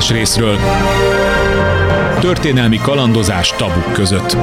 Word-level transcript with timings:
más 0.00 0.10
részről. 0.10 0.58
Történelmi 2.20 2.76
kalandozás 2.76 3.48
tabuk 3.56 3.92
között. 3.92 4.36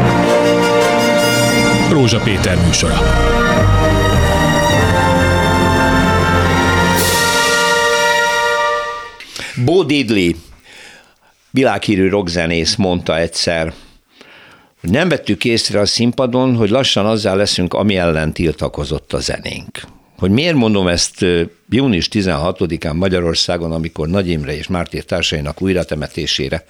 Rózsa 1.90 2.20
Péter 2.20 2.58
műsora. 2.66 3.00
Bo 9.66 9.84
Diddley, 9.84 10.32
világhírű 11.50 12.10
rockzenész 12.10 12.76
mondta 12.76 13.18
egyszer, 13.18 13.74
nem 14.82 15.10
vettük 15.10 15.46
észre 15.46 15.80
a 15.80 15.86
színpadon, 15.86 16.56
hogy 16.56 16.70
lassan 16.70 17.06
azzal 17.06 17.36
leszünk, 17.38 17.74
ami 17.74 17.96
ellen 17.96 18.34
tiltakozott 18.34 19.14
a 19.14 19.20
zenénk. 19.20 19.97
Hogy 20.18 20.32
miért 20.32 20.56
mondom 20.56 20.88
ezt 20.88 21.26
június 21.70 22.10
16-án 22.12 22.94
Magyarországon, 22.94 23.72
amikor 23.72 24.08
Nagy 24.08 24.30
Imre 24.30 24.58
és 24.58 24.68
Mártír 24.68 25.04
társainak 25.04 25.62
újratemetésére 25.62 26.66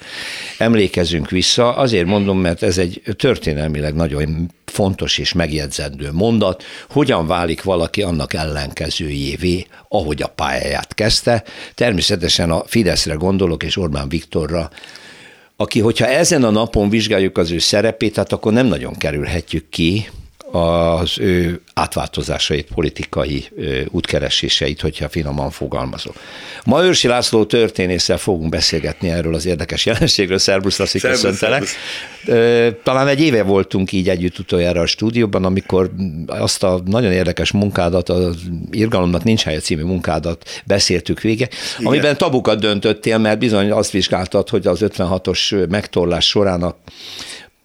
emlékezünk 0.58 1.30
vissza, 1.30 1.76
azért 1.76 2.06
mondom, 2.06 2.40
mert 2.40 2.64
ez 2.64 2.78
egy 2.78 3.02
történelmileg 3.18 3.94
nagyon 3.96 4.52
fontos 4.66 5.18
és 5.18 5.34
megjegyzendő 5.34 6.10
mondat, 6.12 6.64
hogyan 6.90 7.28
válik 7.28 7.64
valaki 7.64 8.02
annak 8.02 8.34
ellenkezőjévé, 8.34 9.66
ahogy 9.90 10.22
a 10.22 10.28
pályáját 10.28 10.94
kezdte. 10.94 11.44
Természetesen 11.76 12.52
a 12.52 12.64
Fideszre 12.66 13.14
gondolok, 13.14 13.64
és 13.64 13.78
Orbán 13.78 14.10
Viktorra, 14.10 14.70
aki, 15.56 15.80
hogyha 15.80 16.08
ezen 16.08 16.44
a 16.44 16.50
napon 16.50 16.90
vizsgáljuk 16.90 17.38
az 17.38 17.52
ő 17.52 17.58
szerepét, 17.58 18.16
hát 18.16 18.32
akkor 18.32 18.54
nem 18.54 18.66
nagyon 18.66 18.94
kerülhetjük 18.94 19.70
ki, 19.70 20.08
az 20.52 21.20
ő 21.20 21.62
átváltozásait, 21.74 22.68
politikai 22.74 23.46
útkereséseit, 23.90 24.82
hogyha 24.82 25.10
finoman 25.10 25.50
fogalmazok. 25.52 26.16
Ma 26.66 26.84
Őrsi 26.84 27.08
László 27.08 27.46
történésszel 27.46 28.18
fogunk 28.18 28.50
beszélgetni 28.50 29.10
erről 29.10 29.36
az 29.36 29.46
érdekes 29.46 29.86
jelenségről. 29.86 30.38
Szerbusz, 30.38 30.78
Lassi, 30.78 31.00
köszöntelek. 31.00 31.64
Talán 32.84 33.08
egy 33.08 33.22
éve 33.22 33.44
voltunk 33.44 33.92
így 33.92 34.10
együtt 34.10 34.40
utoljára 34.40 34.82
a 34.82 34.86
stúdióban, 34.86 35.46
amikor 35.46 35.92
azt 36.28 36.64
a 36.64 36.82
nagyon 36.86 37.12
érdekes 37.12 37.52
munkádat, 37.52 38.10
az 38.10 38.36
Irgalomnak 38.72 39.24
nincs 39.24 39.44
helye 39.44 39.60
című 39.60 39.84
munkádat 39.84 40.62
beszéltük 40.66 41.22
vége, 41.22 41.48
Igen. 41.80 41.92
amiben 41.92 42.18
tabukat 42.18 42.60
döntöttél, 42.60 43.18
mert 43.18 43.40
bizony 43.40 43.72
azt 43.72 43.92
vizsgáltad, 43.92 44.50
hogy 44.50 44.68
az 44.68 44.80
56-os 44.84 45.70
megtorlás 45.70 46.28
során 46.28 46.64
a 46.64 46.76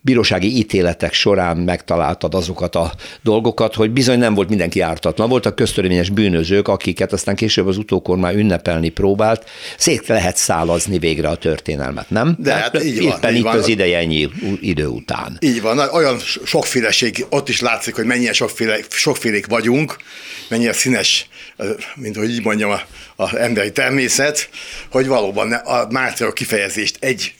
bírósági 0.04 0.56
ítéletek 0.56 1.12
során 1.12 1.56
megtaláltad 1.56 2.34
azokat 2.34 2.74
a 2.74 2.92
dolgokat, 3.22 3.74
hogy 3.74 3.90
bizony 3.90 4.18
nem 4.18 4.34
volt 4.34 4.48
mindenki 4.48 4.80
ártatlan. 4.80 5.28
Voltak 5.28 5.54
köztörvényes 5.54 6.10
bűnözők, 6.10 6.68
akiket 6.68 7.12
aztán 7.12 7.36
később 7.36 7.66
az 7.66 7.76
utókormány 7.76 8.38
ünnepelni 8.38 8.88
próbált. 8.88 9.48
Szét 9.78 10.06
lehet 10.06 10.36
szálazni 10.36 10.98
végre 10.98 11.28
a 11.28 11.36
történelmet, 11.36 12.10
nem? 12.10 12.36
De 12.38 12.52
hát, 12.52 12.62
hát 12.62 12.84
így 12.84 13.02
van. 13.02 13.06
Éppen 13.06 13.30
így 13.30 13.36
itt 13.36 13.44
van. 13.44 13.56
az 13.56 13.68
ideje 13.68 13.98
ennyi 13.98 14.28
idő 14.60 14.86
után. 14.86 15.36
Így 15.40 15.60
van, 15.60 15.78
olyan 15.78 16.18
sokféleség, 16.44 17.26
ott 17.28 17.48
is 17.48 17.60
látszik, 17.60 17.94
hogy 17.94 18.04
mennyire 18.04 18.32
sokféle, 18.32 18.78
sokfélék 18.90 19.46
vagyunk, 19.46 19.96
mennyire 20.48 20.72
színes, 20.72 21.28
mint 21.94 22.16
hogy 22.16 22.30
így 22.30 22.42
mondjam, 22.42 22.72
az 23.16 23.36
emberi 23.36 23.72
természet, 23.72 24.48
hogy 24.90 25.06
valóban 25.06 25.52
a 25.52 25.86
mártírok 25.90 26.34
kifejezést 26.34 26.96
egy 27.00 27.34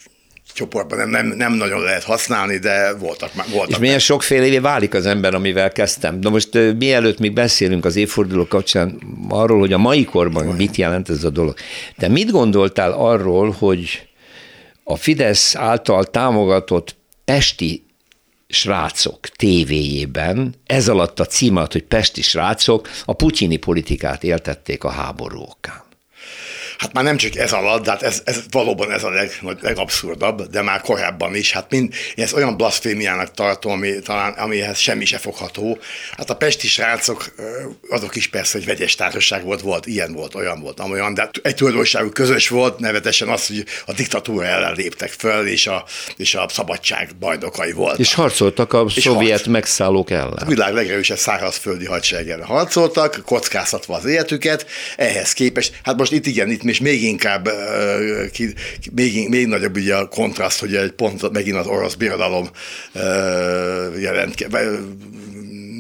csoportban 0.53 0.99
nem, 0.99 1.09
nem, 1.09 1.27
nem 1.27 1.53
nagyon 1.53 1.83
lehet 1.83 2.05
használni, 2.05 2.59
de 2.59 2.95
voltak. 2.95 3.31
voltak 3.35 3.71
és 3.71 3.79
milyen 3.79 3.99
sokféle 3.99 4.61
válik 4.61 4.95
az 4.95 5.07
ember, 5.07 5.35
amivel 5.35 5.73
kezdtem. 5.73 6.19
Na 6.19 6.31
most 6.31 6.59
mielőtt 6.79 7.19
még 7.19 7.33
beszélünk 7.33 7.85
az 7.85 7.97
évforduló 7.97 8.47
kapcsán 8.47 9.01
arról, 9.29 9.59
hogy 9.59 9.73
a 9.73 9.79
mai 9.79 10.05
korban 10.05 10.43
Olyan. 10.43 10.57
mit 10.57 10.77
jelent 10.77 11.09
ez 11.09 11.25
a 11.25 11.31
dolog. 11.31 11.55
De 11.97 12.09
mit 12.09 12.31
gondoltál 12.31 12.93
arról, 12.93 13.51
hogy 13.59 14.09
a 14.85 14.97
Fidesz 14.97 15.57
által 15.57 16.05
támogatott 16.05 16.97
Pesti 17.25 17.85
srácok 18.49 19.29
tévéjében, 19.29 20.55
ez 20.67 20.89
alatt 20.89 21.21
a 21.21 21.27
cím 21.27 21.57
alatt, 21.57 21.73
hogy 21.73 21.85
Pesti 21.85 22.23
srácok, 22.23 22.89
a 23.05 23.13
putyini 23.13 23.57
politikát 23.57 24.25
éltették 24.25 24.85
a 24.85 24.91
háború 24.91 25.41
okán. 25.41 25.83
Hát 26.83 26.93
már 26.93 27.05
nem 27.05 27.17
csak 27.17 27.37
ez 27.37 27.53
alatt, 27.53 27.85
de 27.85 27.91
hát 27.91 28.03
ez, 28.03 28.23
ez 28.25 28.41
valóban 28.51 28.93
ez 28.93 29.05
a 29.05 29.11
leg, 29.11 29.31
legabszurdabb, 29.61 30.43
de 30.43 30.63
már 30.63 30.81
korábban 30.81 31.35
is. 31.35 31.53
Hát 31.53 31.71
mind, 31.71 31.95
én 32.15 32.25
ezt 32.25 32.35
olyan 32.35 32.57
blaszfémiának 32.57 33.31
tartom, 33.31 33.73
ami, 33.73 33.99
talán, 33.99 34.33
amihez 34.33 34.79
semmi 34.79 35.05
se 35.05 35.19
fogható. 35.19 35.79
Hát 36.17 36.31
a 36.31 36.37
pesti 36.37 36.69
srácok, 36.69 37.35
azok 37.89 38.17
is 38.17 38.29
persze, 38.29 38.59
hogy 38.59 38.67
vegyes 38.67 38.95
társaság 38.95 39.45
volt, 39.45 39.61
volt, 39.61 39.87
ilyen 39.87 40.13
volt, 40.13 40.35
olyan 40.35 40.61
volt, 40.61 40.81
amolyan, 40.81 41.15
de 41.15 41.31
egy 41.43 41.55
tulajdonságuk 41.55 42.13
közös 42.13 42.49
volt, 42.49 42.79
nevetesen 42.79 43.29
az, 43.29 43.47
hogy 43.47 43.65
a 43.87 43.93
diktatúra 43.93 44.47
ellen 44.47 44.75
léptek 44.75 45.11
föl, 45.11 45.47
és 45.47 45.67
a, 45.67 45.85
és 46.17 46.35
a 46.35 46.47
szabadság 46.49 47.11
bajnokai 47.21 47.73
volt. 47.73 47.99
És 47.99 48.15
harcoltak 48.15 48.73
a 48.73 48.85
és 48.95 49.03
szovjet 49.03 49.31
harc. 49.31 49.47
megszállók 49.47 50.11
ellen. 50.11 50.33
A 50.33 50.45
világ 50.45 50.75
legerősebb 50.75 51.19
szárazföldi 51.19 51.87
hadsereg 51.87 52.31
ellen 52.31 52.47
harcoltak, 52.47 53.23
kockáztatva 53.25 53.95
az 53.95 54.05
életüket, 54.05 54.67
ehhez 54.97 55.33
képest, 55.33 55.81
hát 55.83 55.97
most 55.97 56.13
itt 56.13 56.27
igen, 56.27 56.51
itt 56.51 56.71
és 56.73 56.81
még 56.81 57.03
inkább, 57.03 57.49
még, 58.93 59.29
még 59.29 59.47
nagyobb 59.47 59.77
ugye 59.77 59.95
a 59.97 60.09
kontraszt, 60.09 60.61
hogy 60.61 60.77
egy 60.77 60.93
pont 60.93 61.33
megint 61.33 61.57
az 61.57 61.67
orosz 61.67 61.95
birodalom 61.95 62.51
jelent, 63.99 64.49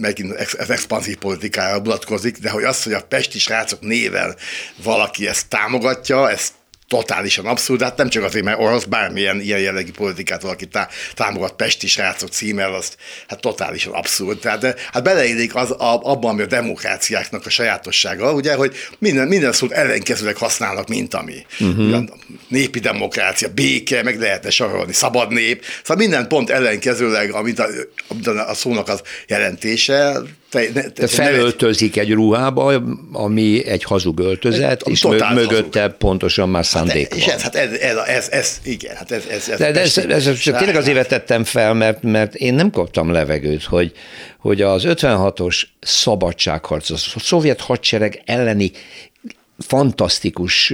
megint 0.00 0.34
az 0.58 0.70
expanzív 0.70 1.16
politikára 1.16 1.78
mutatkozik, 1.78 2.38
de 2.38 2.50
hogy 2.50 2.64
az, 2.64 2.82
hogy 2.82 2.92
a 2.92 3.00
pesti 3.00 3.38
srácok 3.38 3.80
néven 3.80 4.36
valaki 4.82 5.28
ezt 5.28 5.48
támogatja, 5.48 6.30
ezt 6.30 6.52
totálisan 6.92 7.46
abszurd, 7.46 7.82
hát 7.82 7.96
nem 7.96 8.08
csak 8.08 8.24
azért, 8.24 8.44
mert 8.44 8.60
orosz, 8.60 8.84
bármilyen 8.84 9.40
ilyen 9.40 9.60
jellegű 9.60 9.90
politikát 9.90 10.42
valaki 10.42 10.66
tá- 10.66 10.92
támogat 11.14 11.52
Pesti 11.52 11.86
srácok 11.86 12.28
címmel, 12.28 12.74
azt 12.74 12.96
hát 13.28 13.40
totálisan 13.40 13.92
abszurd. 13.92 14.38
Tehát 14.38 14.58
de, 14.58 14.74
hát 14.92 15.02
beleillik 15.02 15.54
az, 15.54 15.70
a, 15.70 16.00
abban, 16.02 16.30
ami 16.30 16.42
a 16.42 16.46
demokráciáknak 16.46 17.46
a 17.46 17.50
sajátossága, 17.50 18.32
ugye, 18.32 18.54
hogy 18.54 18.76
minden, 18.98 19.28
minden 19.28 19.52
szót 19.52 19.70
ellenkezőleg 19.70 20.36
használnak, 20.36 20.88
mint 20.88 21.14
ami. 21.14 21.46
Uh-huh. 21.60 22.04
Népi 22.48 22.78
demokrácia, 22.78 23.48
béke, 23.48 24.02
meg 24.02 24.20
lehetne 24.20 24.50
sorolni, 24.50 24.92
szabad 24.92 25.32
nép, 25.32 25.64
szóval 25.82 25.96
minden 25.96 26.28
pont 26.28 26.50
ellenkezőleg, 26.50 27.32
amit 27.32 27.58
a, 27.58 27.66
amit 28.08 28.26
a 28.26 28.54
szónak 28.54 28.88
az 28.88 29.02
jelentése, 29.26 30.22
te, 30.52 30.90
te, 30.90 31.06
felöltözik 31.06 31.96
egy 31.96 32.12
ruhába, 32.12 32.82
ami 33.12 33.66
egy 33.66 33.84
hazug 33.84 34.18
öltözet, 34.18 34.82
és 34.88 35.02
mögötte 35.34 35.80
hazug. 35.80 35.96
pontosan 35.96 36.48
már 36.48 36.66
szándék 36.66 37.08
hát, 37.08 37.18
És 37.18 37.26
ez, 37.26 37.42
hát 37.42 37.54
ez, 37.54 37.72
ez, 37.72 37.96
ez, 37.96 38.28
ez, 38.30 38.60
igen, 38.62 38.96
hát 38.96 39.10
ez, 39.10 39.24
ez, 39.30 39.48
ez, 39.48 39.58
de, 39.58 39.70
de 39.72 39.80
ez, 39.80 39.98
ez, 39.98 40.26
ez 40.26 40.38
csak 40.38 40.56
tényleg 40.56 40.76
azért 40.76 40.96
vetettem 40.96 41.44
fel, 41.44 41.74
mert, 41.74 42.02
mert 42.02 42.34
én 42.34 42.54
nem 42.54 42.70
kaptam 42.70 43.10
levegőt, 43.10 43.64
hogy, 43.64 43.92
hogy 44.38 44.62
az 44.62 44.82
56-os 44.86 45.62
szabadságharc, 45.80 46.90
a 46.90 46.96
szovjet 47.18 47.60
hadsereg 47.60 48.22
elleni 48.24 48.70
fantasztikus 49.66 50.72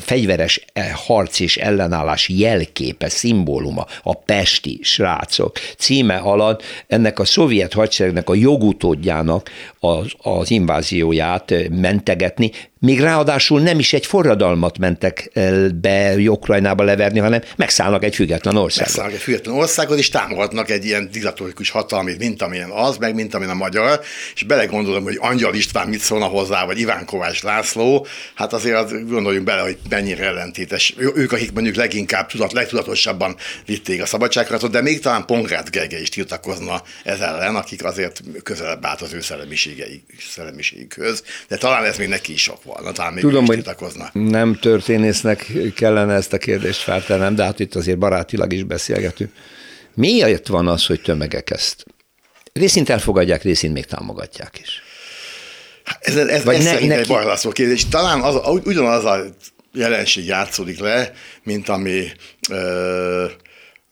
fegyveres 0.00 0.64
e, 0.72 0.92
harc 0.92 1.40
és 1.40 1.56
ellenállás 1.56 2.28
jelképe, 2.28 3.08
szimbóluma, 3.08 3.86
a 4.02 4.14
pesti 4.14 4.78
srácok 4.82 5.58
címe 5.78 6.16
alatt. 6.16 6.62
Ennek 6.86 7.18
a 7.18 7.24
szovjet 7.24 7.72
hadseregnek 7.72 8.28
a 8.28 8.34
jogutódjának 8.34 9.50
az, 9.80 10.12
az 10.18 10.50
invázióját 10.50 11.54
mentegetni, 11.70 12.50
még 12.82 13.00
ráadásul 13.00 13.60
nem 13.60 13.78
is 13.78 13.92
egy 13.92 14.06
forradalmat 14.06 14.78
mentek 14.78 15.30
be 15.74 16.14
Ukrajnába 16.16 16.84
leverni, 16.84 17.18
hanem 17.18 17.40
megszállnak 17.56 18.04
egy 18.04 18.14
független 18.14 18.56
országot. 18.56 18.86
Megszállnak 18.86 19.14
egy 19.14 19.22
független 19.22 19.54
országot, 19.54 19.98
és 19.98 20.08
támogatnak 20.08 20.70
egy 20.70 20.84
ilyen 20.84 21.08
diktatórikus 21.12 21.70
hatalmit, 21.70 22.18
mint 22.18 22.42
amilyen 22.42 22.70
az, 22.70 22.96
meg 22.96 23.14
mint 23.14 23.34
amilyen 23.34 23.54
a 23.54 23.58
magyar, 23.58 24.00
és 24.34 24.42
belegondolom, 24.42 25.02
hogy 25.02 25.18
Angyal 25.20 25.54
István 25.54 25.88
mit 25.88 26.00
szólna 26.00 26.24
hozzá, 26.24 26.64
vagy 26.64 26.78
Iván 26.78 27.04
Kovács 27.04 27.42
László, 27.42 28.06
hát 28.34 28.52
azért 28.52 29.08
gondoljunk 29.08 29.46
bele, 29.46 29.60
hogy 29.60 29.78
mennyire 29.88 30.24
ellentétes. 30.24 30.94
Ők, 31.14 31.32
akik 31.32 31.52
mondjuk 31.52 31.74
leginkább 31.76 32.28
tudat, 32.28 32.52
legtudatosabban 32.52 33.36
vitték 33.66 34.02
a 34.02 34.06
szabadságratot, 34.06 34.70
de 34.70 34.80
még 34.80 35.00
talán 35.00 35.26
Pongrácz 35.26 35.70
Gergely 35.70 36.00
is 36.00 36.08
tiltakozna 36.08 36.82
ez 37.04 37.20
ellen, 37.20 37.56
akik 37.56 37.84
azért 37.84 38.22
közelebb 38.42 38.84
állt 38.84 39.00
az 39.00 39.12
ő 39.12 39.20
szellemiségükhöz, 40.30 41.22
de 41.48 41.56
talán 41.56 41.84
ez 41.84 41.96
még 41.96 42.08
neki 42.08 42.32
is 42.32 42.42
sok 42.42 42.64
volna, 42.74 42.92
talán 42.92 43.12
még 43.12 43.22
Tudom, 43.22 43.46
hogy 43.46 43.64
nem 44.12 44.58
történésznek 44.60 45.52
kellene 45.74 46.14
ezt 46.14 46.32
a 46.32 46.38
kérdést 46.38 46.80
feltennem, 46.80 47.34
de 47.34 47.44
hát 47.44 47.60
itt 47.60 47.74
azért 47.74 47.98
barátilag 47.98 48.52
is 48.52 48.62
beszélgetünk. 48.62 49.32
Miért 49.94 50.46
van 50.46 50.68
az, 50.68 50.86
hogy 50.86 51.00
tömegek 51.00 51.50
ezt 51.50 51.84
részint 52.52 52.88
elfogadják, 52.88 53.42
részint 53.42 53.72
még 53.72 53.84
támogatják 53.84 54.58
is? 54.62 54.82
Ez, 56.00 56.16
ez, 56.16 56.44
Vagy 56.44 56.54
ez 56.54 56.64
ne, 56.64 56.70
szerint 56.70 56.88
neki... 56.88 57.14
egy 57.14 57.52
kérdés. 57.52 57.88
Talán 57.88 58.20
az, 58.20 58.60
ugyanaz 58.64 59.04
a 59.04 59.24
jelenség 59.72 60.24
játszódik 60.24 60.78
le, 60.78 61.12
mint 61.42 61.68
ami 61.68 62.06
ö, 62.50 63.24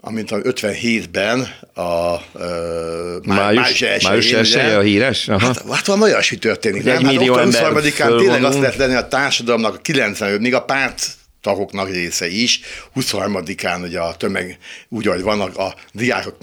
amint 0.09 0.31
a 0.31 0.37
57-ben 0.37 1.49
a 1.75 2.15
uh, 2.35 3.25
május, 3.25 3.85
május 4.03 4.33
1 4.33 4.75
a 4.75 4.81
híres? 4.81 5.29
Aha. 5.29 5.47
Hát, 5.47 5.63
hát 5.71 5.87
van 5.87 6.03
olyasmi 6.03 6.37
történik. 6.37 6.81
Egy 6.81 6.85
nem? 6.87 7.05
Hát 7.05 7.13
millió 7.15 7.35
hát 7.35 7.55
ember 7.55 7.93
tényleg 7.97 8.45
azt 8.45 8.59
lehet 8.59 8.77
lenni 8.77 8.95
a 8.95 9.09
társadalomnak 9.09 9.75
a 9.75 9.79
95 9.79 10.41
még 10.41 10.55
a 10.55 10.63
párt 10.63 11.07
tagoknak 11.41 11.91
része 11.91 12.29
is. 12.29 12.61
23-án 12.97 13.83
ugye 13.83 14.01
a 14.01 14.17
tömeg 14.17 14.59
úgy, 14.89 15.09
ahogy 15.09 15.23
vannak, 15.23 15.57
a 15.57 15.75
diákok 15.93 16.37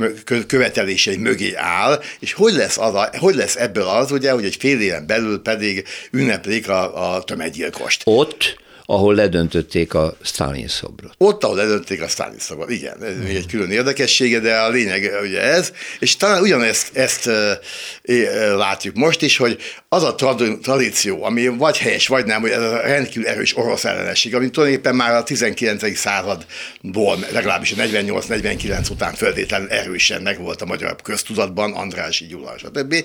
követelései 0.47 1.17
mögé 1.17 1.53
áll, 1.56 2.01
és 2.19 2.33
hogy 2.33 2.53
lesz, 2.53 2.77
az 2.77 2.94
a, 2.94 3.09
hogy 3.17 3.35
lesz 3.35 3.56
ebből 3.56 3.88
az, 3.88 4.12
ugye, 4.12 4.31
hogy 4.31 4.45
egy 4.45 4.56
fél 4.59 4.81
éven 4.81 5.07
belül 5.07 5.41
pedig 5.41 5.88
ünneplik 6.12 6.69
a, 6.69 7.13
a 7.15 7.23
tömeggyilkost. 7.23 8.01
Ott 8.06 8.63
ahol 8.86 9.16
ledöntötték 9.16 9.94
a 9.94 10.18
Stalin 10.22 10.68
szobrot. 10.68 11.14
Ott, 11.18 11.44
ahol 11.44 11.56
ledöntötték 11.56 12.02
a 12.02 12.08
Stalin 12.08 12.40
szobrot, 12.40 12.70
igen. 12.70 13.04
Ez 13.04 13.14
még 13.24 13.36
egy 13.36 13.48
külön 13.48 13.72
érdekessége, 13.72 14.40
de 14.40 14.58
a 14.58 14.70
lényeg 14.70 15.12
ugye 15.24 15.42
ez, 15.42 15.72
és 16.00 16.16
talán 16.16 16.42
ugyanezt 16.42 16.98
ezt 16.98 17.28
e, 17.28 17.60
e, 18.04 18.54
látjuk 18.54 18.96
most 18.96 19.22
is, 19.22 19.38
hogy 19.38 19.58
az 19.90 20.04
a 20.04 20.16
tradíció, 20.62 21.24
ami 21.24 21.48
vagy 21.48 21.78
helyes, 21.78 22.08
vagy 22.08 22.26
nem, 22.26 22.42
hogy 22.42 22.50
ez 22.50 22.62
a 22.62 22.80
rendkívül 22.80 23.28
erős 23.28 23.58
orosz 23.58 23.86
ellenesség, 23.86 24.36
ami 24.36 24.50
tulajdonképpen 24.50 24.96
már 24.96 25.16
a 25.16 25.24
19. 25.24 25.98
századból, 25.98 27.18
legalábbis 27.32 27.72
a 27.72 27.76
48-49 27.76 28.92
után 28.92 29.14
földétlenül 29.14 29.70
erősen 29.70 30.22
megvolt 30.22 30.62
a 30.62 30.66
magyar 30.66 30.96
köztudatban, 31.04 31.74
Andrási 31.74 32.26
Gyula, 32.26 32.58
stb. 32.58 32.96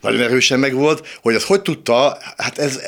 Nagyon 0.00 0.20
erősen 0.20 0.58
megvolt, 0.58 1.18
hogy 1.22 1.34
az 1.34 1.44
hogy 1.44 1.62
tudta, 1.62 2.18
hát 2.36 2.58
ez, 2.58 2.80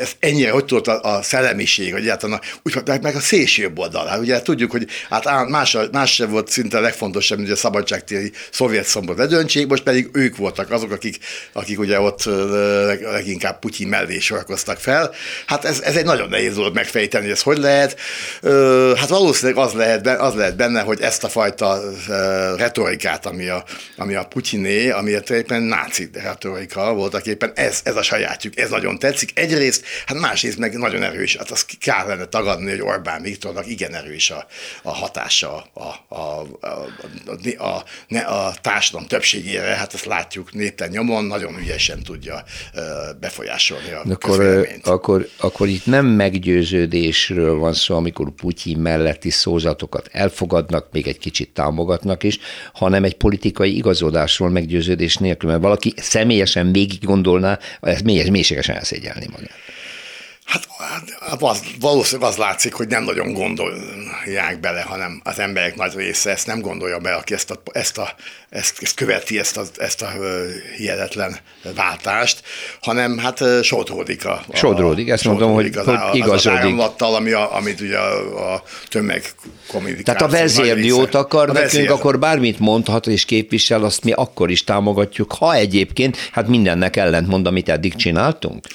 ez 0.00 0.12
ennyire, 0.18 0.50
hogy 0.50 0.64
tudta 0.64 0.98
a 0.98 1.22
szellemiség 1.22 1.77
szélsőség, 1.78 1.94
egyáltalán 1.94 2.40
úgy, 2.62 3.00
meg 3.02 3.16
a 3.16 3.20
szélsőbb 3.20 3.78
oldal. 3.78 4.06
Hát 4.06 4.18
ugye 4.18 4.42
tudjuk, 4.42 4.70
hogy 4.70 4.86
hát 5.10 5.48
más, 5.48 5.76
más 5.92 6.14
sem 6.14 6.30
volt 6.30 6.48
szinte 6.48 6.76
a 6.76 6.80
legfontosabb, 6.80 7.38
hogy 7.38 7.50
a 7.50 7.56
szabadságtéri 7.56 8.32
szovjet 8.50 8.84
szombor 8.84 9.16
ledöntsék, 9.16 9.66
most 9.66 9.82
pedig 9.82 10.08
ők 10.12 10.36
voltak 10.36 10.70
azok, 10.70 10.92
akik, 10.92 11.18
akik 11.52 11.78
ugye 11.78 12.00
ott 12.00 12.24
leginkább 13.02 13.58
Putyin 13.58 13.88
mellé 13.88 14.18
sorakoztak 14.18 14.78
fel. 14.78 15.14
Hát 15.46 15.64
ez, 15.64 15.80
ez 15.80 15.96
egy 15.96 16.04
nagyon 16.04 16.28
nehéz 16.28 16.54
dolog 16.54 16.74
megfejteni, 16.74 17.24
hogy 17.24 17.32
ez 17.32 17.42
hogy 17.42 17.58
lehet. 17.58 17.96
Hát 18.96 19.08
valószínűleg 19.08 19.64
az 19.64 19.72
lehet, 19.72 20.06
az 20.06 20.34
lehet 20.34 20.56
benne, 20.56 20.80
hogy 20.80 21.00
ezt 21.00 21.24
a 21.24 21.28
fajta 21.28 21.80
retorikát, 22.56 23.26
ami 23.26 23.48
a, 23.48 23.64
ami 23.96 24.14
a 24.14 24.24
Putyiné, 24.24 24.90
ami 24.90 25.16
éppen 25.28 25.62
náci 25.62 26.10
retorika 26.12 26.94
voltak 26.94 27.26
éppen, 27.26 27.52
ez, 27.54 27.80
ez 27.84 27.96
a 27.96 28.02
sajátjuk, 28.02 28.58
ez 28.58 28.70
nagyon 28.70 28.98
tetszik. 28.98 29.30
Egyrészt, 29.34 29.84
hát 30.06 30.18
másrészt 30.18 30.58
meg 30.58 30.78
nagyon 30.78 31.02
erős, 31.02 31.36
hát 31.36 31.50
az 31.50 31.64
kár 31.78 32.06
lenne 32.06 32.24
tagadni, 32.24 32.70
hogy 32.70 32.80
Orbán 32.80 33.22
Viktornak 33.22 33.66
igen 33.66 33.94
erős 33.94 34.30
a, 34.30 34.46
a 34.82 34.90
hatása 34.94 35.66
a, 35.72 35.80
a, 36.08 36.14
a, 36.14 36.46
a, 36.60 36.88
a, 37.56 37.84
a, 38.14 38.34
a 38.34 38.54
társadalom 38.60 39.06
többségére, 39.06 39.62
hát 39.62 39.94
ezt 39.94 40.04
látjuk 40.04 40.52
népen 40.52 40.88
nyomon, 40.88 41.24
nagyon 41.24 41.58
ügyesen 41.58 42.02
tudja 42.02 42.44
befolyásolni 43.20 43.90
a 43.90 44.02
akkor, 44.10 44.68
akkor, 44.82 45.28
akkor 45.36 45.68
itt 45.68 45.86
nem 45.86 46.06
meggyőződésről 46.06 47.54
van 47.54 47.72
szó, 47.72 47.96
amikor 47.96 48.30
Putyin 48.30 48.78
melletti 48.78 49.30
szózatokat 49.30 50.08
elfogadnak, 50.12 50.92
még 50.92 51.06
egy 51.06 51.18
kicsit 51.18 51.50
támogatnak 51.50 52.22
is, 52.22 52.38
hanem 52.72 53.04
egy 53.04 53.14
politikai 53.14 53.76
igazodásról 53.76 54.48
meggyőződés 54.48 55.16
nélkül, 55.16 55.50
mert 55.50 55.62
valaki 55.62 55.94
személyesen 55.96 56.72
végig 56.72 57.04
gondolná, 57.04 57.58
ez 57.80 58.00
mélységesen 58.00 58.76
elszégyelni 58.76 59.26
magát. 59.30 59.50
Hát, 60.48 60.68
hát 61.20 61.42
az, 61.42 61.62
valószínűleg 61.80 62.30
az 62.30 62.36
látszik, 62.36 62.72
hogy 62.72 62.88
nem 62.88 63.02
nagyon 63.02 63.32
gondolják 63.32 64.60
bele, 64.60 64.80
hanem 64.80 65.20
az 65.24 65.38
emberek 65.38 65.76
nagy 65.76 65.94
része 65.94 66.30
ezt 66.30 66.46
nem 66.46 66.60
gondolja 66.60 66.98
be, 66.98 67.12
aki 67.14 67.34
ezt, 67.34 67.50
a, 67.50 67.62
ezt, 67.72 67.98
a, 67.98 68.14
ezt, 68.50 68.78
ezt 68.80 68.94
követi, 68.94 69.38
ezt 69.38 69.56
a, 69.56 69.62
ezt 69.76 70.02
a 70.02 70.08
hihetetlen 70.76 71.36
váltást, 71.74 72.42
hanem 72.80 73.18
hát 73.18 73.62
sodródik 73.62 74.26
a... 74.26 74.42
a 74.48 74.56
sodródik, 74.56 75.08
ezt 75.08 75.24
mondom, 75.24 75.52
hogy, 75.52 75.76
az, 75.76 75.84
hogy 75.84 76.16
igazodik. 76.16 76.78
Az 76.78 77.02
ami 77.02 77.32
a, 77.32 77.56
amit 77.56 77.80
ugye 77.80 77.98
a, 77.98 78.52
a 78.54 78.62
tömeg 78.88 79.22
Tehát 80.02 80.22
a 80.22 80.28
vezér 80.28 80.78
jót 80.78 81.14
akar 81.14 81.48
a 81.48 81.52
nekünk, 81.52 81.72
vezér. 81.72 81.90
akkor 81.90 82.18
bármit 82.18 82.58
mondhat 82.58 83.06
és 83.06 83.24
képvisel, 83.24 83.84
azt 83.84 84.04
mi 84.04 84.12
akkor 84.12 84.50
is 84.50 84.64
támogatjuk, 84.64 85.32
ha 85.32 85.54
egyébként 85.54 86.16
hát 86.32 86.48
mindennek 86.48 86.96
ellentmond, 86.96 87.46
amit 87.46 87.68
eddig 87.68 87.94
csináltunk. 87.94 88.66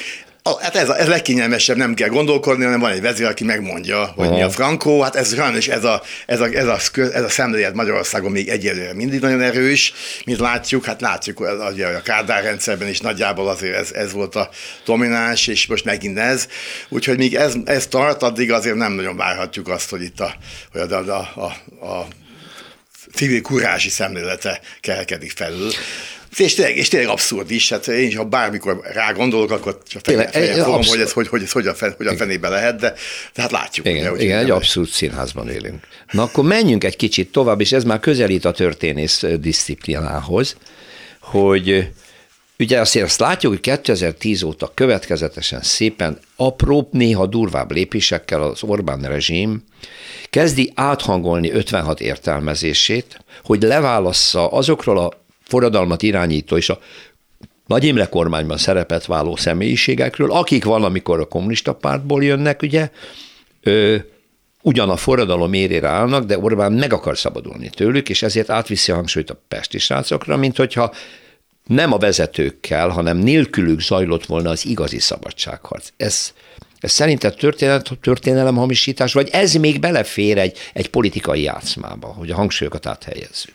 Hát 0.43 0.75
ez 0.75 0.89
a, 0.89 0.99
ez 0.99 1.07
legkényelmesebb, 1.07 1.77
nem 1.77 1.93
kell 1.93 2.07
gondolkodni, 2.07 2.63
hanem 2.63 2.79
van 2.79 2.91
egy 2.91 3.01
vezér, 3.01 3.27
aki 3.27 3.43
megmondja, 3.43 4.05
hogy 4.15 4.27
Aha. 4.27 4.35
mi 4.35 4.41
a 4.41 4.49
frankó. 4.49 5.01
Hát 5.01 5.15
ez 5.15 5.35
sajnos 5.35 5.67
ez 5.67 5.83
a, 5.83 6.01
ez 6.25 6.39
a, 6.39 6.45
ez 6.45 6.67
a, 6.67 6.79
ez 6.95 7.23
a 7.23 7.29
szemlélet 7.29 7.73
Magyarországon 7.73 8.31
még 8.31 8.49
egyelőre 8.49 8.93
mindig 8.93 9.19
nagyon 9.19 9.41
erős, 9.41 9.93
mint 10.25 10.39
látjuk, 10.39 10.85
hát 10.85 11.01
látjuk, 11.01 11.37
hogy 11.37 11.81
a 11.81 12.01
Kádár 12.01 12.43
rendszerben 12.43 12.87
is 12.87 12.99
nagyjából 12.99 13.47
azért 13.47 13.75
ez, 13.75 13.91
ez 13.91 14.11
volt 14.11 14.35
a 14.35 14.49
domináns, 14.85 15.47
és 15.47 15.67
most 15.67 15.85
megint 15.85 16.17
ez. 16.17 16.47
Úgyhogy 16.89 17.17
míg 17.17 17.35
ez, 17.35 17.53
ez 17.65 17.87
tart, 17.87 18.23
addig 18.23 18.51
azért 18.51 18.75
nem 18.75 18.93
nagyon 18.93 19.17
várhatjuk 19.17 19.67
azt, 19.67 19.89
hogy 19.89 20.01
itt 20.01 20.19
a, 20.19 20.35
hogy 20.71 20.81
a, 20.91 20.97
a, 20.97 21.41
a, 21.41 21.85
a 21.85 22.07
civil 23.15 23.41
kurási 23.41 23.89
szemlélete 23.89 24.61
kelkedik 24.81 25.31
felül. 25.31 25.71
És 26.37 26.53
tényleg, 26.53 26.77
és 26.77 26.87
tényleg 26.87 27.09
abszurd 27.09 27.51
is, 27.51 27.69
hát 27.69 27.87
én 27.87 28.07
is, 28.07 28.15
ha 28.15 28.23
bármikor 28.23 28.79
rá 28.93 29.11
gondolok, 29.11 29.51
akkor 29.51 29.77
csak 29.87 30.01
fejem, 30.03 30.27
fejem 30.27 30.63
fogom, 30.63 30.81
hogy 30.83 30.99
ez 30.99 31.11
hogy, 31.11 31.27
hogy, 31.27 31.41
ez 31.41 31.51
hogy, 31.51 31.67
a, 31.67 31.73
fen, 31.73 31.93
hogy 31.97 32.07
a 32.07 32.15
fenébe 32.15 32.49
lehet, 32.49 32.79
de, 32.79 32.93
de 33.33 33.41
hát 33.41 33.51
látjuk. 33.51 33.87
Igen, 33.87 34.11
ugye, 34.11 34.23
igen 34.23 34.39
egy 34.39 34.49
abszurd 34.49 34.89
színházban 34.89 35.49
élünk. 35.49 35.87
Na 36.11 36.23
akkor 36.23 36.43
menjünk 36.43 36.83
egy 36.83 36.95
kicsit 36.95 37.31
tovább, 37.31 37.61
és 37.61 37.71
ez 37.71 37.83
már 37.83 37.99
közelít 37.99 38.45
a 38.45 38.51
történész 38.51 39.23
disziplinához, 39.39 40.55
hogy 41.19 41.87
Ugye 42.59 42.79
azért 42.79 43.05
azt 43.05 43.19
látjuk, 43.19 43.51
hogy 43.51 43.61
2010 43.61 44.43
óta 44.43 44.71
következetesen 44.73 45.61
szépen 45.61 46.19
apró, 46.35 46.89
néha 46.91 47.25
durvább 47.25 47.71
lépésekkel 47.71 48.41
az 48.41 48.63
Orbán 48.63 49.01
rezsim 49.01 49.63
kezdi 50.29 50.71
áthangolni 50.75 51.51
56 51.51 52.01
értelmezését, 52.01 53.19
hogy 53.43 53.61
leválassza 53.61 54.51
azokról 54.51 54.97
a 54.97 55.22
forradalmat 55.43 56.01
irányító 56.01 56.57
és 56.57 56.69
a 56.69 56.79
nagy 57.67 57.83
Imre 57.83 58.05
kormányban 58.05 58.57
szerepet 58.57 59.05
váló 59.05 59.35
személyiségekről, 59.35 60.31
akik 60.31 60.63
valamikor 60.63 61.19
a 61.19 61.25
kommunista 61.25 61.73
pártból 61.73 62.23
jönnek, 62.23 62.61
ugye, 62.61 62.89
ö, 63.61 63.95
ugyan 64.61 64.89
a 64.89 64.95
forradalom 64.95 65.53
érére 65.53 65.87
állnak, 65.87 66.23
de 66.25 66.39
Orbán 66.39 66.71
meg 66.71 66.93
akar 66.93 67.17
szabadulni 67.17 67.69
tőlük, 67.69 68.09
és 68.09 68.21
ezért 68.21 68.49
átviszi 68.49 68.91
a 68.91 68.95
hangsúlyt 68.95 69.29
a 69.29 69.41
pesti 69.47 69.77
srácokra, 69.77 70.37
mint 70.37 70.57
hogyha 70.57 70.93
nem 71.65 71.93
a 71.93 71.97
vezetőkkel, 71.97 72.89
hanem 72.89 73.17
nélkülük 73.17 73.81
zajlott 73.81 74.25
volna 74.25 74.49
az 74.49 74.65
igazi 74.65 74.99
szabadságharc. 74.99 75.89
Ez, 75.97 76.33
ez 76.79 76.91
szerinted 76.91 77.35
történet, 77.35 77.89
történelem 78.01 78.55
hamisítás, 78.55 79.13
vagy 79.13 79.29
ez 79.31 79.53
még 79.53 79.79
belefér 79.79 80.37
egy, 80.37 80.57
egy 80.73 80.89
politikai 80.89 81.41
játszmába, 81.41 82.07
hogy 82.07 82.31
a 82.31 82.35
hangsúlyokat 82.35 82.85
áthelyezzük? 82.85 83.53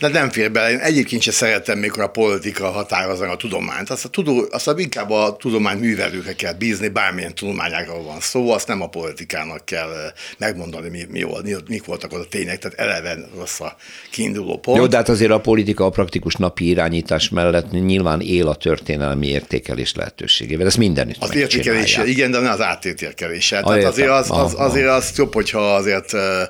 De 0.00 0.08
nem 0.08 0.30
fér 0.30 0.52
bele. 0.52 0.70
Én 0.70 0.78
egyébként 0.78 1.22
sem 1.22 1.32
szeretem, 1.32 1.78
mikor 1.78 2.02
a 2.02 2.08
politika 2.08 2.70
határozza 2.70 3.28
a 3.28 3.36
tudományt. 3.36 3.90
Azt, 3.90 4.04
a 4.04 4.08
tudó, 4.08 4.46
azt 4.50 4.68
a 4.68 4.74
inkább 4.76 5.10
a 5.10 5.36
tudomány 5.36 5.78
művelőkre 5.78 6.32
kell 6.34 6.52
bízni, 6.52 6.88
bármilyen 6.88 7.34
tudományáról 7.34 8.02
van 8.02 8.20
szó, 8.20 8.50
azt 8.50 8.68
nem 8.68 8.82
a 8.82 8.88
politikának 8.88 9.64
kell 9.64 9.90
eh, 9.90 10.12
megmondani, 10.38 10.88
mi, 10.88 11.06
mi 11.08 11.22
mi, 11.42 11.54
mik 11.68 11.84
voltak 11.84 12.12
az 12.12 12.20
a 12.20 12.26
tények, 12.28 12.58
tehát 12.58 12.78
eleven 12.78 13.28
rossz 13.36 13.60
a 13.60 13.76
kiinduló 14.10 14.58
pont. 14.58 14.78
Jó, 14.78 14.86
de 14.86 14.96
hát 14.96 15.08
azért 15.08 15.30
a 15.30 15.40
politika 15.40 15.84
a 15.84 15.90
praktikus 15.90 16.34
napi 16.34 16.68
irányítás 16.68 17.28
mellett 17.28 17.70
nyilván 17.70 18.20
él 18.20 18.48
a 18.48 18.54
történelmi 18.54 19.26
értékelés 19.26 19.94
lehetőségével. 19.94 20.66
Ez 20.66 20.74
mindenütt 20.74 21.16
Az 21.20 21.34
értékelése, 21.34 22.06
igen, 22.06 22.30
de 22.30 22.38
nem 22.38 22.52
az 22.52 22.60
átértékelése. 22.60 23.62
Tehát 23.62 23.84
azért 23.84 24.10
az, 24.10 24.30
az, 24.30 24.54
azért 24.56 24.88
az 24.88 25.12
jobb, 25.16 25.34
hogyha 25.34 25.74
azért 25.74 26.14
eh, 26.14 26.48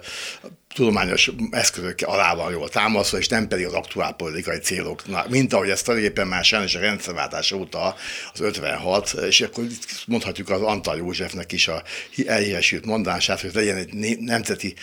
tudományos 0.75 1.31
eszközök 1.51 1.99
alá 2.03 2.35
van 2.35 2.53
jól 2.53 2.69
támasztva, 2.69 3.19
és 3.19 3.29
nem 3.29 3.49
pedig 3.49 3.67
az 3.67 3.73
aktuál 3.73 4.13
politikai 4.13 4.59
céloknak, 4.59 5.29
mint 5.29 5.53
ahogy 5.53 5.71
ezt 5.71 5.85
tulajdonképpen 5.85 6.27
már 6.27 6.45
sajnos 6.45 6.75
a 6.75 6.81
rendszerváltás 6.81 7.53
óta 7.53 7.97
az 8.33 8.41
56, 8.41 9.17
és 9.29 9.41
akkor 9.41 9.65
itt 9.65 9.87
mondhatjuk 10.07 10.51
az 10.51 10.61
Antal 10.61 10.97
Józsefnek 10.97 11.53
is 11.53 11.69
a 11.69 11.83
elhíresült 12.27 12.85
mondását, 12.85 13.41
hogy 13.41 13.51
legyen 13.55 13.77
egy 13.77 14.19
nemzeti 14.19 14.75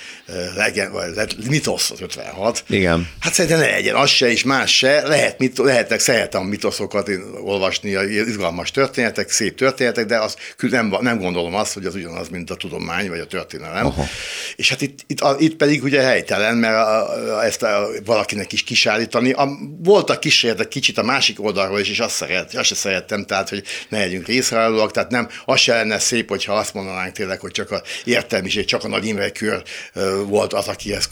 legyen, 0.55 0.91
vagy 0.91 1.35
mitosz 1.49 1.91
az 1.91 2.01
56. 2.01 2.63
Igen. 2.67 3.09
Hát 3.19 3.33
szerintem 3.33 3.59
ne 3.59 3.69
legyen 3.69 3.95
az 3.95 4.09
se, 4.09 4.31
és 4.31 4.43
más 4.43 4.77
se. 4.77 5.07
Lehet, 5.07 5.39
mit, 5.39 5.57
lehetnek, 5.57 5.99
szeretem 5.99 6.43
mitoszokat 6.43 7.09
olvasni, 7.43 7.89
izgalmas 8.27 8.71
történetek, 8.71 9.29
szép 9.29 9.55
történetek, 9.55 10.05
de 10.05 10.17
az 10.17 10.35
nem, 10.59 10.97
nem 11.01 11.19
gondolom 11.19 11.55
azt, 11.55 11.73
hogy 11.73 11.85
az 11.85 11.95
ugyanaz, 11.95 12.29
mint 12.29 12.49
a 12.49 12.55
tudomány 12.55 13.09
vagy 13.09 13.19
a 13.19 13.25
történelem. 13.25 13.85
Aha. 13.85 14.05
És 14.55 14.69
hát 14.69 14.81
itt, 14.81 14.99
itt, 15.07 15.21
itt 15.37 15.55
pedig 15.55 15.78
pedig 15.79 15.93
ugye 15.93 16.07
helytelen, 16.07 16.57
mert 16.57 16.75
a, 16.75 17.09
a, 17.37 17.45
ezt 17.45 17.63
a, 17.63 17.87
valakinek 18.05 18.53
is 18.53 18.63
kisállítani. 18.63 19.31
A, 19.31 19.49
voltak 19.77 20.19
kísérletek 20.19 20.67
kicsit 20.67 20.97
a 20.97 21.03
másik 21.03 21.43
oldalról 21.43 21.79
is, 21.79 21.89
és 21.89 21.99
azt, 21.99 22.15
szeret, 22.15 22.55
azt 22.55 22.67
se 22.67 22.75
szerettem, 22.75 23.25
tehát, 23.25 23.49
hogy 23.49 23.63
ne 23.89 23.97
legyünk 23.97 24.27
részrehajlóak, 24.27 24.91
tehát 24.91 25.09
nem, 25.09 25.27
az 25.45 25.59
se 25.59 25.73
lenne 25.73 25.99
szép, 25.99 26.29
hogyha 26.29 26.53
azt 26.53 26.73
mondanánk 26.73 27.13
tényleg, 27.13 27.39
hogy 27.39 27.51
csak 27.51 27.71
a 27.71 27.81
értelmiség, 28.03 28.65
csak 28.65 28.83
a 28.83 28.87
Nagy 28.87 29.05
Imre 29.05 29.29
kör 29.29 29.63
volt 30.27 30.53
az, 30.53 30.67
akihez 30.67 31.09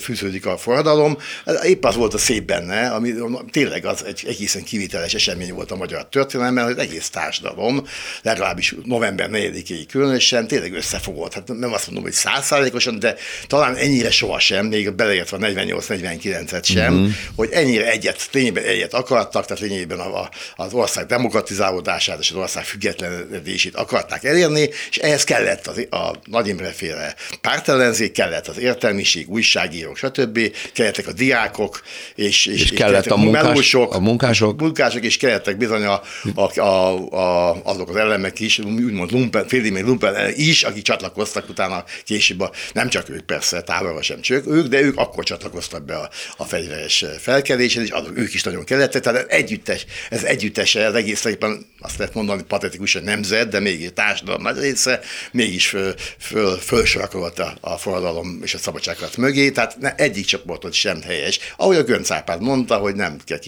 fűződik 0.00 0.46
a 0.46 0.58
forradalom. 0.58 1.18
Épp 1.62 1.84
az 1.84 1.94
volt 1.94 2.14
a 2.14 2.18
szép 2.18 2.44
benne, 2.44 2.90
ami 2.90 3.14
tényleg 3.50 3.84
az 3.84 4.04
egy 4.04 4.24
egészen 4.28 4.62
kiviteles 4.62 5.14
esemény 5.14 5.54
volt 5.54 5.70
a 5.70 5.76
magyar 5.76 6.08
történelemben, 6.08 6.64
hogy 6.64 6.78
egész 6.78 7.10
társadalom, 7.10 7.86
legalábbis 8.22 8.74
november 8.84 9.28
4-ig 9.32 9.84
különösen, 9.90 10.46
tényleg 10.46 10.72
összefogott. 10.72 11.34
Hát 11.34 11.48
nem 11.48 11.72
azt 11.72 11.86
mondom, 11.86 12.04
hogy 12.04 12.12
százszázalékosan, 12.12 12.98
de 12.98 13.16
talán 13.46 13.76
ennyire 13.76 14.07
sohasem, 14.10 14.66
még 14.66 14.92
beleértve 14.92 15.36
a 15.36 15.40
48-49-et 15.40 16.64
sem, 16.64 16.94
uh-huh. 16.94 17.10
hogy 17.36 17.48
ennyire 17.52 17.90
egyet, 17.90 18.28
lényében 18.32 18.64
egyet 18.64 18.94
akartak, 18.94 19.46
tehát 19.46 19.62
lényében 19.62 19.98
a, 19.98 20.28
az 20.56 20.72
ország 20.72 21.06
demokratizálódását 21.06 22.18
és 22.18 22.30
az 22.30 22.36
ország 22.36 22.64
függetlenedését 22.64 23.74
akarták 23.74 24.24
elérni, 24.24 24.68
és 24.90 24.96
ehhez 24.96 25.24
kellett 25.24 25.66
az, 25.66 25.86
a 25.90 26.16
Nagy 26.24 26.48
Imre 26.48 26.70
féle 26.70 27.14
pártellenzék, 27.40 28.12
kellett 28.12 28.46
az 28.46 28.58
értelmiség, 28.58 29.28
újságírók, 29.28 29.96
stb., 29.96 30.40
kellettek 30.72 31.06
a 31.06 31.12
diákok, 31.12 31.82
és, 32.14 32.46
és, 32.46 32.62
és 32.62 32.70
kellett 32.70 33.06
a, 33.06 33.16
munkás, 33.16 33.42
melósok, 33.42 33.94
a 33.94 34.00
munkások. 34.00 34.60
munkások, 34.60 35.04
és 35.04 35.16
kellettek 35.16 35.56
bizony 35.56 35.84
a, 35.84 36.02
a, 36.34 36.60
a, 36.60 36.96
a, 37.14 37.56
azok 37.64 37.88
az 37.88 37.96
elemek 37.96 38.40
is, 38.40 38.58
úgymond 38.58 39.12
lumpen, 39.12 39.48
félimény 39.48 39.84
lumpen 39.84 40.32
is, 40.34 40.62
akik 40.62 40.82
csatlakoztak 40.82 41.48
utána 41.48 41.84
később, 42.04 42.40
a, 42.40 42.50
nem 42.72 42.88
csak 42.88 43.08
ők 43.08 43.20
persze, 43.20 43.60
távolra 43.98 44.02
sem 44.02 44.20
csak 44.20 44.46
ők, 44.46 44.66
de 44.66 44.80
ők 44.80 44.96
akkor 44.96 45.24
csatlakoztak 45.24 45.84
be 45.84 45.96
a, 45.96 46.10
a 46.36 46.44
fegyveres 46.44 47.04
felkeléshez, 47.18 47.82
és 47.82 47.90
azok, 47.90 48.18
ők 48.18 48.34
is 48.34 48.42
nagyon 48.42 48.64
kellettek, 48.64 49.02
tehát 49.02 49.30
együttes, 49.30 49.86
ez 50.10 50.24
együttes, 50.24 50.74
ez 50.74 50.94
egész 50.94 51.24
éppen 51.24 51.66
azt 51.80 51.98
lehet 51.98 52.14
mondani 52.14 52.42
patetikus, 52.42 52.92
hogy 52.92 53.02
nemzet, 53.02 53.48
de 53.48 53.60
mégis 53.60 53.88
társadalom 53.94 54.46
része, 54.46 55.00
mégis 55.32 55.68
föl, 55.68 55.94
föl, 56.18 56.56
fölsorakolt 56.56 57.38
a, 57.38 57.54
a 57.60 57.76
forradalom 57.76 58.40
és 58.42 58.54
a 58.54 58.58
szabadságharc 58.58 59.16
mögé, 59.16 59.50
tehát 59.50 59.78
ne, 59.78 59.94
egyik 59.94 60.24
csoportot 60.24 60.72
sem 60.72 61.02
helyes. 61.02 61.38
Ahogy 61.56 61.76
a 61.76 61.82
Gönc 61.82 62.10
Árpád 62.10 62.42
mondta, 62.42 62.76
hogy 62.76 62.94
nem 62.94 63.16
kell 63.24 63.38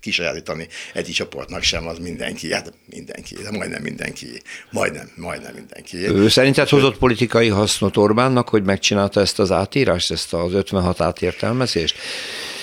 kisajátítani 0.00 0.68
egyik 0.94 1.14
csoportnak 1.14 1.62
sem, 1.62 1.86
az 1.86 1.98
mindenki, 1.98 2.52
hát 2.52 2.72
mindenki, 2.86 3.34
de 3.34 3.50
majdnem 3.50 3.82
mindenki, 3.82 4.26
majdnem, 4.70 5.10
majdnem 5.16 5.54
mindenki. 5.54 5.96
Ő 5.96 6.28
szerinted 6.28 6.68
hozott 6.68 6.98
politikai 6.98 7.48
hasznot 7.48 7.96
Orbánnak, 7.96 8.48
hogy 8.48 8.62
megcsinálta 8.62 9.20
ezt 9.20 9.38
az 9.38 9.50
átírást, 9.50 10.10
ezt 10.10 10.34
az 10.34 10.52
56 10.52 11.00
átértelmezést? 11.00 11.96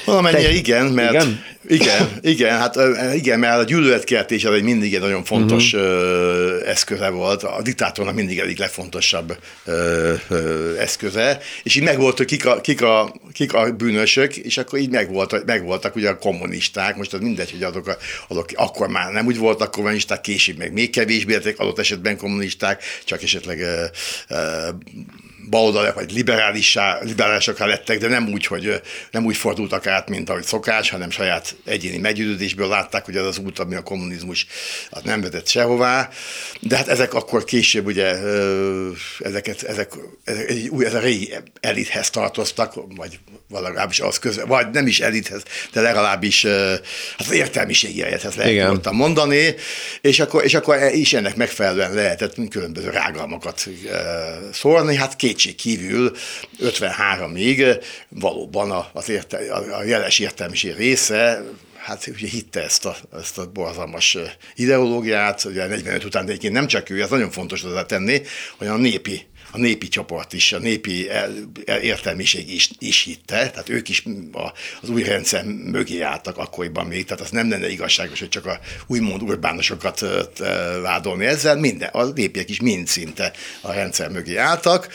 Valamennyire 0.08 0.54
igen, 0.54 0.86
mert 0.86 1.14
igen? 1.14 1.44
igen, 1.68 2.10
igen, 2.22 2.58
hát 2.58 2.76
igen, 3.14 3.40
mert 3.40 3.60
a 3.60 3.64
gyűlöletkeltés 3.64 4.46
az 4.46 4.54
egy 4.54 4.64
mindig 4.64 4.94
egy 4.94 5.02
nagyon 5.02 5.24
fontos 5.24 5.74
uh-huh. 5.74 6.70
eszköze 6.70 7.10
volt, 7.10 7.44
a 7.44 7.62
diktátornak 7.62 8.16
mindig 8.16 8.40
egyik 8.40 8.58
legfontosabb 8.58 9.38
eszköze, 10.80 11.40
és 11.64 11.76
így 11.76 11.84
megvolt, 11.84 12.18
hogy 12.18 12.26
kik 12.26 12.46
a, 12.46 12.62
kik, 12.62 12.82
a, 12.82 13.14
kik 13.34 13.54
a 13.54 13.72
bűnösök, 13.72 14.38
és 14.38 14.58
akkor 14.58 14.80
így 14.80 14.90
megvoltak, 14.90 15.46
megvoltak 15.46 15.96
ugye 15.96 16.10
a 16.10 16.18
kommunisták, 16.18 16.96
most 16.96 17.14
az 17.14 17.20
mindegy, 17.20 17.52
hogy 17.52 17.64
azok, 17.64 17.88
a, 17.88 17.98
azok 18.28 18.50
akkor 18.56 18.88
már 18.88 19.12
nem 19.12 19.26
úgy 19.26 19.38
voltak 19.38 19.72
kommunisták, 19.72 20.22
később 20.22 20.58
meg 20.58 20.74
még 20.74 20.90
kevésbé 20.90 21.40
adott 21.58 21.80
esetben 21.80 22.18
kommunisták, 22.18 22.84
csak 23.06 23.24
esetleg 23.24 23.58
uh, 23.60 24.38
uh, 24.38 24.76
baloldalak 25.50 25.96
vagy 25.96 26.12
liberálissá, 26.12 27.00
liberálisokra 27.02 27.66
lettek, 27.66 28.00
de 28.00 28.08
nem 28.08 28.28
úgy, 28.28 28.46
hogy 28.46 28.82
nem 29.12 29.26
úgy 29.26 29.38
fordultak 29.38 29.88
át, 29.88 30.10
mint 30.10 30.30
ahogy 30.30 30.44
szokás, 30.44 30.90
hanem 30.90 31.10
saját 31.10 31.56
egyéni 31.66 31.98
meggyőződésből 31.98 32.68
látták, 32.68 33.06
hogy 33.06 33.18
az 33.18 33.26
az 33.26 33.38
út, 33.38 33.60
ami 33.60 33.76
a 33.76 33.84
kommunizmus 33.84 34.48
az 34.90 35.02
nem 35.04 35.22
vezet 35.22 35.48
sehová. 35.48 36.10
De 36.60 36.78
hát 36.78 36.88
ezek 36.88 37.14
akkor 37.14 37.44
később 37.44 37.86
ugye 37.86 38.06
ezeket, 39.20 39.64
ezek, 39.64 39.94
ezek, 40.24 40.50
ezek, 40.50 40.72
ez 40.80 40.94
a 40.94 41.00
régi 41.00 41.34
elithez 41.60 42.10
tartoztak, 42.10 42.74
vagy 42.96 43.20
legalábbis 43.50 44.00
az 44.00 44.20
közel, 44.20 44.46
vagy 44.46 44.70
nem 44.72 44.88
is 44.88 45.00
elithez, 45.00 45.44
de 45.72 45.82
legalábbis 45.82 46.46
hát 46.46 46.82
az 47.18 47.32
értelmiségi 47.32 48.04
elithez 48.04 48.36
lehet 48.36 48.92
mondani, 48.92 49.56
és 50.02 50.20
akkor, 50.20 50.44
és 50.44 50.54
akkor 50.54 50.78
is 50.92 51.14
ennek 51.14 51.36
megfelelően 51.36 51.94
lehetett 51.94 52.36
különböző 52.50 52.90
rágalmakat 52.90 53.68
szórni. 54.52 54.96
Hát 54.96 55.16
kétség 55.38 55.56
kívül 55.56 56.12
53-ig 56.60 57.84
valóban 58.10 58.86
az 58.94 59.10
érte, 59.10 59.38
a 59.54 59.84
jeles 59.84 60.20
értelmiség 60.20 60.76
része 60.76 61.44
hát 61.78 62.08
ugye 62.08 62.28
hitte 62.28 62.64
ezt 62.64 62.86
a, 62.86 62.96
ezt 63.14 63.38
a 63.38 63.52
borzalmas 63.52 64.18
ideológiát, 64.56 65.44
ugye 65.44 65.68
45 65.68 66.04
után, 66.04 66.26
de 66.26 66.30
egyébként 66.32 66.54
nem 66.54 66.68
csak 66.68 66.90
ő, 66.90 67.02
ez 67.02 67.10
nagyon 67.10 67.32
fontos 67.32 67.64
tenni, 67.88 68.22
hogy 68.58 68.68
a 68.68 68.78
népi 68.78 69.28
a 69.52 69.58
népi 69.58 69.88
csoport 69.88 70.34
is, 70.34 70.54
a 70.54 70.60
népi 70.60 71.08
értelmiség 71.82 72.54
is, 72.54 72.70
is 72.80 73.04
hitte, 73.04 73.50
tehát 73.50 73.70
ők 73.70 73.90
is 73.90 74.04
az 74.82 74.90
új 74.90 75.04
rendszer 75.04 75.44
mögé 75.46 76.02
álltak 76.02 76.38
akkoriban 76.38 76.86
még, 76.86 77.06
tehát 77.06 77.24
az 77.24 77.30
nem 77.30 77.50
lenne 77.50 77.70
igazságos, 77.70 78.20
hogy 78.20 78.30
csak 78.30 78.46
a 78.46 78.60
úgymond 78.88 79.22
urbánosokat 79.22 80.06
vádolni 80.82 81.26
ezzel, 81.26 81.56
minden, 81.56 81.90
a 81.90 82.04
népiek 82.04 82.50
is 82.50 82.60
mind 82.60 82.88
szinte 82.88 83.32
a 83.62 83.72
rendszer 83.72 84.10
mögé 84.10 84.36
álltak, 84.36 84.88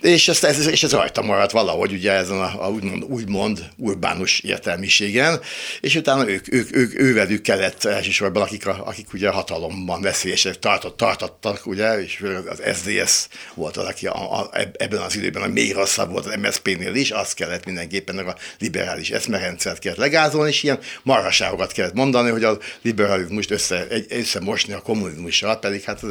és, 0.00 0.28
ezt, 0.28 0.44
ez, 0.44 0.66
és 0.66 0.82
ez 0.82 0.92
rajta 0.92 1.22
maradt 1.22 1.50
valahogy 1.50 1.92
ugye 1.92 2.12
ezen 2.12 2.40
a, 2.40 2.66
a 2.66 2.68
úgymond, 2.68 3.04
úgymond 3.08 3.68
urbánus 3.76 4.40
értelmiségen, 4.40 5.40
és 5.80 5.94
utána 5.94 6.28
ők, 6.28 6.52
ők, 6.52 6.76
ők 6.76 7.00
ővelük 7.00 7.42
kellett 7.42 7.84
elsősorban, 7.84 8.42
akik, 8.42 8.66
a, 8.66 8.86
akik 8.86 9.12
ugye 9.12 9.28
a 9.28 9.32
hatalomban 9.32 10.00
veszélyesek 10.00 10.58
tartott, 10.58 10.96
tartottak, 10.96 11.66
ugye, 11.66 12.02
és 12.02 12.24
az 12.48 12.62
SDS 12.74 13.28
volt 13.54 13.76
az, 13.76 13.86
aki 13.86 14.01
a, 14.06 14.40
a, 14.40 14.50
ebben 14.72 15.00
az 15.00 15.16
időben 15.16 15.42
a 15.42 15.46
még 15.46 15.72
rosszabb 15.74 16.10
volt 16.10 16.26
az 16.26 16.34
MSZP-nél 16.40 16.94
is, 16.94 17.10
azt 17.10 17.34
kellett 17.34 17.64
mindenképpen 17.64 18.18
a 18.18 18.34
liberális 18.58 19.10
eszmerendszert 19.10 19.78
kellett 19.78 19.98
legázolni, 19.98 20.50
és 20.50 20.62
ilyen 20.62 20.78
marhaságokat 21.02 21.72
kellett 21.72 21.94
mondani, 21.94 22.30
hogy 22.30 22.44
a 22.44 22.58
liberalizmust 22.82 23.50
össze, 23.50 23.86
egy, 23.88 24.06
összemosni 24.08 24.72
a 24.72 24.80
kommunizmussal, 24.80 25.58
pedig 25.58 25.82
hát 25.82 26.02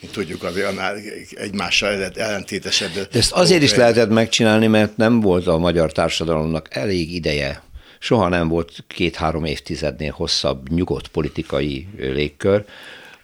mint 0.00 0.12
tudjuk, 0.12 0.42
az 0.42 0.56
annál 0.56 0.96
egymással 1.30 2.12
ellentétesebb. 2.14 2.92
De 2.92 3.06
ezt 3.12 3.32
azért 3.32 3.62
is 3.62 3.74
lehetett 3.74 4.08
megcsinálni, 4.08 4.66
mert 4.66 4.96
nem 4.96 5.20
volt 5.20 5.46
a 5.46 5.58
magyar 5.58 5.92
társadalomnak 5.92 6.68
elég 6.70 7.14
ideje 7.14 7.64
soha 7.98 8.28
nem 8.28 8.48
volt 8.48 8.84
két-három 8.88 9.44
évtizednél 9.44 10.12
hosszabb 10.12 10.68
nyugodt 10.68 11.08
politikai 11.08 11.86
légkör, 11.96 12.64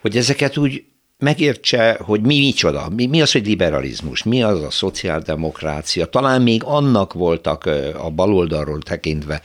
hogy 0.01 0.17
ezeket 0.17 0.57
úgy 0.57 0.83
megértse, 1.23 1.97
hogy 2.01 2.21
mi 2.21 2.39
micsoda, 2.39 2.89
mi, 2.95 3.05
mi 3.05 3.21
az, 3.21 3.31
hogy 3.31 3.45
liberalizmus, 3.45 4.23
mi 4.23 4.43
az 4.43 4.63
a 4.63 4.71
szociáldemokrácia. 4.71 6.05
Talán 6.05 6.41
még 6.41 6.63
annak 6.63 7.13
voltak 7.13 7.65
a 7.97 8.09
baloldalról 8.09 8.81
tekintve 8.81 9.41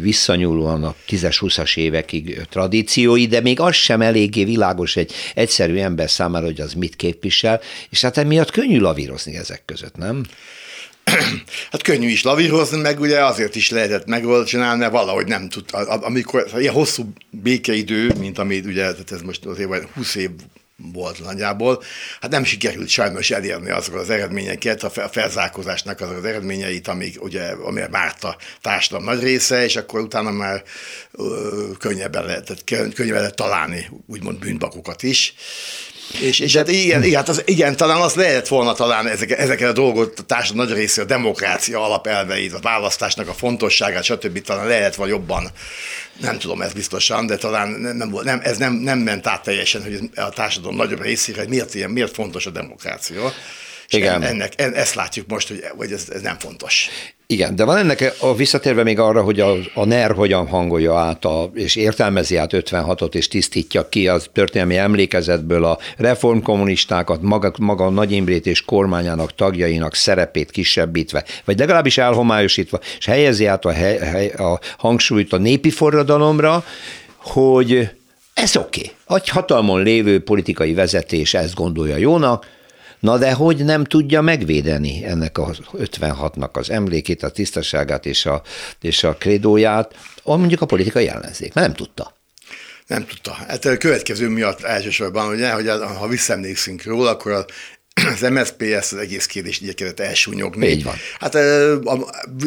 visszanyúlóan 0.00 0.84
a 0.84 0.94
10-20-as 1.08 1.76
évekig 1.76 2.46
tradíciói, 2.50 3.26
de 3.26 3.40
még 3.40 3.60
az 3.60 3.74
sem 3.74 4.02
eléggé 4.02 4.44
világos 4.44 4.96
egy 4.96 5.12
egyszerű 5.34 5.76
ember 5.76 6.10
számára, 6.10 6.44
hogy 6.44 6.60
az 6.60 6.72
mit 6.72 6.96
képvisel, 6.96 7.60
és 7.90 8.00
hát 8.00 8.16
emiatt 8.16 8.50
könnyű 8.50 8.78
lavírozni 8.78 9.36
ezek 9.36 9.62
között, 9.64 9.96
nem? 9.96 10.24
Hát 11.70 11.82
könnyű 11.82 12.08
is 12.08 12.22
lavírozni, 12.22 12.80
meg 12.80 13.00
ugye 13.00 13.24
azért 13.24 13.54
is 13.54 13.70
lehetett 13.70 14.06
megoldani, 14.06 14.76
mert 14.78 14.92
valahogy 14.92 15.26
nem 15.26 15.48
tud, 15.48 15.64
amikor 16.00 16.46
ilyen 16.58 16.74
hosszú 16.74 17.12
békeidő, 17.30 18.12
mint 18.18 18.38
ami 18.38 18.58
ugye, 18.64 18.80
tehát 18.80 19.12
ez 19.12 19.22
most 19.22 19.44
azért 19.44 19.68
vagy 19.68 19.82
20 19.94 20.14
év 20.14 20.30
volt 20.92 21.24
nagyjából. 21.24 21.82
Hát 22.20 22.30
nem 22.30 22.44
sikerült 22.44 22.88
sajnos 22.88 23.30
elérni 23.30 23.70
azokat 23.70 24.00
az 24.00 24.10
eredményeket, 24.10 24.82
a 24.82 25.08
felzárkózásnak 25.08 26.00
azok 26.00 26.16
az 26.16 26.24
eredményeit, 26.24 26.88
amik 26.88 27.22
ugye, 27.22 27.42
amire 27.50 27.88
várt 27.88 28.24
a 28.24 28.36
társadalom 28.60 29.06
nagy 29.06 29.22
része, 29.22 29.64
és 29.64 29.76
akkor 29.76 30.00
utána 30.00 30.30
már 30.30 30.62
ö, 31.12 31.70
könnyebben 31.78 32.24
lehetett, 32.24 32.64
könnyebben 32.64 33.20
lehet 33.20 33.36
találni 33.36 33.90
úgymond 34.06 34.38
bűnbakokat 34.38 35.02
is. 35.02 35.34
És, 36.12 36.38
és 36.38 36.56
hát 36.56 36.68
igen, 36.68 37.02
igen, 37.02 37.16
hát 37.16 37.28
az, 37.28 37.42
igen, 37.44 37.76
talán 37.76 38.00
az 38.00 38.14
lehet 38.14 38.48
volna 38.48 38.72
talán 38.72 39.06
ezeket, 39.06 39.38
ezeket 39.38 39.68
a 39.68 39.72
dolgot, 39.72 40.18
a 40.18 40.22
társadalom 40.22 40.66
nagy 40.66 40.76
része, 40.76 41.02
a 41.02 41.04
demokrácia 41.04 41.84
alapelveit, 41.84 42.52
a 42.52 42.58
választásnak 42.60 43.28
a 43.28 43.32
fontosságát, 43.34 44.04
stb. 44.04 44.42
talán 44.42 44.66
lehet 44.66 44.94
vagy 44.94 45.08
jobban, 45.08 45.50
nem 46.20 46.38
tudom 46.38 46.62
ez 46.62 46.72
biztosan, 46.72 47.26
de 47.26 47.36
talán 47.36 47.68
nem, 47.68 48.14
nem, 48.22 48.40
ez 48.42 48.58
nem, 48.58 48.72
nem 48.72 48.98
ment 48.98 49.26
át 49.26 49.42
teljesen, 49.42 49.82
hogy 49.82 50.10
a 50.14 50.28
társadalom 50.28 50.76
nagyobb 50.76 51.02
részére, 51.02 51.38
hogy 51.38 51.48
miért, 51.48 51.74
ilyen, 51.74 51.90
miért 51.90 52.14
fontos 52.14 52.46
a 52.46 52.50
demokrácia. 52.50 53.32
Igen. 53.90 54.22
Ennek, 54.22 54.52
en, 54.56 54.74
ezt 54.74 54.94
látjuk 54.94 55.28
most, 55.28 55.48
hogy, 55.48 55.64
hogy 55.76 55.92
ez, 55.92 56.08
ez 56.12 56.20
nem 56.20 56.38
fontos. 56.38 56.88
Igen, 57.26 57.56
de 57.56 57.64
van 57.64 57.76
ennek 57.76 58.14
a 58.20 58.34
visszatérve 58.34 58.82
még 58.82 58.98
arra, 58.98 59.22
hogy 59.22 59.40
a, 59.40 59.54
a 59.74 59.84
NER 59.84 60.12
hogyan 60.12 60.46
hangolja 60.46 60.96
át 60.96 61.24
a, 61.24 61.50
és 61.54 61.76
értelmezi 61.76 62.36
át 62.36 62.50
56-ot, 62.54 63.14
és 63.14 63.28
tisztítja 63.28 63.88
ki 63.88 64.08
az 64.08 64.28
történelmi 64.32 64.76
emlékezetből 64.76 65.64
a 65.64 65.78
reformkommunistákat, 65.96 67.22
maga, 67.22 67.52
maga 67.58 67.84
a 67.86 67.90
Nagy 67.90 68.12
Imrét 68.12 68.46
és 68.46 68.64
kormányának 68.64 69.34
tagjainak 69.34 69.94
szerepét 69.94 70.50
kisebbítve, 70.50 71.24
vagy 71.44 71.58
legalábbis 71.58 71.98
elhomályosítva, 71.98 72.80
és 72.98 73.06
helyezi 73.06 73.46
át 73.46 73.64
a, 73.64 73.72
hely, 73.72 73.98
hely, 73.98 74.28
a 74.28 74.60
hangsúlyt 74.78 75.32
a 75.32 75.38
népi 75.38 75.70
forradalomra, 75.70 76.64
hogy 77.16 77.90
ez 78.34 78.56
oké. 78.56 78.92
Okay. 79.06 79.18
Egy 79.18 79.28
hatalmon 79.28 79.82
lévő 79.82 80.22
politikai 80.22 80.74
vezetés 80.74 81.34
ezt 81.34 81.54
gondolja 81.54 81.96
jónak, 81.96 82.46
Na 83.00 83.18
de 83.18 83.32
hogy 83.32 83.64
nem 83.64 83.84
tudja 83.84 84.20
megvédeni 84.20 85.04
ennek 85.04 85.38
a 85.38 85.50
56-nak 85.78 86.52
az 86.52 86.70
emlékét, 86.70 87.22
a 87.22 87.30
tisztaságát 87.30 88.06
és 88.06 88.26
a, 88.26 88.42
és 88.80 89.04
a 89.04 89.14
krédóját, 89.14 89.94
mondjuk 90.24 90.60
a 90.60 90.66
politikai 90.66 91.08
ellenzék, 91.08 91.54
mert 91.54 91.66
nem 91.66 91.76
tudta. 91.76 92.16
Nem 92.86 93.06
tudta. 93.06 93.32
Hát 93.32 93.64
a 93.64 93.76
következő 93.76 94.28
miatt 94.28 94.62
elsősorban, 94.62 95.34
ugye, 95.34 95.52
hogy 95.52 95.68
ha 95.68 96.08
visszaemlékszünk 96.08 96.84
róla, 96.84 97.10
akkor 97.10 97.32
a 97.32 97.44
az 98.06 98.20
MSZP 98.20 98.62
ezt 98.62 98.92
az 98.92 98.98
egész 98.98 99.26
kérdést 99.26 99.62
igyekezett 99.62 100.00
elsúnyogni. 100.00 100.66
Így 100.66 100.84
van. 100.84 100.94
Hát 101.18 101.36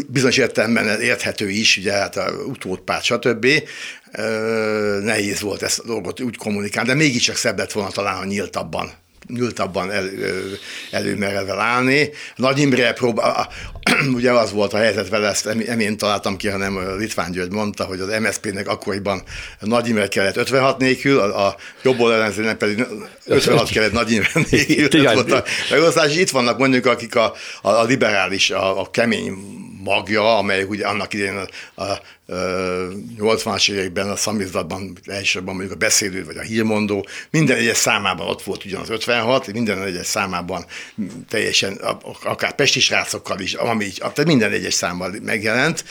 bizonyos 0.07 0.37
értelemben 0.37 1.01
érthető 1.01 1.49
is, 1.49 1.77
ugye 1.77 1.91
hát 1.91 2.17
a 2.17 2.31
utódpárt, 2.47 3.03
stb. 3.03 3.47
Nehéz 5.01 5.41
volt 5.41 5.61
ezt 5.61 5.79
a 5.79 5.85
dolgot 5.85 6.21
úgy 6.21 6.37
kommunikálni, 6.37 6.89
de 6.89 6.95
mégiscsak 6.95 7.35
szebb 7.35 7.57
lett 7.57 7.71
volna 7.71 7.89
talán, 7.89 8.15
ha 8.15 8.25
nyíltabban 8.25 8.91
nyúltabban 9.33 9.91
el, 9.91 10.09
előmerevel 10.91 11.59
állni. 11.59 12.09
Nagy 12.35 12.59
Imre 12.59 12.93
próbál, 12.93 13.49
ugye 14.15 14.31
az 14.31 14.51
volt 14.51 14.73
a 14.73 14.77
helyzet 14.77 15.09
vele, 15.09 15.27
ezt 15.27 15.45
nem 15.65 15.79
én 15.79 15.97
találtam 15.97 16.37
ki, 16.37 16.47
hanem 16.47 16.97
Litván 16.97 17.31
György 17.31 17.51
mondta, 17.51 17.83
hogy 17.83 17.99
az 17.99 18.19
MSZP-nek 18.19 18.67
akkoriban 18.67 19.23
Nagy 19.59 19.87
Imre 19.87 20.07
kellett 20.07 20.37
56 20.37 20.77
nélkül, 20.77 21.19
a, 21.19 21.47
a 21.47 21.55
jobb 21.81 21.99
oldalenzének 21.99 22.57
pedig 22.57 22.85
56 23.25 23.69
kellett 23.73 23.91
Nagy 23.91 24.11
Imre 24.11 24.29
nélkül. 24.49 25.07
Ez 25.07 25.13
volt 25.13 25.31
a 25.31 25.43
megosztás. 25.71 26.15
Itt 26.15 26.29
vannak 26.29 26.57
mondjuk, 26.57 26.85
akik 26.85 27.15
a, 27.15 27.33
a, 27.61 27.69
a 27.69 27.83
liberális, 27.83 28.49
a, 28.49 28.79
a 28.79 28.89
kemény 28.91 29.33
magja, 29.83 30.37
amely 30.37 30.63
ugye 30.63 30.87
annak 30.87 31.13
idején 31.13 31.47
a, 31.75 31.83
a, 31.83 31.83
a 31.83 32.01
80-as 33.17 33.71
években 33.71 34.09
a 34.09 34.15
szamizdatban 34.15 34.97
elsősorban 35.05 35.55
mondjuk 35.55 35.75
a 35.75 35.79
beszélő 35.79 36.25
vagy 36.25 36.37
a 36.37 36.41
hírmondó, 36.41 37.07
minden 37.29 37.57
egyes 37.57 37.77
számában 37.77 38.27
ott 38.27 38.41
volt 38.43 38.65
ugyanaz 38.65 38.89
56, 38.89 39.53
minden 39.53 39.81
egyes 39.81 40.05
számában 40.05 40.65
teljesen, 41.29 41.73
akár 42.23 42.55
pesti 42.55 42.79
srácokkal 42.79 43.39
is, 43.39 43.53
ami 43.53 43.85
így, 43.85 43.97
tehát 43.97 44.25
minden 44.25 44.51
egyes 44.51 44.73
számban 44.73 45.15
megjelent. 45.23 45.83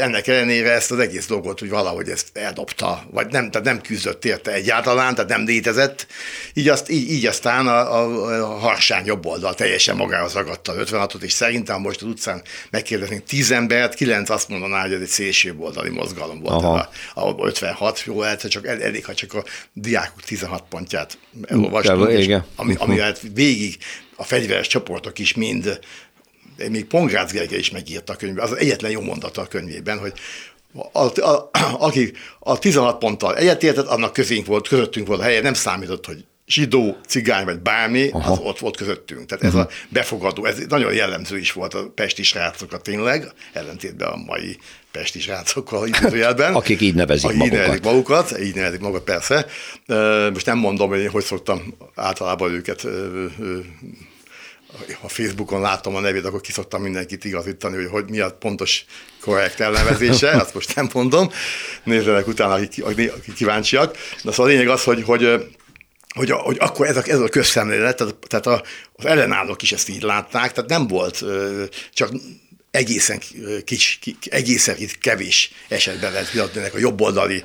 Ennek 0.00 0.26
ellenére 0.26 0.72
ezt 0.72 0.90
az 0.90 0.98
egész 0.98 1.26
dolgot, 1.26 1.58
hogy 1.58 1.68
valahogy 1.68 2.08
ezt 2.08 2.28
eldobta, 2.32 3.04
vagy 3.10 3.26
nem, 3.26 3.50
tehát 3.50 3.66
nem 3.66 3.80
küzdött 3.80 4.24
érte 4.24 4.52
egyáltalán, 4.52 5.14
tehát 5.14 5.30
nem 5.30 5.44
létezett. 5.44 6.06
Így, 6.54 6.68
azt, 6.68 6.90
így, 6.90 7.10
így 7.10 7.26
aztán 7.26 7.66
a, 7.66 7.98
a, 7.98 8.42
a 8.42 8.58
harsány 8.58 9.04
jobb 9.04 9.26
oldal 9.26 9.54
teljesen 9.54 9.96
magához 9.96 10.32
ragadta 10.32 10.72
az 10.72 10.88
56-ot, 10.90 11.22
és 11.22 11.32
szerintem 11.32 11.80
most 11.80 12.02
az 12.02 12.08
utcán 12.08 12.42
megkérdeznénk 12.70 13.24
tíz 13.24 13.50
embert, 13.50 13.94
kilenc 13.94 14.30
azt 14.30 14.48
mondaná, 14.48 14.80
hogy 14.80 14.92
ez 14.92 15.00
egy 15.00 15.06
szélső 15.06 15.54
oldali 15.58 15.90
mozgalom 15.90 16.40
volt 16.40 16.64
a, 16.64 16.88
a 17.14 17.46
56, 17.46 18.02
jó 18.06 18.20
lehet, 18.20 18.48
csak 18.48 18.66
elég, 18.66 19.04
ha 19.04 19.14
csak 19.14 19.34
a 19.34 19.44
diákok 19.72 20.22
16 20.22 20.64
pontját 20.68 21.18
elolvastuk, 21.46 22.08
ami, 22.56 22.74
ami 22.78 22.98
hát 22.98 23.20
végig 23.34 23.76
a 24.16 24.24
fegyveres 24.24 24.66
csoportok 24.66 25.18
is 25.18 25.34
mind 25.34 25.80
még 26.70 26.84
Pongrácz 26.84 27.32
Gergely 27.32 27.58
is 27.58 27.70
megírta 27.70 28.12
a 28.12 28.16
könyvben, 28.16 28.44
az 28.44 28.56
egyetlen 28.56 28.90
jó 28.90 29.00
mondata 29.00 29.40
a 29.40 29.46
könyvében, 29.46 29.98
hogy 29.98 30.12
a, 30.92 31.20
a, 31.20 31.50
aki 31.78 32.12
a 32.38 32.58
16 32.58 32.98
ponttal 32.98 33.36
egyetértett, 33.36 33.86
annak 33.86 34.12
közénk 34.12 34.46
volt, 34.46 34.68
közöttünk 34.68 35.06
volt 35.06 35.20
a 35.20 35.22
helye, 35.22 35.40
nem 35.40 35.54
számított, 35.54 36.06
hogy 36.06 36.24
zsidó, 36.46 36.96
cigány 37.06 37.44
vagy 37.44 37.58
bármi, 37.58 38.08
Aha. 38.08 38.32
az 38.32 38.38
ott 38.38 38.58
volt 38.58 38.76
közöttünk. 38.76 39.26
Tehát 39.26 39.44
ez 39.44 39.54
uh-huh. 39.54 39.70
a 39.70 39.86
befogadó, 39.88 40.44
ez 40.44 40.58
nagyon 40.68 40.92
jellemző 40.92 41.38
is 41.38 41.52
volt 41.52 41.74
a 41.74 41.90
pesti 41.94 42.22
srácokat 42.22 42.82
tényleg, 42.82 43.32
ellentétben 43.52 44.08
a 44.08 44.16
mai 44.16 44.58
pesti 44.92 45.20
srácokkal 45.20 45.86
időjelben. 45.86 46.54
Akik 46.54 46.80
így 46.80 46.94
nevezik 46.94 47.24
akik 47.24 47.38
magukat. 47.38 47.54
Így 47.54 47.60
nevezik 47.60 47.84
magukat, 47.84 48.38
így 48.38 48.54
nevezik 48.54 48.80
magukat, 48.80 49.04
persze. 49.04 49.46
Most 50.32 50.46
nem 50.46 50.58
mondom, 50.58 50.88
hogy 50.88 51.00
én 51.00 51.10
hogy 51.10 51.24
szoktam 51.24 51.74
általában 51.94 52.52
őket 52.52 52.86
ha 55.00 55.08
Facebookon 55.08 55.60
látom 55.60 55.94
a 55.94 56.00
nevét, 56.00 56.24
akkor 56.24 56.40
kiszoktam 56.40 56.82
mindenkit 56.82 57.24
igazítani, 57.24 57.76
hogy, 57.76 57.88
hogy 57.90 58.10
mi 58.10 58.20
a 58.20 58.30
pontos 58.30 58.84
korrekt 59.20 59.60
elnevezése, 59.60 60.30
azt 60.40 60.54
most 60.54 60.74
nem 60.74 60.88
mondom, 60.92 61.30
nézzenek 61.84 62.26
utána, 62.26 62.54
akik, 62.54 62.84
akik 62.84 63.34
kíváncsiak. 63.34 63.96
De 64.22 64.30
szóval 64.30 64.46
a 64.46 64.48
lényeg 64.48 64.68
az, 64.68 64.84
hogy, 64.84 65.02
hogy 65.02 65.52
hogy, 66.14 66.30
hogy 66.30 66.56
akkor 66.60 66.86
ez 66.86 66.96
a, 66.96 67.02
ez 67.06 67.20
a 67.20 67.28
közszemlélet, 67.28 67.96
tehát, 67.96 68.14
tehát 68.28 68.46
a, 68.46 68.62
az 68.92 69.04
ellenállók 69.04 69.62
is 69.62 69.72
ezt 69.72 69.88
így 69.88 70.02
látták, 70.02 70.52
tehát 70.52 70.70
nem 70.70 70.86
volt 70.86 71.24
csak 71.92 72.10
egészen 72.74 73.20
kis, 73.64 73.98
egészen 74.30 74.76
kevés 75.00 75.52
esetben 75.68 76.12
lehet 76.12 76.30
vitatni 76.30 76.60
a 76.74 76.78
jobboldali 76.78 77.42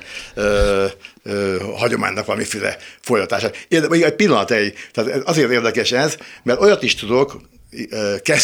hagyománynak 1.76 2.26
valamiféle 2.26 2.76
folytatása. 3.00 3.50
Egy 3.68 4.14
pillanat, 4.14 4.50
egy, 4.50 4.74
tehát 4.92 5.22
azért 5.24 5.50
érdekes 5.50 5.92
ez, 5.92 6.16
mert 6.42 6.60
olyat 6.60 6.82
is 6.82 6.94
tudok, 6.94 7.40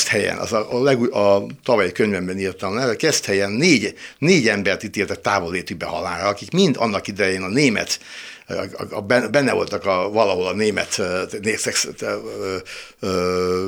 helyen, 0.09 0.39
az 0.39 0.53
a, 0.53 0.73
a, 0.73 0.83
leg, 0.83 1.15
a 1.15 1.47
tavalyi 1.65 1.93
könyvemben 1.93 2.39
írtam 2.39 2.75
le, 2.75 2.97
helyen 3.25 3.51
négy, 3.51 3.95
négy 4.19 4.49
embert 4.49 4.83
ítéltek 4.83 5.21
távolétűbe 5.21 5.87
halálra, 5.87 6.29
akik 6.29 6.51
mind 6.51 6.77
annak 6.79 7.07
idején 7.07 7.43
a 7.43 7.49
német 7.49 8.01
a, 8.47 8.95
a, 8.97 9.01
benne 9.31 9.53
voltak 9.53 9.87
a, 9.87 10.11
valahol 10.11 10.47
a 10.47 10.53
német 10.53 11.01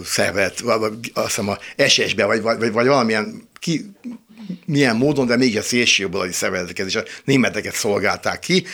szervet, 0.05 0.61
azt 1.13 1.27
hiszem 1.27 1.49
a 1.49 1.59
SS-be, 1.89 2.25
vagy, 2.25 2.43
vagy, 2.43 2.73
vagy 2.73 2.87
valamilyen 2.87 3.49
ki, 3.59 3.91
milyen 4.65 4.97
módon, 4.97 5.27
de 5.27 5.37
még 5.37 5.57
a 5.57 5.63
szélsőjobboldali 5.63 6.33
szervezeteket 6.33 6.87
és 6.87 6.97
a 6.97 7.03
németeket 7.25 7.75
szolgálták 7.75 8.39
ki, 8.39 8.65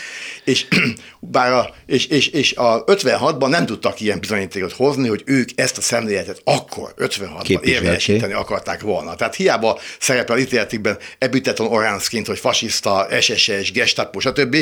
és, 0.44 0.66
bár 1.20 1.52
a, 1.52 1.74
és, 1.86 2.06
és, 2.06 2.26
és 2.26 2.54
a 2.54 2.84
56-ban 2.84 3.48
nem 3.48 3.66
tudtak 3.66 4.00
ilyen 4.00 4.20
bizonyítékot 4.20 4.72
hozni, 4.72 5.08
hogy 5.08 5.22
ők 5.24 5.48
ezt 5.54 5.78
a 5.78 5.80
szemléletet 5.80 6.40
akkor 6.44 6.94
56-ban 6.98 7.62
érvényesíteni 7.62 8.32
akarták 8.32 8.80
volna. 8.80 9.14
Tehát 9.14 9.34
hiába 9.34 9.80
szerepel 10.00 10.38
ítéletikben 10.38 10.98
Ebüteton 11.18 11.66
Oránszként, 11.66 12.26
hogy 12.26 12.38
fasiszta, 12.38 13.08
SSS, 13.20 13.72
Gestapo, 13.72 14.20
stb 14.20 14.56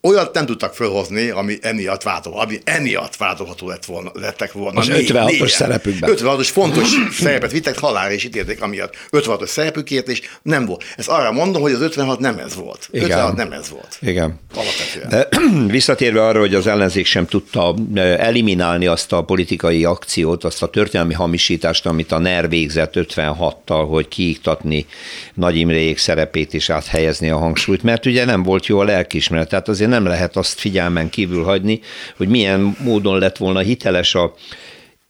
olyat 0.00 0.34
nem 0.34 0.46
tudtak 0.46 0.74
fölhozni, 0.74 1.28
ami 1.28 1.58
emiatt 1.60 2.02
vádol, 2.02 2.40
ami 2.40 2.58
emiatt 2.64 3.16
vádolható 3.16 3.68
lett 3.68 3.84
volna, 3.84 4.10
lettek 4.14 4.52
volna. 4.52 4.80
Az 4.80 4.88
56-os 4.90 5.48
szerepükben. 5.48 6.10
56-os 6.16 6.48
fontos 6.52 6.88
szerepet 7.20 7.52
vittek, 7.52 7.78
halálra 7.78 8.12
is 8.12 8.24
ítélték, 8.24 8.62
amiatt 8.62 8.96
56-os 9.10 9.46
szerepükért, 9.46 10.08
és 10.08 10.20
nem 10.42 10.66
volt. 10.66 10.84
Ezt 10.96 11.08
arra 11.08 11.32
mondom, 11.32 11.62
hogy 11.62 11.72
az 11.72 11.80
56 11.80 12.18
nem 12.18 12.38
ez 12.38 12.54
volt. 12.54 12.88
Igen. 12.90 13.10
56 13.10 13.36
nem 13.36 13.52
ez 13.52 13.70
volt. 13.70 13.98
Igen. 14.00 14.38
Alapvetően. 14.54 15.08
De, 15.08 15.28
visszatérve 15.78 16.26
arra, 16.26 16.38
hogy 16.38 16.54
az 16.54 16.66
ellenzék 16.66 17.06
sem 17.06 17.26
tudta 17.26 17.74
eliminálni 17.94 18.86
azt 18.86 19.12
a 19.12 19.22
politikai 19.22 19.84
akciót, 19.84 20.44
azt 20.44 20.62
a 20.62 20.68
történelmi 20.68 21.14
hamisítást, 21.14 21.86
amit 21.86 22.12
a 22.12 22.18
NER 22.18 22.48
végzett 22.48 22.92
56-tal, 22.96 23.86
hogy 23.88 24.08
kiiktatni 24.08 24.86
Nagy 25.34 25.56
Imréjék 25.56 25.98
szerepét 25.98 26.54
és 26.54 26.70
áthelyezni 26.70 27.30
a 27.30 27.38
hangsúlyt, 27.38 27.82
mert 27.82 28.06
ugye 28.06 28.24
nem 28.24 28.42
volt 28.42 28.66
jó 28.66 28.78
a 28.78 28.84
lelkismeret. 28.84 29.52
Tehát 29.62 29.80
azért 29.80 29.90
nem 29.90 30.06
lehet 30.06 30.36
azt 30.36 30.60
figyelmen 30.60 31.10
kívül 31.10 31.44
hagyni, 31.44 31.80
hogy 32.16 32.28
milyen 32.28 32.76
módon 32.78 33.18
lett 33.18 33.36
volna 33.36 33.58
hiteles 33.58 34.14
a 34.14 34.34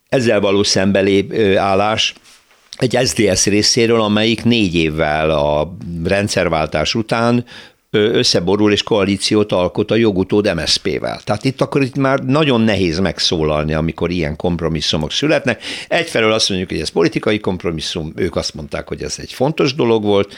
ezzel 0.08 0.40
való 0.40 0.62
szembelép 0.62 1.34
állás, 1.56 2.14
egy 2.76 2.98
SZDSZ 3.04 3.46
részéről, 3.46 4.00
amelyik 4.00 4.44
négy 4.44 4.74
évvel 4.74 5.30
a 5.30 5.76
rendszerváltás 6.04 6.94
után 6.94 7.44
összeborul 7.94 8.72
és 8.72 8.82
koalíciót 8.82 9.52
alkot 9.52 9.90
a 9.90 9.94
jogutód 9.94 10.54
MSZP-vel. 10.54 11.20
Tehát 11.24 11.44
itt 11.44 11.60
akkor 11.60 11.82
itt 11.82 11.96
már 11.96 12.18
nagyon 12.18 12.60
nehéz 12.60 12.98
megszólalni, 12.98 13.74
amikor 13.74 14.10
ilyen 14.10 14.36
kompromisszumok 14.36 15.12
születnek. 15.12 15.62
Egyfelől 15.88 16.32
azt 16.32 16.48
mondjuk, 16.48 16.70
hogy 16.70 16.80
ez 16.80 16.88
politikai 16.88 17.40
kompromisszum, 17.40 18.12
ők 18.16 18.36
azt 18.36 18.54
mondták, 18.54 18.88
hogy 18.88 19.02
ez 19.02 19.14
egy 19.18 19.32
fontos 19.32 19.74
dolog 19.74 20.02
volt, 20.02 20.34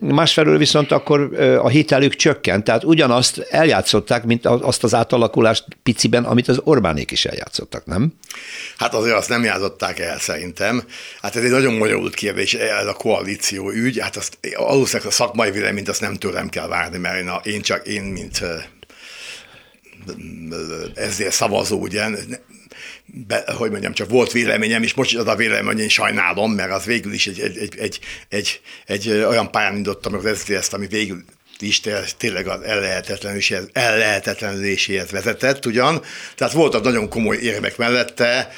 másfelől 0.00 0.58
viszont 0.58 0.92
akkor 0.92 1.40
a 1.62 1.68
hitelük 1.68 2.14
csökkent, 2.14 2.64
tehát 2.64 2.84
ugyanazt 2.84 3.38
eljátszották, 3.38 4.24
mint 4.24 4.46
azt 4.46 4.84
az 4.84 4.94
átalakulást 4.94 5.64
piciben, 5.82 6.24
amit 6.24 6.48
az 6.48 6.60
Orbánék 6.64 7.10
is 7.10 7.24
eljátszottak, 7.24 7.86
nem? 7.86 8.12
Hát 8.76 8.94
azért 8.94 9.16
azt 9.16 9.28
nem 9.28 9.44
játszották 9.44 9.98
el 9.98 10.18
szerintem. 10.18 10.82
Hát 11.22 11.36
ez 11.36 11.42
egy 11.42 11.50
nagyon 11.50 11.78
bonyolult 11.78 12.14
kérdés, 12.14 12.54
ez 12.54 12.86
a 12.86 12.92
koalíció 12.92 13.70
ügy, 13.70 13.98
hát 14.00 14.16
azt 14.16 14.38
valószínűleg 14.56 15.06
a 15.06 15.10
szakmai 15.10 15.50
véleményt 15.50 15.88
azt 15.88 16.00
nem 16.00 16.14
tőlem 16.14 16.48
kell 16.48 16.67
várni, 16.68 16.98
mert 16.98 17.18
én, 17.18 17.28
a, 17.28 17.40
én 17.44 17.60
csak 17.60 17.86
én, 17.86 18.02
mint 18.02 18.42
ezért 20.94 21.32
szavazó, 21.32 21.80
ugye, 21.80 22.08
be, 23.04 23.44
hogy 23.56 23.70
mondjam, 23.70 23.92
csak 23.92 24.08
volt 24.08 24.32
véleményem, 24.32 24.82
és 24.82 24.94
most 24.94 25.10
is 25.10 25.16
az 25.16 25.26
a 25.26 25.34
véleményem, 25.34 25.78
én 25.78 25.88
sajnálom, 25.88 26.52
mert 26.52 26.70
az 26.70 26.84
végül 26.84 27.12
is 27.12 27.26
egy, 27.26 27.40
egy, 27.40 27.58
egy, 27.58 27.76
egy, 27.78 28.00
egy, 28.28 28.60
egy 28.86 29.08
olyan 29.08 29.50
pályán 29.50 29.72
indítottam 29.72 30.14
az 30.14 30.38
SZDSZ-t, 30.38 30.72
ami 30.72 30.86
végül 30.86 31.24
is 31.58 31.80
tényleg 32.16 32.46
az 32.46 32.62
ellehetetlenéséhez 33.72 35.10
vezetett 35.10 35.66
ugyan. 35.66 36.02
Tehát 36.34 36.52
voltak 36.52 36.82
nagyon 36.82 37.08
komoly 37.08 37.36
érvek 37.36 37.76
mellette, 37.76 38.52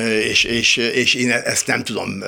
és, 0.00 0.44
és, 0.44 0.76
és 0.76 1.14
én 1.14 1.30
ezt 1.30 1.66
nem 1.66 1.84
tudom, 1.84 2.22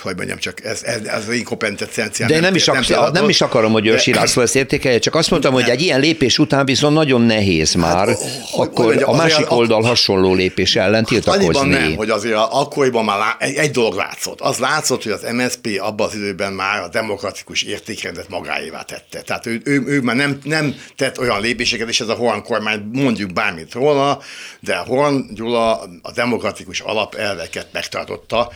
hogy 0.00 0.16
mondjam, 0.16 0.38
csak 0.38 0.64
ez, 0.64 0.82
ez, 0.82 1.00
ez 1.04 1.28
az 1.28 1.34
inkompetenciám. 1.34 2.28
De 2.28 2.34
nem, 2.34 2.42
nem, 2.42 2.54
is, 2.54 2.68
ak- 2.68 2.88
nem, 2.88 3.12
nem 3.12 3.28
is 3.28 3.40
akarom, 3.40 3.72
hogy 3.72 3.86
Őrsi 3.86 4.14
László 4.14 4.42
ezt 4.42 4.56
értékelje, 4.56 4.98
csak 4.98 5.14
azt 5.14 5.30
mondtam, 5.30 5.52
hogy 5.52 5.68
egy 5.68 5.80
ilyen 5.80 6.00
lépés 6.00 6.38
után 6.38 6.64
viszont 6.64 6.94
nagyon 6.94 7.20
nehéz 7.20 7.72
hát, 7.72 7.82
már, 7.82 8.08
hát, 8.08 8.18
akkor 8.56 8.84
hogy, 8.84 9.02
a 9.02 9.12
másik 9.12 9.50
oldal 9.50 9.82
a, 9.82 9.86
hasonló 9.86 10.34
lépés 10.34 10.76
ellen 10.76 11.04
tiltakozni. 11.04 11.68
Nem, 11.68 11.96
hogy 11.96 12.10
azért 12.10 12.36
akkoriban 12.36 13.04
már 13.04 13.18
lá, 13.18 13.36
egy, 13.38 13.54
egy 13.54 13.70
dolog 13.70 13.94
látszott. 13.94 14.40
Az 14.40 14.58
látszott, 14.58 15.02
hogy 15.02 15.12
az 15.12 15.26
MSZP 15.32 15.78
abban 15.78 16.06
az 16.06 16.14
időben 16.14 16.52
már 16.52 16.82
a 16.82 16.88
demokratikus 16.88 17.62
értékrendet 17.62 18.28
magáévá 18.28 18.82
tette. 18.82 19.20
Tehát 19.20 19.46
ő, 19.46 19.60
ő, 19.64 19.82
ő 19.86 20.00
már 20.00 20.16
nem, 20.16 20.38
nem 20.42 20.74
tett 20.96 21.18
olyan 21.18 21.40
lépéseket, 21.40 21.88
és 21.88 22.00
ez 22.00 22.08
a 22.08 22.14
Horn 22.14 22.42
kormány 22.42 22.88
mondjuk 22.92 23.32
bármit 23.32 23.72
róla, 23.72 24.20
de 24.60 24.76
Horn 24.76 25.34
Gyula 25.34 25.80
a 26.02 26.12
demokratikus 26.14 26.63
demokratikus 26.64 26.80
alapelveket 26.80 27.66
megtartotta. 27.72 28.52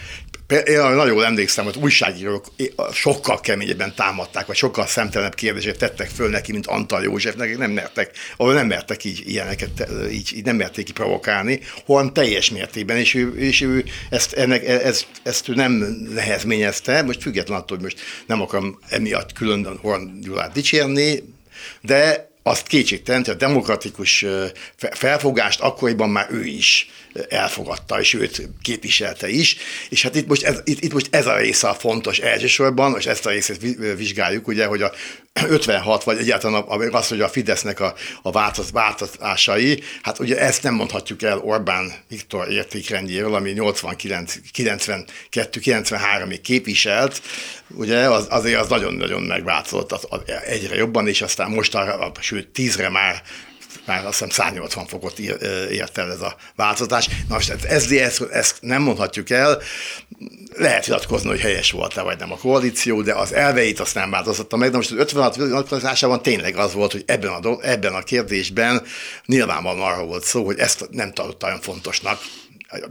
Én 0.64 0.79
nagyon 0.79 1.07
jól 1.07 1.25
emlékszem, 1.25 1.64
hogy 1.64 1.77
újságírók 1.77 2.47
sokkal 2.92 3.40
keményebben 3.40 3.94
támadták, 3.94 4.47
vagy 4.47 4.57
sokkal 4.57 4.87
szemtelenebb 4.87 5.35
kérdéseket 5.35 5.79
tettek 5.79 6.09
föl 6.09 6.31
neki, 6.31 6.53
mint 6.53 6.66
Antal 6.66 7.03
Józsefnek, 7.03 7.59
nem 7.59 7.71
mertek, 7.71 8.11
ahol 8.37 8.55
nem 8.55 8.66
mertek 8.66 9.05
így 9.05 9.23
ilyeneket, 9.27 9.88
így, 10.11 10.33
így 10.37 10.44
nem 10.44 10.57
merték 10.57 10.85
ki 10.85 10.92
provokálni, 10.92 11.61
hanem 11.87 12.12
teljes 12.12 12.51
mértékben, 12.51 12.97
és 12.97 13.14
ő, 13.14 13.37
és 13.37 13.61
ő 13.61 13.85
ezt, 14.11 14.33
ennek, 14.33 14.66
ezt, 14.66 15.07
ezt 15.23 15.49
ő 15.49 15.55
nem 15.55 15.73
nehezményezte, 16.14 17.03
most 17.03 17.23
független 17.23 17.59
attól, 17.59 17.77
hogy 17.77 17.85
most 17.85 18.01
nem 18.27 18.40
akarom 18.40 18.79
emiatt 18.88 19.33
külön 19.33 19.79
Horn 19.81 20.21
Gyulát 20.21 20.53
dicsérni, 20.53 21.23
de 21.81 22.29
azt 22.49 22.66
kétségtelen, 22.66 23.25
hogy 23.25 23.35
a 23.35 23.37
demokratikus 23.37 24.25
felfogást 24.77 25.61
akkoriban 25.61 26.11
már 26.11 26.27
ő 26.31 26.44
is 26.44 26.90
elfogadta, 27.29 28.01
és 28.01 28.14
őt 28.14 28.49
képviselte 28.62 29.29
is, 29.29 29.57
és 29.88 30.03
hát 30.03 30.14
itt 30.14 30.27
most 30.27 30.42
ez, 30.42 30.61
itt, 30.64 30.81
itt 30.81 30.92
most 30.92 31.07
ez 31.11 31.27
a 31.27 31.37
része 31.37 31.68
a 31.68 31.75
fontos 31.75 32.18
elsősorban, 32.18 32.94
és 32.99 33.07
ezt 33.07 33.27
a 33.27 33.31
részét 33.31 33.77
vizsgáljuk, 33.97 34.47
ugye, 34.47 34.66
hogy 34.66 34.83
a 34.83 34.92
56, 35.49 36.05
vagy 36.05 36.18
egyáltalán 36.18 36.64
az, 36.92 37.09
hogy 37.09 37.21
a 37.21 37.29
Fidesznek 37.29 37.81
a, 37.81 37.94
a 38.23 38.53
változásai, 38.73 39.83
hát 40.03 40.18
ugye 40.18 40.38
ezt 40.38 40.62
nem 40.62 40.75
mondhatjuk 40.75 41.23
el 41.23 41.38
Orbán 41.38 41.92
Viktor 42.09 42.51
értékrendjéről, 42.51 43.35
ami 43.35 43.51
89, 43.51 44.35
92, 44.53 45.61
93-ig 45.64 46.38
képviselt, 46.42 47.23
ugye 47.68 47.97
az, 47.97 48.27
azért 48.31 48.61
az 48.61 48.68
nagyon-nagyon 48.68 49.23
megváltozott 49.23 49.92
az, 49.92 50.07
az 50.09 50.21
egyre 50.47 50.77
jobban, 50.77 51.09
és 51.09 51.23
aztán 51.23 51.51
most, 51.51 51.75
a, 51.75 52.12
sőt, 52.21 52.49
tízre 52.49 52.88
már 52.88 53.23
már 53.85 54.07
azt 54.07 54.13
hiszem 54.13 54.29
180 54.29 54.87
fokot 54.87 55.19
ért 55.19 55.99
el 55.99 56.13
ez 56.13 56.21
a 56.21 56.37
változás. 56.57 57.09
Na 57.29 57.35
most 57.35 57.51
ez 57.51 57.83
SZDSZ, 57.83 58.21
ezt 58.31 58.57
nem 58.61 58.83
mondhatjuk 58.83 59.31
el, 59.31 59.63
lehet 60.57 60.87
vitatkozni, 60.87 61.29
hogy 61.29 61.41
helyes 61.41 61.71
volt-e 61.71 62.03
vagy 62.03 62.19
nem 62.19 62.33
a 62.33 62.37
koalíció, 62.37 63.03
de 63.03 63.15
az 63.15 63.33
elveit 63.33 63.81
azt 63.81 63.95
nem 63.95 64.11
változtatta 64.11 64.57
meg. 64.57 64.71
De 64.71 64.77
most 64.77 64.91
az 64.91 64.99
56 64.99 65.37
vonatkozásában 65.37 66.23
tényleg 66.23 66.57
az 66.57 66.73
volt, 66.73 66.93
hogy 66.93 67.03
ebben 67.07 67.31
a, 67.31 67.59
ebben 67.63 67.95
a 67.95 68.03
kérdésben 68.03 68.83
nyilvánvalóan 69.27 69.93
arról 69.93 70.07
volt 70.07 70.25
szó, 70.25 70.45
hogy 70.45 70.59
ezt 70.59 70.89
nem 70.91 71.13
tartotta 71.13 71.47
olyan 71.47 71.61
fontosnak, 71.61 72.21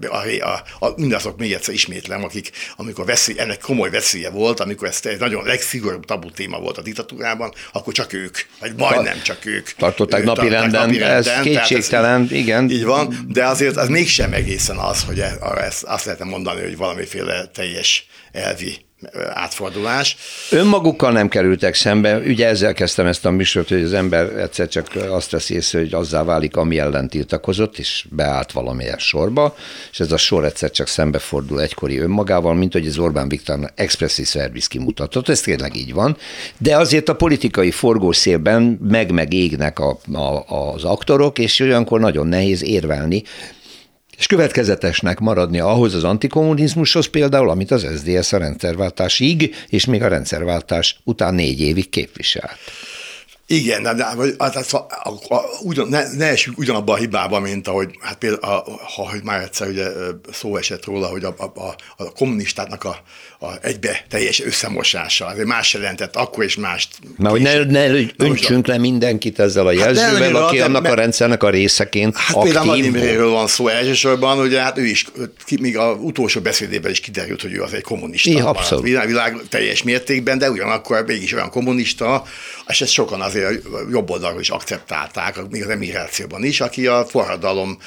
a, 0.09 0.23
a, 0.39 0.85
a, 0.85 0.93
mindazok 0.95 1.37
még 1.37 1.53
egyszer 1.53 1.73
ismétlem, 1.73 2.23
akik, 2.23 2.51
amikor 2.75 3.05
veszély, 3.05 3.39
ennek 3.39 3.59
komoly 3.59 3.89
veszélye 3.89 4.29
volt, 4.29 4.59
amikor 4.59 4.87
ez 4.87 4.99
egy 5.03 5.19
nagyon 5.19 5.45
legszigorúbb 5.45 6.05
tabu 6.05 6.31
téma 6.31 6.59
volt 6.59 6.77
a 6.77 6.81
diktatúrában, 6.81 7.53
akkor 7.71 7.93
csak 7.93 8.13
ők, 8.13 8.37
vagy 8.59 8.75
majdnem 8.77 9.21
csak 9.21 9.45
ők. 9.45 9.69
Tartották 9.69 10.23
napi 10.23 10.47
renden, 10.47 10.81
napi 10.81 10.97
renden, 10.97 11.17
ez 11.17 11.41
kétségtelen, 11.41 12.23
ez, 12.23 12.31
igen. 12.31 12.69
Így 12.69 12.83
van, 12.83 13.25
de 13.27 13.45
azért 13.45 13.77
az 13.77 13.87
mégsem 13.87 14.33
egészen 14.33 14.77
az, 14.77 15.03
hogy 15.03 15.19
e- 15.19 15.37
ezt, 15.57 15.83
azt 15.83 16.05
lehetne 16.05 16.25
mondani, 16.25 16.61
hogy 16.61 16.77
valamiféle 16.77 17.45
teljes 17.45 18.07
elvi 18.31 18.86
átfordulás. 19.33 20.17
Önmagukkal 20.51 21.11
nem 21.11 21.27
kerültek 21.27 21.75
szembe, 21.75 22.17
ugye 22.17 22.47
ezzel 22.47 22.73
kezdtem 22.73 23.05
ezt 23.05 23.25
a 23.25 23.31
műsort, 23.31 23.69
hogy 23.69 23.83
az 23.83 23.93
ember 23.93 24.39
egyszer 24.39 24.67
csak 24.67 24.87
azt 25.09 25.31
veszi 25.31 25.53
észre, 25.53 25.79
hogy 25.79 25.93
azzá 25.93 26.23
válik, 26.23 26.55
ami 26.55 26.79
ellen 26.79 27.07
tiltakozott, 27.07 27.77
és 27.77 28.05
beállt 28.09 28.51
valamilyen 28.51 28.97
sorba, 28.97 29.55
és 29.91 29.99
ez 29.99 30.11
a 30.11 30.17
sor 30.17 30.45
egyszer 30.45 30.71
csak 30.71 30.87
szembefordul 30.87 31.61
egykori 31.61 31.97
önmagával, 31.97 32.53
mint 32.53 32.73
hogy 32.73 32.87
az 32.87 32.97
Orbán 32.97 33.29
Viktor 33.29 33.71
expressi 33.75 34.23
szerviz 34.23 34.67
kimutatott, 34.67 35.29
ez 35.29 35.41
tényleg 35.41 35.75
így 35.75 35.93
van, 35.93 36.17
de 36.57 36.77
azért 36.77 37.09
a 37.09 37.15
politikai 37.15 37.71
forgószélben 37.71 38.79
meg-meg 38.89 39.33
égnek 39.33 39.79
a, 39.79 39.99
a, 40.13 40.45
az 40.73 40.83
aktorok, 40.83 41.39
és 41.39 41.59
olyankor 41.59 41.99
nagyon 41.99 42.27
nehéz 42.27 42.63
érvelni, 42.63 43.23
és 44.17 44.27
következetesnek 44.27 45.19
maradni 45.19 45.59
ahhoz 45.59 45.93
az 45.93 46.03
antikommunizmushoz 46.03 47.05
például, 47.05 47.49
amit 47.49 47.71
az 47.71 47.87
SZDSZ 47.95 48.33
a 48.33 48.37
rendszerváltásig, 48.37 49.55
és 49.69 49.85
még 49.85 50.03
a 50.03 50.07
rendszerváltás 50.07 50.99
után 51.03 51.33
négy 51.33 51.61
évig 51.61 51.89
képviselt. 51.89 52.57
Igen, 53.49 53.83
de, 53.83 53.93
de 53.93 54.05
hát, 54.39 54.53
hát, 54.53 54.85
ugyan, 55.63 55.87
ne, 55.87 56.13
ne 56.13 56.25
esünk 56.25 56.57
ugyanabba 56.57 56.93
a 56.93 56.95
hibába, 56.95 57.39
mint 57.39 57.67
ahogy, 57.67 57.97
hát 57.99 58.17
például, 58.17 58.53
a, 58.53 58.63
ha 58.95 59.09
hogy 59.09 59.23
már 59.23 59.41
egyszer 59.41 59.67
ugye 59.67 59.87
szó 60.31 60.57
esett 60.57 60.85
róla, 60.85 61.07
hogy 61.07 61.23
a, 61.23 61.35
a, 61.37 61.75
a 61.97 62.11
kommunistáknak 62.11 62.83
a, 62.83 63.01
a 63.39 63.45
egybe 63.61 64.05
teljes 64.09 64.41
összemosása, 64.41 65.25
azért 65.25 65.47
más 65.47 65.73
jelentett 65.73 66.15
akkor 66.15 66.43
és 66.43 66.55
mást. 66.55 66.89
Na, 67.17 67.29
hogy 67.29 67.41
ne, 67.41 67.63
ne 67.63 67.87
öntsünk 68.17 68.67
le 68.67 68.77
mindenkit 68.77 69.39
ezzel 69.39 69.67
a 69.67 69.69
hát 69.69 69.79
jelzővel, 69.79 70.33
hát 70.33 70.41
aki 70.41 70.59
annak 70.59 70.85
a 70.85 70.93
rendszernek 70.93 71.43
a 71.43 71.49
részeként 71.49 72.15
Hát 72.15 72.35
aktív. 72.35 72.43
például 72.43 72.65
Vladimiréről 72.65 73.29
van 73.29 73.47
szó 73.47 73.67
elsősorban, 73.67 74.39
ugye 74.39 74.61
hát 74.61 74.77
ő 74.77 74.85
is, 74.85 75.05
még 75.59 75.77
az 75.77 75.95
utolsó 75.99 76.41
beszédében 76.41 76.91
is 76.91 76.99
kiderült, 76.99 77.41
hogy 77.41 77.53
ő 77.53 77.61
az 77.61 77.73
egy 77.73 77.81
kommunista. 77.81 78.29
Igen, 78.29 78.45
abszolút. 78.45 78.83
Világ, 78.83 79.07
világ 79.07 79.37
teljes 79.49 79.83
mértékben, 79.83 80.37
de 80.37 80.49
ugyanakkor 80.49 81.03
mégis 81.05 81.33
olyan 81.33 81.49
kommunista, 81.49 82.23
és 82.67 82.81
ezt 82.81 82.91
sokan 82.91 83.21
azért 83.21 83.63
jobb 83.91 84.09
oldalról 84.09 84.41
is 84.41 84.49
akceptálták, 84.49 85.35
még 85.49 85.63
az 85.63 85.69
emigrációban 85.69 86.43
is, 86.43 86.61
aki 86.61 86.87
a 86.87 87.05
forradalom 87.05 87.77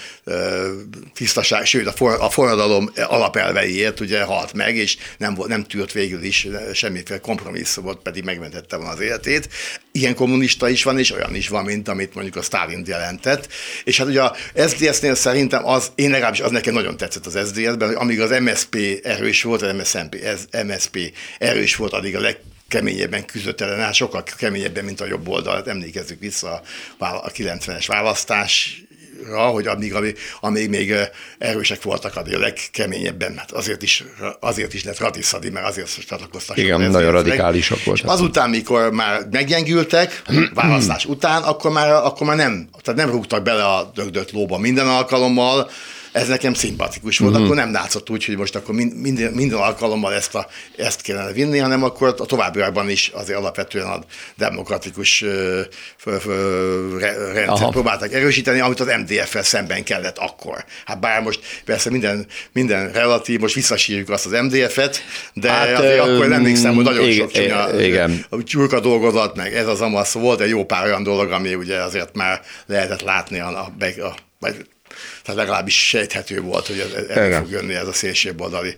tisztaság, 1.15 1.65
sőt 1.65 1.87
a, 1.87 1.93
for, 1.93 2.17
a 2.21 2.31
forradalom 2.31 2.91
alapelveiért 3.07 4.01
ugye 4.01 4.23
halt 4.23 4.53
meg, 4.53 4.77
és 4.77 4.97
nem, 5.19 5.39
nem 5.49 5.65
tűrt 5.65 5.93
végül 5.93 6.23
is 6.23 6.47
semmiféle 6.75 7.19
kompromisszumot, 7.19 8.03
pedig 8.03 8.25
megmentette 8.25 8.77
volna 8.77 8.93
az 8.93 9.01
életét. 9.01 9.49
Ilyen 9.93 10.15
kommunista 10.15 10.69
is 10.69 10.83
van, 10.83 10.99
és 10.99 11.13
olyan 11.13 11.35
is 11.35 11.49
van, 11.49 11.65
mint 11.65 11.89
amit 11.89 12.15
mondjuk 12.15 12.37
a 12.37 12.43
Stalin 12.43 12.85
jelentett. 12.87 13.49
És 13.85 13.99
hát 13.99 14.07
ugye 14.07 14.23
a 14.23 14.37
SZDSZ-nél 14.55 15.15
szerintem 15.15 15.67
az, 15.67 15.91
én 15.95 16.11
legalábbis 16.11 16.41
az 16.41 16.51
nekem 16.51 16.75
nagyon 16.75 16.97
tetszett 16.97 17.27
az 17.27 17.39
SZDSZ-ben, 17.47 17.89
hogy 17.89 17.97
amíg 17.97 18.21
az 18.21 18.39
MSP 18.41 18.77
erős 19.03 19.43
volt, 19.43 19.63
az 19.63 19.73
MSZP, 19.73 20.17
MSP 20.67 21.13
erős 21.39 21.77
volt, 21.77 21.93
addig 21.93 22.17
a 22.17 22.21
leg 22.21 22.39
keményebben 22.69 23.25
küzdött 23.25 23.61
ellen, 23.61 23.79
hát 23.79 23.95
sokkal 23.95 24.23
keményebben, 24.23 24.85
mint 24.85 25.01
a 25.01 25.07
jobb 25.07 25.29
oldal. 25.29 25.55
Hát 25.55 25.67
emlékezzük 25.67 26.21
vissza 26.21 26.63
a 26.99 27.31
90-es 27.31 27.85
választás 27.87 28.83
hogy 29.53 29.67
amíg, 29.67 29.95
amíg, 29.95 30.19
amíg 30.41 30.69
még 30.69 30.95
erősek 31.39 31.83
voltak, 31.83 32.17
addig 32.17 32.35
a 32.35 32.39
legkeményebben, 32.39 33.37
hát 33.37 33.51
azért 33.51 33.83
is, 33.83 34.05
azért 34.41 34.75
is 34.75 34.85
lett 34.85 34.99
ratiszadi, 34.99 35.51
mert 35.51 35.67
azért 35.67 36.07
csatlakoztak. 36.07 36.57
Igen, 36.57 36.81
nagyon 36.81 37.11
radikálisak 37.11 37.85
voltak. 37.85 38.11
Azután, 38.11 38.51
mikor 38.51 38.93
már 38.93 39.27
meggyengültek, 39.31 40.23
választás 40.55 41.05
után, 41.05 41.43
akkor 41.43 41.71
már, 41.71 41.91
akkor 41.91 42.27
már 42.27 42.37
nem, 42.37 42.69
tehát 42.83 43.01
nem 43.01 43.11
rúgtak 43.11 43.43
bele 43.43 43.65
a 43.65 43.91
dögdött 43.95 44.33
lóba 44.33 44.59
minden 44.59 44.89
alkalommal, 44.89 45.71
ez 46.13 46.29
nekem 46.29 46.55
szimpatikus 46.55 47.19
volt. 47.19 47.31
Uh-huh. 47.31 47.47
Akkor 47.47 47.57
nem 47.57 47.73
látszott 47.73 48.11
úgy, 48.11 48.25
hogy 48.25 48.37
most 48.37 48.57
akkor 48.57 48.75
minden, 48.75 49.33
minden 49.33 49.59
alkalommal 49.59 50.15
ezt, 50.15 50.35
a, 50.35 50.47
ezt 50.77 51.03
kellene 51.03 51.33
vinni, 51.33 51.59
hanem 51.59 51.83
akkor 51.83 52.15
a 52.19 52.27
továbbiakban 52.27 52.91
is 52.91 53.11
azért 53.15 53.39
alapvetően 53.39 53.87
a 53.87 53.99
demokratikus 54.37 55.25
rendszer 57.35 57.69
próbáltak 57.71 58.13
erősíteni, 58.13 58.61
amit 58.61 58.81
az 58.81 58.87
MDF-fel 58.87 59.43
szemben 59.43 59.85
kellett 59.85 60.19
akkor. 60.19 60.65
Hát 60.85 61.01
bár 61.01 61.23
most 61.23 61.41
persze 61.65 61.91
minden, 61.91 62.27
minden 62.53 62.93
relatív, 62.93 63.41
most 63.41 63.55
visszasírjuk 63.55 64.11
azt 64.11 64.27
az 64.27 64.33
MDF-et, 64.43 65.03
de 65.35 65.51
hát, 65.51 65.79
azért 65.79 66.07
ö, 66.07 66.15
akkor 66.15 66.33
emlékszem, 66.33 66.75
hogy 66.75 66.85
nagyon 66.85 67.05
igen, 67.05 67.17
sok 67.17 67.31
csúnya 67.31 67.81
igen. 67.81 68.27
tyurka 68.45 68.81
dolgozat, 68.81 69.37
meg 69.37 69.55
ez 69.55 69.67
az 69.67 69.81
amasz 69.81 70.13
volt, 70.13 70.41
egy 70.41 70.49
jó 70.49 70.65
pár 70.65 70.85
olyan 70.85 71.03
dolog, 71.03 71.31
ami 71.31 71.55
ugye 71.55 71.83
azért 71.83 72.15
már 72.15 72.41
lehetett 72.67 73.03
látni 73.03 73.41
a, 73.41 73.49
a, 73.49 73.85
a 73.85 74.15
vagy 74.39 74.57
tehát 75.23 75.41
legalábbis 75.41 75.89
sejthető 75.89 76.41
volt, 76.41 76.67
hogy 76.67 76.79
ez, 76.79 77.17
el 77.17 77.41
fog 77.41 77.51
jönni 77.51 77.75
ez 77.75 77.87
a 77.87 77.93
szélsőbb 77.93 78.41
oldali 78.41 78.77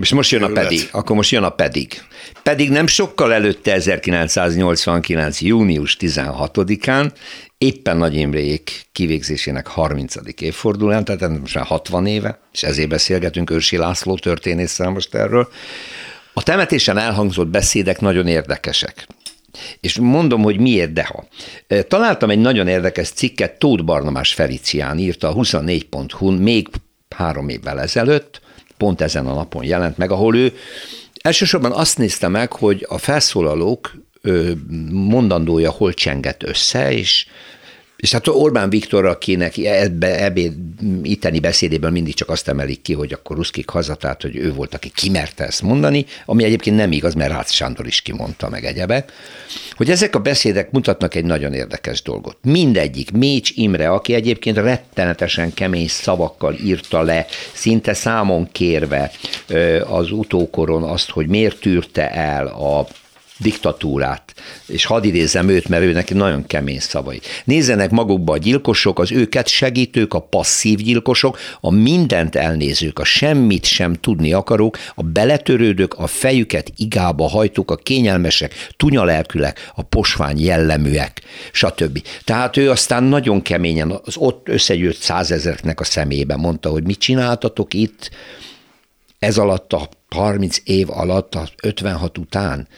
És 0.00 0.12
most 0.12 0.30
jön 0.30 0.42
a 0.42 0.48
pedig, 0.48 0.88
akkor 0.90 1.16
most 1.16 1.30
jön 1.30 1.42
a 1.42 1.50
pedig. 1.50 2.02
Pedig 2.42 2.70
nem 2.70 2.86
sokkal 2.86 3.32
előtte 3.32 3.72
1989. 3.72 5.40
június 5.40 5.96
16-án, 6.00 7.10
éppen 7.58 7.96
Nagy 7.96 8.14
Imréjék 8.14 8.86
kivégzésének 8.92 9.66
30. 9.66 10.14
évfordulán, 10.40 11.04
tehát 11.04 11.40
most 11.40 11.54
már 11.54 11.64
60 11.64 12.06
éve, 12.06 12.40
és 12.52 12.62
ezért 12.62 12.88
beszélgetünk 12.88 13.50
Őrsi 13.50 13.76
László 13.76 14.18
történésszel 14.18 14.90
most 14.90 15.14
erről. 15.14 15.48
A 16.32 16.42
temetésen 16.42 16.98
elhangzott 16.98 17.48
beszédek 17.48 18.00
nagyon 18.00 18.26
érdekesek. 18.26 19.06
És 19.80 19.98
mondom, 19.98 20.42
hogy 20.42 20.60
miért 20.60 20.92
deha. 20.92 21.26
Találtam 21.88 22.30
egy 22.30 22.38
nagyon 22.38 22.66
érdekes 22.66 23.08
cikket, 23.08 23.58
Tóth 23.58 23.84
Barnamás 23.84 24.34
Felicián 24.34 24.98
írta 24.98 25.28
a 25.28 25.34
24.hu-n 25.34 26.34
még 26.34 26.68
három 27.16 27.48
évvel 27.48 27.80
ezelőtt, 27.80 28.40
pont 28.76 29.00
ezen 29.00 29.26
a 29.26 29.34
napon 29.34 29.64
jelent 29.64 29.96
meg, 29.96 30.10
ahol 30.10 30.36
ő 30.36 30.52
elsősorban 31.22 31.72
azt 31.72 31.98
nézte 31.98 32.28
meg, 32.28 32.52
hogy 32.52 32.86
a 32.88 32.98
felszólalók 32.98 33.94
mondandója 34.90 35.70
hol 35.70 35.92
csengett 35.92 36.42
össze, 36.42 36.92
és 36.92 37.26
és 37.98 38.12
hát 38.12 38.28
Orbán 38.28 38.70
Viktor, 38.70 39.04
akinek 39.04 39.56
ebbe, 39.56 40.24
ebbe 40.24 40.40
itteni 41.02 41.40
beszédében 41.40 41.92
mindig 41.92 42.14
csak 42.14 42.28
azt 42.28 42.48
emelik 42.48 42.82
ki, 42.82 42.92
hogy 42.92 43.12
akkor 43.12 43.36
ruszkik 43.36 43.68
haza, 43.68 43.96
hogy 44.20 44.36
ő 44.36 44.52
volt, 44.52 44.74
aki 44.74 44.90
kimerte 44.94 45.44
ezt 45.44 45.62
mondani, 45.62 46.06
ami 46.24 46.44
egyébként 46.44 46.76
nem 46.76 46.92
igaz, 46.92 47.14
mert 47.14 47.30
Rácz 47.30 47.52
Sándor 47.52 47.86
is 47.86 48.00
kimondta 48.00 48.48
meg 48.48 48.64
egyebek, 48.64 49.12
hogy 49.76 49.90
ezek 49.90 50.14
a 50.14 50.18
beszédek 50.18 50.70
mutatnak 50.70 51.14
egy 51.14 51.24
nagyon 51.24 51.52
érdekes 51.52 52.02
dolgot. 52.02 52.36
Mindegyik, 52.42 53.10
Mécs 53.10 53.50
Imre, 53.54 53.88
aki 53.88 54.14
egyébként 54.14 54.56
rettenetesen 54.56 55.54
kemény 55.54 55.88
szavakkal 55.88 56.54
írta 56.64 57.02
le, 57.02 57.26
szinte 57.52 57.94
számon 57.94 58.48
kérve 58.52 59.10
az 59.88 60.10
utókoron 60.10 60.82
azt, 60.82 61.10
hogy 61.10 61.26
miért 61.26 61.60
tűrte 61.60 62.10
el 62.10 62.46
a 62.46 62.86
diktatúrát, 63.38 64.34
és 64.66 64.84
hadd 64.84 65.04
idézem 65.04 65.48
őt, 65.48 65.68
mert 65.68 65.82
ő 65.82 65.92
neki 65.92 66.14
nagyon 66.14 66.46
kemény 66.46 66.80
szavai. 66.80 67.20
Nézzenek 67.44 67.90
magukba 67.90 68.32
a 68.32 68.36
gyilkosok, 68.36 68.98
az 68.98 69.12
őket 69.12 69.48
segítők, 69.48 70.14
a 70.14 70.20
passzív 70.20 70.78
gyilkosok, 70.78 71.38
a 71.60 71.70
mindent 71.70 72.36
elnézők, 72.36 72.98
a 72.98 73.04
semmit 73.04 73.64
sem 73.64 73.94
tudni 73.94 74.32
akarók, 74.32 74.78
a 74.94 75.02
beletörődők, 75.02 75.94
a 75.94 76.06
fejüket 76.06 76.72
igába 76.76 77.28
hajtók, 77.28 77.70
a 77.70 77.76
kényelmesek, 77.76 78.54
tunyalelkülek, 78.76 79.70
a 79.74 79.82
posvány 79.82 80.40
jelleműek, 80.40 81.22
stb. 81.52 82.02
Tehát 82.24 82.56
ő 82.56 82.70
aztán 82.70 83.04
nagyon 83.04 83.42
keményen 83.42 84.00
az 84.04 84.16
ott 84.16 84.48
összegyűlt 84.48 84.96
százezernek 84.96 85.80
a 85.80 85.84
szemébe 85.84 86.36
mondta, 86.36 86.70
hogy 86.70 86.84
mit 86.84 86.98
csináltatok 86.98 87.74
itt, 87.74 88.10
ez 89.18 89.38
alatt 89.38 89.72
a 89.72 89.88
30 90.10 90.58
év 90.64 90.90
alatt, 90.90 91.34
a 91.34 91.48
56 91.62 92.18
után 92.18 92.68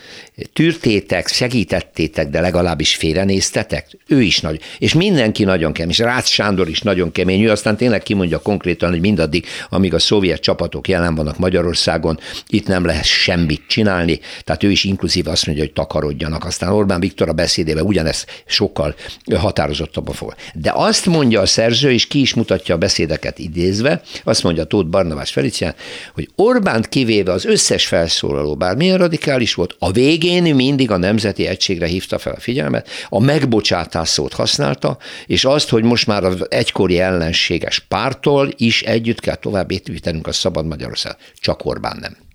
tűrtétek, 0.53 1.29
segítettétek, 1.29 2.29
de 2.29 2.41
legalábbis 2.41 2.97
félrenéztetek? 2.97 3.87
Ő 4.07 4.23
is 4.23 4.41
nagy, 4.41 4.61
és 4.79 4.95
mindenki 4.95 5.45
nagyon 5.45 5.73
kemény, 5.73 5.91
és 5.91 5.99
Rácz 5.99 6.29
Sándor 6.29 6.69
is 6.69 6.81
nagyon 6.81 7.13
kemény, 7.13 7.43
ő 7.43 7.51
aztán 7.51 7.77
tényleg 7.77 8.03
kimondja 8.03 8.39
konkrétan, 8.39 8.91
hogy 8.91 9.01
mindaddig, 9.01 9.47
amíg 9.69 9.95
a 9.95 9.99
szovjet 9.99 10.41
csapatok 10.41 10.89
jelen 10.89 11.15
vannak 11.15 11.39
Magyarországon, 11.39 12.19
itt 12.47 12.67
nem 12.67 12.85
lehet 12.85 13.05
semmit 13.05 13.63
csinálni, 13.69 14.21
tehát 14.45 14.63
ő 14.63 14.71
is 14.71 14.85
inkluzív 14.85 15.29
azt 15.29 15.47
mondja, 15.47 15.65
hogy 15.65 15.73
takarodjanak. 15.73 16.45
Aztán 16.45 16.73
Orbán 16.73 17.01
Viktor 17.01 17.29
a 17.29 17.33
beszédében 17.33 17.85
ugyanezt 17.85 18.43
sokkal 18.47 18.95
határozottabban 19.37 20.15
fog. 20.15 20.35
De 20.55 20.73
azt 20.75 21.07
mondja 21.07 21.41
a 21.41 21.47
szerző, 21.47 21.93
és 21.93 22.07
ki 22.07 22.21
is 22.21 22.35
mutatja 22.35 22.75
a 22.75 22.79
beszédeket 22.79 23.39
idézve, 23.39 24.03
azt 24.25 24.43
mondja 24.43 24.65
Tóth 24.65 24.89
Barnabás 24.89 25.31
Felicián, 25.31 25.75
hogy 26.15 26.29
Orbánt 26.37 26.89
kivéve 26.89 27.19
az 27.29 27.45
összes 27.45 27.87
felszólaló, 27.87 28.55
bármilyen 28.55 28.99
radikális 28.99 29.55
volt, 29.55 29.77
a 29.79 29.91
végén 29.91 30.55
mindig 30.55 30.91
a 30.91 30.97
nemzeti 30.97 31.47
egységre 31.47 31.87
hívta 31.87 32.19
fel 32.19 32.33
a 32.33 32.41
figyelmet, 32.41 32.89
a 33.09 33.21
megbocsátás 33.21 34.09
szót 34.09 34.33
használta, 34.33 34.99
és 35.27 35.45
azt, 35.45 35.69
hogy 35.69 35.83
most 35.83 36.07
már 36.07 36.25
az 36.25 36.47
egykori 36.51 36.99
ellenséges 36.99 37.79
pártól 37.79 38.53
is 38.57 38.83
együtt 38.83 39.21
kell 39.21 39.37
tovább 39.37 39.71
építenünk 39.71 40.27
a 40.27 40.33
szabad 40.33 40.67
Magyarország. 40.67 41.17
Csak 41.35 41.65
Orbán 41.65 41.97
nem. 42.01 42.30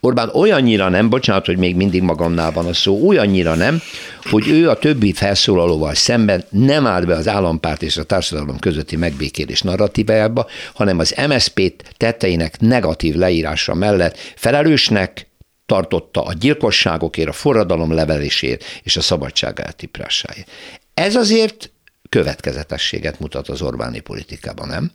Orbán 0.00 0.28
olyannyira 0.28 0.88
nem, 0.88 1.08
bocsánat, 1.08 1.46
hogy 1.46 1.56
még 1.56 1.76
mindig 1.76 2.02
magamnál 2.02 2.52
van 2.52 2.66
a 2.66 2.72
szó, 2.72 3.06
olyannyira 3.06 3.54
nem, 3.54 3.82
hogy 4.22 4.48
ő 4.48 4.68
a 4.68 4.78
többi 4.78 5.12
felszólalóval 5.12 5.94
szemben 5.94 6.44
nem 6.50 6.86
állt 6.86 7.06
be 7.06 7.14
az 7.14 7.28
állampárt 7.28 7.82
és 7.82 7.96
a 7.96 8.02
társadalom 8.02 8.58
közötti 8.58 8.96
megbékélés 8.96 9.62
narratívájába, 9.62 10.46
hanem 10.74 10.98
az 10.98 11.14
MSZP 11.28 11.72
tetteinek 11.96 12.60
negatív 12.60 13.14
leírása 13.14 13.74
mellett 13.74 14.18
felelősnek 14.36 15.26
tartotta 15.66 16.22
a 16.22 16.32
gyilkosságokért, 16.32 17.28
a 17.28 17.32
forradalom 17.32 17.92
levelésért 17.92 18.64
és 18.82 18.96
a 18.96 19.00
szabadság 19.00 19.60
eltiprásáért. 19.60 20.50
Ez 20.94 21.14
azért 21.14 21.70
következetességet 22.08 23.20
mutat 23.20 23.48
az 23.48 23.62
Orbáni 23.62 24.00
politikában, 24.00 24.68
nem? 24.68 24.90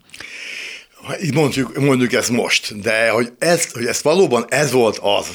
Így 1.23 1.33
mondjuk, 1.33 1.77
mondjuk 1.77 2.13
ezt 2.13 2.29
most, 2.29 2.81
de 2.81 3.09
hogy 3.09 3.33
ez, 3.39 3.71
hogy 3.71 3.85
ez 3.85 4.01
valóban 4.01 4.45
ez 4.49 4.71
volt 4.71 4.97
az, 5.01 5.27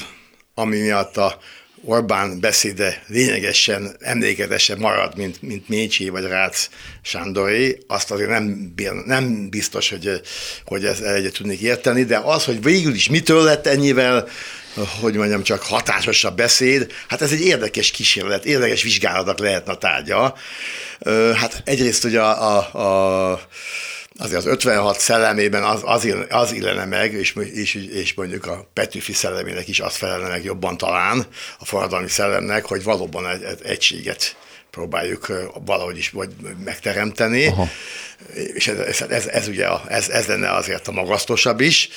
ami 0.55 0.79
miatt 0.79 1.17
a 1.17 1.39
Orbán 1.85 2.41
beszéde 2.41 3.03
lényegesen 3.07 3.97
emlékezesen 4.01 4.79
marad, 4.79 5.17
mint, 5.17 5.43
mint 5.43 5.69
Mécsi 5.69 6.09
vagy 6.09 6.25
Rácz 6.25 6.69
Sándoré, 7.03 7.79
azt 7.87 8.11
azért 8.11 8.29
nem, 8.29 8.75
nem 9.07 9.49
biztos, 9.49 9.91
hogy, 9.91 10.21
hogy 10.65 10.85
ezt 10.85 11.01
egyet 11.03 11.33
tudnék 11.33 11.61
érteni, 11.61 12.05
de 12.05 12.19
az, 12.19 12.45
hogy 12.45 12.63
végül 12.63 12.95
is 12.95 13.09
mitől 13.09 13.43
lett 13.43 13.67
ennyivel, 13.67 14.29
hogy 15.01 15.15
mondjam, 15.15 15.43
csak 15.43 15.63
hatásosabb 15.63 16.37
beszéd, 16.37 16.93
hát 17.09 17.23
ez 17.23 17.33
egy 17.33 17.41
érdekes 17.41 17.91
kísérlet, 17.91 18.45
érdekes 18.45 18.83
vizsgálatnak 18.83 19.39
lehetne 19.39 19.73
a 19.73 19.79
tárgya. 19.79 20.35
Hát 21.35 21.63
egyrészt 21.65 22.05
ugye 22.05 22.21
a, 22.21 22.57
a, 22.57 23.33
a 23.33 23.41
azért 24.19 24.39
az 24.39 24.47
56 24.47 24.99
szellemében 24.99 25.63
az, 25.63 25.81
az, 25.85 26.15
az 26.29 26.53
illene 26.53 26.85
meg, 26.85 27.13
és, 27.13 27.35
és, 27.53 27.75
és 27.75 28.15
mondjuk 28.15 28.47
a 28.47 28.69
Petőfi 28.73 29.13
szellemének 29.13 29.69
is 29.69 29.81
az 29.81 29.97
felelne 29.97 30.29
meg 30.29 30.45
jobban 30.45 30.77
talán, 30.77 31.27
a 31.59 31.65
forradalmi 31.65 32.09
szellemnek, 32.09 32.65
hogy 32.65 32.83
valóban 32.83 33.29
egy, 33.29 33.43
egy 33.43 33.61
egységet 33.63 34.37
próbáljuk 34.71 35.33
valahogy 35.65 35.97
is 35.97 36.11
vagy 36.11 36.31
megteremteni. 36.65 37.47
Aha. 37.47 37.69
És 38.55 38.69
ez, 38.69 38.79
ez, 38.79 39.11
ez, 39.11 39.27
ez 39.27 39.49
ugye 39.49 39.67
a, 39.67 39.83
ez, 39.89 40.09
ez 40.09 40.27
lenne 40.27 40.55
azért 40.55 40.89
a 40.89 40.93
magasztosabb 40.93 41.61
is. 41.61 41.89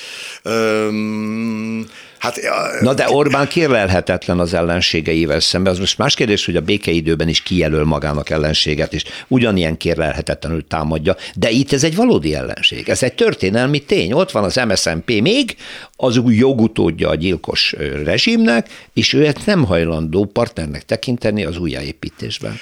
Üm, 0.44 1.88
Hát, 2.22 2.40
Na 2.80 2.94
de 2.94 3.10
Orbán 3.10 3.48
kérlelhetetlen 3.48 4.38
az 4.38 4.54
ellenségeivel 4.54 5.40
szemben. 5.40 5.72
Az 5.72 5.78
most 5.78 5.98
más 5.98 6.14
kérdés, 6.14 6.44
hogy 6.44 6.56
a 6.56 6.60
békeidőben 6.60 7.28
is 7.28 7.42
kijelöl 7.42 7.84
magának 7.84 8.30
ellenséget, 8.30 8.92
és 8.92 9.04
ugyanilyen 9.28 9.76
kérlelhetetlenül 9.76 10.66
támadja, 10.66 11.16
de 11.34 11.50
itt 11.50 11.72
ez 11.72 11.84
egy 11.84 11.96
valódi 12.12 12.34
ellenség. 12.34 12.88
Ez 12.88 13.02
egy 13.02 13.14
történelmi 13.14 13.78
tény. 13.78 14.12
Ott 14.12 14.30
van 14.30 14.44
az 14.44 14.60
MSZNP 14.68 15.20
még, 15.20 15.56
az 15.96 16.16
új 16.16 16.34
jogutódja 16.34 17.08
a 17.08 17.14
gyilkos 17.14 17.74
rezsimnek, 18.04 18.68
és 18.92 19.12
őt 19.12 19.46
nem 19.46 19.64
hajlandó 19.64 20.24
partnernek 20.24 20.84
tekinteni 20.84 21.44
az 21.44 21.58
újjáépítésben. 21.58 22.54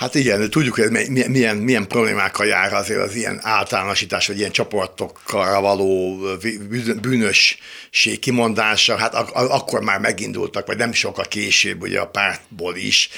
Hát 0.00 0.14
igen, 0.14 0.50
tudjuk, 0.50 0.74
hogy 0.74 0.90
milyen, 1.30 1.56
milyen, 1.56 1.88
problémákkal 1.88 2.46
jár 2.46 2.72
azért 2.72 3.00
az 3.00 3.14
ilyen 3.14 3.40
általánosítás, 3.42 4.26
vagy 4.26 4.38
ilyen 4.38 4.50
csoportokkal 4.50 5.60
való 5.60 6.18
bűnösség 7.00 8.18
kimondása. 8.20 8.96
Hát 8.96 9.14
ak- 9.14 9.34
akkor 9.34 9.80
már 9.80 10.00
megindultak, 10.00 10.66
vagy 10.66 10.76
nem 10.76 10.92
sokkal 10.92 11.24
később 11.24 11.82
ugye 11.82 12.00
a 12.00 12.06
pártból 12.06 12.76
is, 12.76 13.08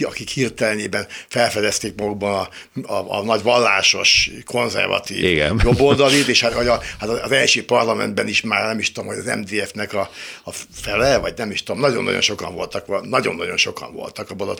akik 0.00 0.28
hirtelenében 0.28 1.06
felfedezték 1.28 1.94
magukban 1.96 2.48
a, 2.84 2.92
a, 2.92 3.18
a 3.18 3.22
nagy 3.22 3.42
vallásos, 3.42 4.30
konzervatív 4.44 5.24
igen. 5.24 5.60
jobboldalit, 5.64 6.28
és 6.28 6.40
hát, 6.40 6.54
a, 6.54 6.82
hát 6.98 7.08
az 7.08 7.32
első 7.32 7.64
parlamentben 7.64 8.28
is 8.28 8.40
már 8.40 8.66
nem 8.66 8.78
is 8.78 8.92
tudom, 8.92 9.08
hogy 9.08 9.18
az 9.18 9.36
MDF-nek 9.36 9.94
a, 9.94 10.10
a 10.44 10.52
fele, 10.72 11.18
vagy 11.18 11.34
nem 11.36 11.50
is 11.50 11.62
tudom, 11.62 11.80
nagyon-nagyon 11.80 12.20
sokan 12.20 12.54
voltak, 12.54 13.08
nagyon-nagyon 13.08 13.56
sokan 13.56 13.92
voltak 13.92 14.30
abból 14.30 14.48
a 14.48 14.56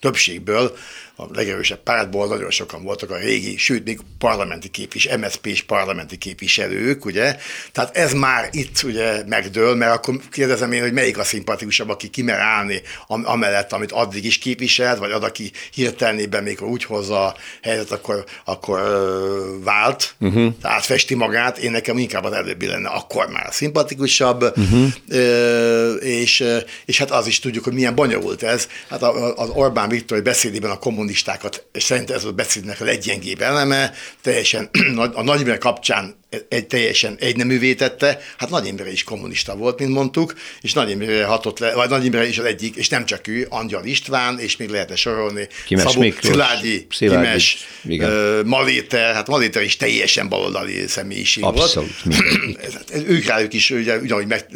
többségből, 0.00 0.76
a 1.20 1.26
legerősebb 1.32 1.82
pártból 1.82 2.26
nagyon 2.26 2.50
sokan 2.50 2.82
voltak 2.82 3.10
a 3.10 3.16
régi, 3.16 3.56
sőt, 3.56 3.84
még 3.84 4.00
parlamenti 4.18 4.68
képvis, 4.68 5.08
MSZP-s 5.16 5.62
parlamenti 5.62 6.16
képviselők, 6.16 7.04
ugye? 7.04 7.36
Tehát 7.72 7.96
ez 7.96 8.12
már 8.12 8.48
itt 8.52 8.82
ugye 8.82 9.22
megdől, 9.26 9.74
mert 9.74 9.94
akkor 9.94 10.20
kérdezem 10.30 10.72
én, 10.72 10.82
hogy 10.82 10.92
melyik 10.92 11.18
a 11.18 11.24
szimpatikusabb, 11.24 11.88
aki 11.88 12.08
kimer 12.08 12.38
állni 12.38 12.80
amellett, 13.06 13.72
amit 13.72 13.92
addig 13.92 14.24
is 14.24 14.38
képviselt, 14.38 14.98
vagy 14.98 15.10
ad, 15.10 15.24
aki 15.24 15.50
hirtelenében, 15.72 16.42
még 16.42 16.62
úgy 16.62 16.84
hozza 16.84 17.26
a 17.26 17.34
helyzet, 17.62 17.90
akkor, 17.90 18.24
akkor 18.44 18.80
ö, 18.80 19.62
vált, 19.64 20.14
uh-huh. 20.20 20.52
tehát 20.62 20.84
festi 20.84 21.14
magát, 21.14 21.58
én 21.58 21.70
nekem 21.70 21.98
inkább 21.98 22.24
az 22.24 22.32
előbbi 22.32 22.66
lenne 22.66 22.88
akkor 22.88 23.28
már 23.28 23.48
szimpatikusabb, 23.50 24.42
uh-huh. 24.42 24.86
ö, 25.08 25.94
és, 25.94 26.44
és 26.84 26.98
hát 26.98 27.10
az 27.10 27.26
is 27.26 27.38
tudjuk, 27.38 27.64
hogy 27.64 27.72
milyen 27.72 27.94
bonyolult 27.94 28.42
ez. 28.42 28.68
Hát 28.88 29.02
az 29.36 29.48
Orbán 29.48 29.88
Viktor 29.88 30.22
beszédében 30.22 30.70
a 30.70 30.78
kommunistákat, 31.08 31.66
és 31.72 31.82
szerint 31.82 32.10
ez 32.10 32.24
a 32.24 32.32
beszédnek 32.32 32.80
a 32.80 32.84
leggyengébb 32.84 33.40
eleme, 33.40 33.92
teljesen 34.22 34.70
a 35.14 35.22
Nagymer 35.22 35.58
kapcsán 35.58 36.16
egy 36.48 36.66
teljesen 36.66 37.16
egyneművé 37.20 37.74
tette, 37.74 38.20
hát 38.38 38.50
Nagy 38.50 38.66
Imre 38.66 38.92
is 38.92 39.04
kommunista 39.04 39.56
volt, 39.56 39.78
mint 39.78 39.92
mondtuk, 39.92 40.34
és 40.60 40.72
Nagy 40.72 40.90
Imre 40.90 41.24
hatott 41.24 41.58
le, 41.58 41.74
vagy 41.74 41.88
Nagy 41.88 42.04
Imre 42.04 42.28
is 42.28 42.38
az 42.38 42.44
egyik, 42.44 42.76
és 42.76 42.88
nem 42.88 43.04
csak 43.04 43.26
ő, 43.26 43.46
Angyal 43.48 43.84
István, 43.84 44.38
és 44.38 44.56
még 44.56 44.68
lehetne 44.68 44.96
sorolni, 44.96 45.48
Kimes 45.66 45.84
Szabó, 45.84 46.00
Miklós, 46.00 46.32
Szilágyi, 46.32 46.86
Szilárdi, 46.90 47.28
Kimes, 47.28 47.66
uh, 47.84 48.44
Maléter, 48.44 49.14
hát 49.14 49.26
Maléter 49.26 49.62
is 49.62 49.76
teljesen 49.76 50.28
baloldali 50.28 50.86
személyiség 50.86 51.44
Abszolút, 51.44 52.02
volt. 52.02 52.16
Ez- 52.66 52.78
ez- 52.92 53.02
ők 53.06 53.24
rájuk 53.24 53.52
is 53.52 53.70
ugye, 53.70 53.96
ugyanúgy 53.96 54.26
meg, 54.26 54.46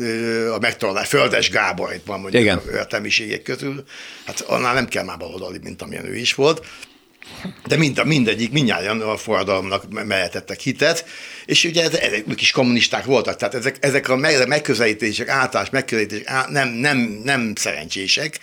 a 0.54 0.58
megtalálás, 0.58 1.08
Földes 1.08 1.50
Gábor 1.50 1.92
itt 1.94 2.06
van 2.06 2.20
mondjuk 2.20 2.42
Igen. 2.42 2.56
a 2.56 2.76
értelmiségek 2.76 3.42
közül, 3.42 3.84
hát 4.26 4.40
annál 4.40 4.74
nem 4.74 4.88
kell 4.88 5.04
már 5.04 5.16
baloldali, 5.18 5.58
mint 5.62 5.82
amilyen 5.82 6.06
ő 6.06 6.16
is 6.16 6.34
volt. 6.34 6.66
De 7.66 7.76
mind, 7.76 8.04
mindegyik, 8.04 8.52
mindnyáján 8.52 9.00
a 9.00 9.16
forradalomnak 9.16 10.04
mehetettek 10.06 10.60
hitet, 10.60 11.04
és 11.46 11.64
ugye 11.64 11.82
ez- 11.82 11.94
ezek, 11.94 12.24
ők 12.28 12.40
is 12.40 12.50
kommunisták 12.50 13.04
voltak, 13.04 13.36
tehát 13.36 13.54
ezek, 13.54 13.76
ezek 13.80 14.08
a 14.08 14.16
meg- 14.16 14.46
megközelítések, 14.48 15.28
általános 15.28 15.70
megközelítések 15.72 16.28
á- 16.28 16.48
nem, 16.48 16.68
nem, 16.68 17.20
nem 17.24 17.52
szerencsések, 17.54 18.38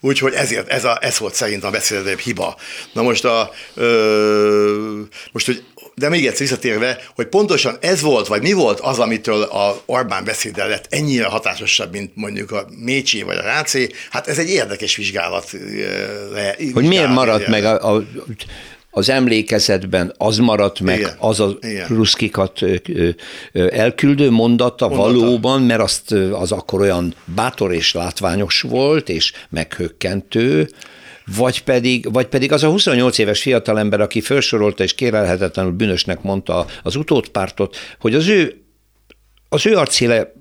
úgyhogy 0.00 0.32
ezért 0.34 0.68
ez, 0.68 0.84
a, 0.84 0.98
ez 1.00 1.18
volt 1.18 1.34
szerintem 1.34 1.68
a 1.68 1.72
beszédebb 1.72 2.18
hiba. 2.18 2.56
Na 2.92 3.02
most 3.02 3.24
a, 3.24 3.50
ö, 3.74 5.00
most, 5.32 5.46
hogy 5.46 5.64
de 6.00 6.08
még 6.08 6.26
egyszer 6.26 6.40
visszatérve, 6.40 6.98
hogy 7.14 7.26
pontosan 7.26 7.76
ez 7.80 8.00
volt, 8.00 8.26
vagy 8.26 8.42
mi 8.42 8.52
volt 8.52 8.80
az, 8.80 8.98
amitől 8.98 9.42
a 9.42 9.80
Orbán 9.86 10.24
beszéde 10.24 10.64
lett 10.64 10.86
ennyire 10.90 11.24
hatásosabb, 11.24 11.92
mint 11.92 12.10
mondjuk 12.14 12.50
a 12.50 12.66
Mécsi 12.84 13.22
vagy 13.22 13.36
a 13.36 13.42
Rácé, 13.42 13.88
hát 14.10 14.26
ez 14.26 14.38
egy 14.38 14.48
érdekes 14.48 14.96
vizsgálat. 14.96 15.50
le- 16.32 16.56
Hogy 16.58 16.72
miért 16.74 16.88
vizsgálat 16.88 17.14
maradt 17.14 17.46
meg 17.48 17.64
a, 17.64 17.94
a, 17.94 18.02
az 18.90 19.08
emlékezetben, 19.08 20.14
az 20.18 20.36
maradt 20.36 20.80
meg, 20.80 20.98
Igen, 20.98 21.14
az 21.18 21.40
a 21.40 21.56
igen. 21.60 21.86
ruszkikat 21.88 22.60
elküldő 23.70 24.30
mondata, 24.30 24.88
Mondata. 24.88 25.12
valóban, 25.12 25.62
mert 25.62 25.80
azt, 25.80 26.12
az 26.12 26.52
akkor 26.52 26.80
olyan 26.80 27.14
bátor 27.24 27.72
és 27.74 27.92
látványos 27.92 28.60
volt, 28.60 29.08
és 29.08 29.32
meghökkentő, 29.50 30.70
vagy 31.36 31.62
pedig, 31.62 32.12
vagy 32.12 32.26
pedig 32.26 32.52
az 32.52 32.62
a 32.62 32.68
28 32.68 33.18
éves 33.18 33.42
fiatalember, 33.42 34.00
aki 34.00 34.20
felsorolta 34.20 34.82
és 34.82 34.94
kérelhetetlenül 34.94 35.72
bűnösnek 35.72 36.22
mondta 36.22 36.66
az 36.82 36.96
utódpártot, 36.96 37.76
hogy 38.00 38.14
az 38.14 38.28
ő, 38.28 38.64
az 39.48 39.66
ő 39.66 39.76
arcéle 39.76 40.32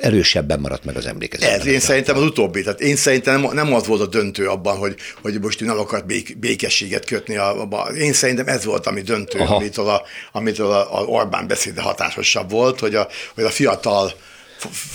erősebben 0.00 0.60
maradt 0.60 0.84
meg 0.84 0.96
az 0.96 1.06
emlékezetben. 1.06 1.60
Ez, 1.60 1.66
én 1.66 1.80
szerintem 1.80 2.16
az 2.16 2.22
utóbbi. 2.22 2.62
Tehát 2.62 2.80
én 2.80 2.96
szerintem 2.96 3.40
nem, 3.40 3.54
nem 3.54 3.74
az 3.74 3.86
volt 3.86 4.00
a 4.00 4.06
döntő 4.06 4.48
abban, 4.48 4.76
hogy, 4.76 4.96
hogy 5.22 5.40
most 5.40 5.60
nem 5.60 5.78
akart 5.78 6.06
bék, 6.06 6.38
békességet 6.38 7.04
kötni. 7.04 7.36
Abba. 7.36 7.88
Én 7.98 8.12
szerintem 8.12 8.48
ez 8.48 8.64
volt, 8.64 8.86
ami 8.86 9.00
döntő, 9.00 9.38
Aha. 9.38 9.54
amitől, 9.54 9.88
a, 9.88 10.02
amitől 10.32 10.70
a, 10.70 10.98
a 10.98 11.04
Orbán 11.04 11.46
beszéde 11.46 11.80
hatásosabb 11.80 12.50
volt, 12.50 12.80
hogy 12.80 12.94
a, 12.94 13.08
hogy 13.34 13.44
a 13.44 13.50
fiatal 13.50 14.12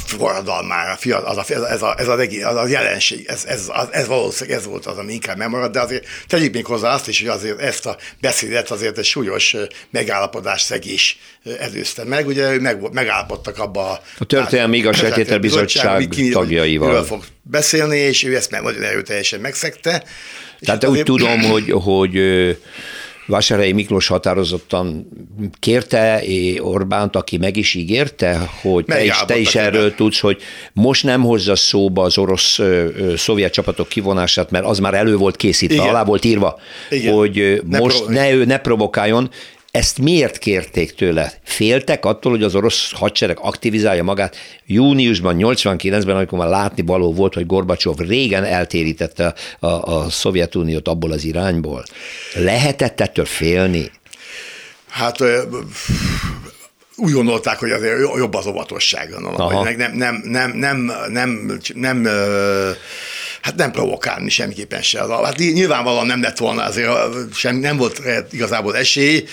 forradalmára, 0.05 0.95
fiatal, 0.95 1.37
az 1.37 1.37
a, 1.37 1.53
ez, 1.53 1.61
a, 1.61 1.69
ez, 1.71 1.81
a, 1.81 1.95
ez, 1.99 2.07
a, 2.07 2.15
regi- 2.15 2.43
az 2.43 2.55
a 2.55 2.67
jelenség, 2.67 3.25
ez, 3.27 3.45
ez, 3.45 3.65
az, 3.67 3.87
ez 3.91 4.07
valószínűleg 4.07 4.59
ez 4.59 4.65
volt 4.65 4.85
az, 4.85 4.97
ami 4.97 5.13
inkább 5.13 5.37
megmaradt, 5.37 5.71
de 5.73 5.79
azért 5.81 6.05
tegyük 6.27 6.53
még 6.53 6.65
hozzá 6.65 6.93
azt 6.93 7.07
is, 7.07 7.19
hogy 7.19 7.29
azért 7.29 7.59
ezt 7.59 7.85
a 7.85 7.97
beszédet 8.21 8.71
azért 8.71 8.97
egy 8.97 9.05
súlyos 9.05 9.55
megállapodás 9.91 10.61
szegés 10.61 11.17
előzte 11.59 12.03
meg. 12.03 12.27
Ugye 12.27 12.51
ő 12.53 12.59
meg, 12.59 12.93
megállapodtak 12.93 13.57
abba 13.59 13.89
a, 13.91 14.01
A 14.17 14.25
Történelmi 14.25 14.77
Igazságtétel 14.77 15.39
Bizottság 15.39 16.07
tagjaival. 16.31 17.03
fog 17.03 17.23
beszélni, 17.41 17.97
és 17.97 18.23
ő 18.23 18.35
ezt 18.35 18.51
meg 18.51 18.61
nagyon 18.61 18.83
erőteljesen 18.83 19.39
megszegte. 19.39 19.89
Tehát 20.59 20.83
hát 20.83 20.83
úgy 20.83 20.89
azért- 20.89 21.05
tudom, 21.05 21.41
hogy, 21.41 21.71
hogy 21.71 22.13
Vásárhelyi 23.27 23.71
Miklós 23.71 24.07
határozottan 24.07 25.07
kérte 25.59 26.23
Orbánt, 26.59 27.15
aki 27.15 27.37
meg 27.37 27.57
is 27.57 27.73
ígérte, 27.73 28.49
hogy 28.61 28.85
te 28.85 29.03
is, 29.03 29.23
te 29.25 29.37
is 29.37 29.55
erről 29.55 29.81
ebben. 29.83 29.95
tudsz, 29.95 30.19
hogy 30.19 30.41
most 30.73 31.03
nem 31.03 31.21
hozza 31.21 31.55
szóba 31.55 32.03
az 32.03 32.17
orosz 32.17 32.59
ö, 32.59 32.85
ö, 32.97 33.15
szovjet 33.15 33.53
csapatok 33.53 33.87
kivonását, 33.87 34.51
mert 34.51 34.65
az 34.65 34.79
már 34.79 34.93
elő 34.93 35.15
volt 35.17 35.35
készítve, 35.35 35.75
Igen. 35.75 35.87
alá 35.87 36.03
volt 36.03 36.25
írva, 36.25 36.59
Igen. 36.89 37.13
hogy 37.13 37.61
Ne 37.69 37.77
most 37.79 37.97
provo- 37.97 38.13
ne 38.13 38.31
ő 38.31 38.45
ne 38.45 38.57
provokáljon. 38.57 39.29
Ezt 39.77 39.99
miért 39.99 40.37
kérték 40.37 40.95
tőle? 40.95 41.33
Féltek 41.43 42.05
attól, 42.05 42.31
hogy 42.31 42.43
az 42.43 42.55
orosz 42.55 42.91
hadsereg 42.91 43.37
aktivizálja 43.41 44.03
magát 44.03 44.35
júniusban, 44.65 45.35
89-ben, 45.39 46.15
amikor 46.15 46.39
már 46.39 46.47
látni 46.47 46.83
való 46.85 47.13
volt, 47.13 47.33
hogy 47.33 47.45
Gorbacsov 47.45 47.97
régen 47.97 48.43
eltérítette 48.43 49.33
a, 49.59 49.67
a 49.67 50.09
Szovjetuniót 50.09 50.87
abból 50.87 51.11
az 51.11 51.23
irányból. 51.23 51.83
Lehetett 52.33 53.01
ettől 53.01 53.25
félni? 53.25 53.91
Hát 54.89 55.17
úgy 56.95 57.11
gondolták, 57.11 57.59
hogy 57.59 57.71
azért 57.71 57.99
jobb 58.17 58.33
az 58.33 58.47
óvatosság. 58.47 59.13
Hogy 59.13 59.77
nem, 59.77 59.91
nem, 59.91 60.21
nem, 60.23 60.51
nem, 60.51 60.91
nem, 61.09 61.59
nem, 61.73 62.05
ö, 62.05 62.69
hát 63.41 63.55
nem 63.55 63.71
provokálni 63.71 64.29
semmiképpen 64.29 64.81
se. 64.81 64.99
Hát 65.23 65.37
nyilvánvalóan 65.37 66.05
nem 66.05 66.21
lett 66.21 66.37
volna 66.37 66.63
azért, 66.63 66.89
sem, 67.33 67.55
nem 67.55 67.77
volt 67.77 68.01
igazából 68.31 68.77
esély, 68.77 69.23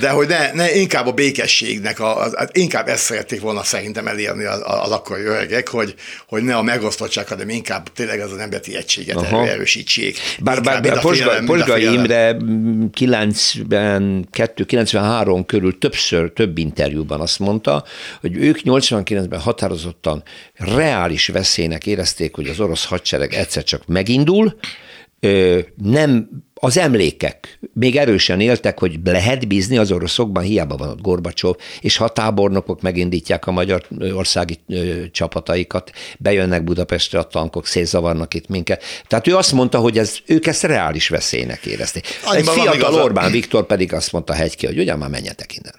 de 0.00 0.10
hogy 0.10 0.28
ne, 0.28 0.52
ne 0.52 0.74
inkább 0.74 1.06
a 1.06 1.12
békességnek, 1.12 2.00
a, 2.00 2.24
a, 2.24 2.48
inkább 2.52 2.88
ezt 2.88 3.04
szerették 3.04 3.40
volna 3.40 3.62
szerintem 3.62 4.06
elérni 4.06 4.44
az, 4.44 4.62
az 4.64 4.90
akkori 4.90 5.22
öregek, 5.22 5.68
hogy, 5.68 5.94
hogy 6.26 6.42
ne 6.42 6.56
a 6.56 6.62
megosztottság, 6.62 7.28
hanem 7.28 7.48
inkább 7.48 7.92
tényleg 7.92 8.20
az, 8.20 8.32
az 8.32 8.38
emberi 8.38 8.76
egységet 8.76 9.16
Aha. 9.16 9.48
erősítsék. 9.48 10.18
Bár, 10.40 10.62
bár 10.62 10.82
mint 10.82 10.94
a 10.94 11.00
Posgai 11.00 11.46
félelem. 11.64 11.94
Imre 11.94 12.32
mm, 12.32 12.84
92-93 13.00 15.42
körül 15.46 15.78
többször, 15.78 16.32
több 16.32 16.58
interjúban 16.58 17.20
azt 17.20 17.38
mondta, 17.38 17.84
hogy 18.20 18.36
ők 18.36 18.58
89-ben 18.64 19.40
határozottan 19.40 20.22
reális 20.54 21.28
veszélynek 21.28 21.86
érezték, 21.86 22.34
hogy 22.34 22.48
az 22.48 22.60
orosz 22.60 22.84
hadsereg 22.84 23.34
egyszer 23.40 23.64
csak 23.64 23.86
megindul, 23.86 24.58
nem 25.76 26.28
az 26.54 26.76
emlékek 26.76 27.58
még 27.72 27.96
erősen 27.96 28.40
éltek, 28.40 28.78
hogy 28.78 28.98
lehet 29.04 29.48
bízni 29.48 29.78
az 29.78 29.92
oroszokban, 29.92 30.42
hiába 30.42 30.76
van 30.76 30.88
ott 30.88 31.00
Gorbacsov, 31.00 31.56
és 31.80 31.96
ha 31.96 32.08
tábornokok 32.08 32.80
megindítják 32.80 33.46
a 33.46 33.50
magyar 33.50 33.82
országi 34.12 34.58
csapataikat, 35.10 35.92
bejönnek 36.18 36.64
Budapestre 36.64 37.18
a 37.18 37.22
tankok, 37.26 37.66
szétzavarnak 37.66 38.34
itt 38.34 38.48
minket. 38.48 38.82
Tehát 39.06 39.26
ő 39.26 39.36
azt 39.36 39.52
mondta, 39.52 39.78
hogy 39.78 39.98
ez, 39.98 40.16
ők 40.26 40.46
ezt 40.46 40.62
reális 40.62 41.08
veszélynek 41.08 41.66
érezték. 41.66 42.06
Egy 42.06 42.48
Annyiban 42.48 42.56
van 42.56 42.64
fiatal. 42.64 43.02
Orbán 43.02 43.30
Viktor 43.30 43.66
pedig 43.66 43.92
azt 43.92 44.12
mondta 44.12 44.32
hegyki, 44.32 44.66
hogy 44.66 44.78
ugyan 44.78 44.98
már 44.98 45.10
menjetek 45.10 45.56
innen. 45.56 45.74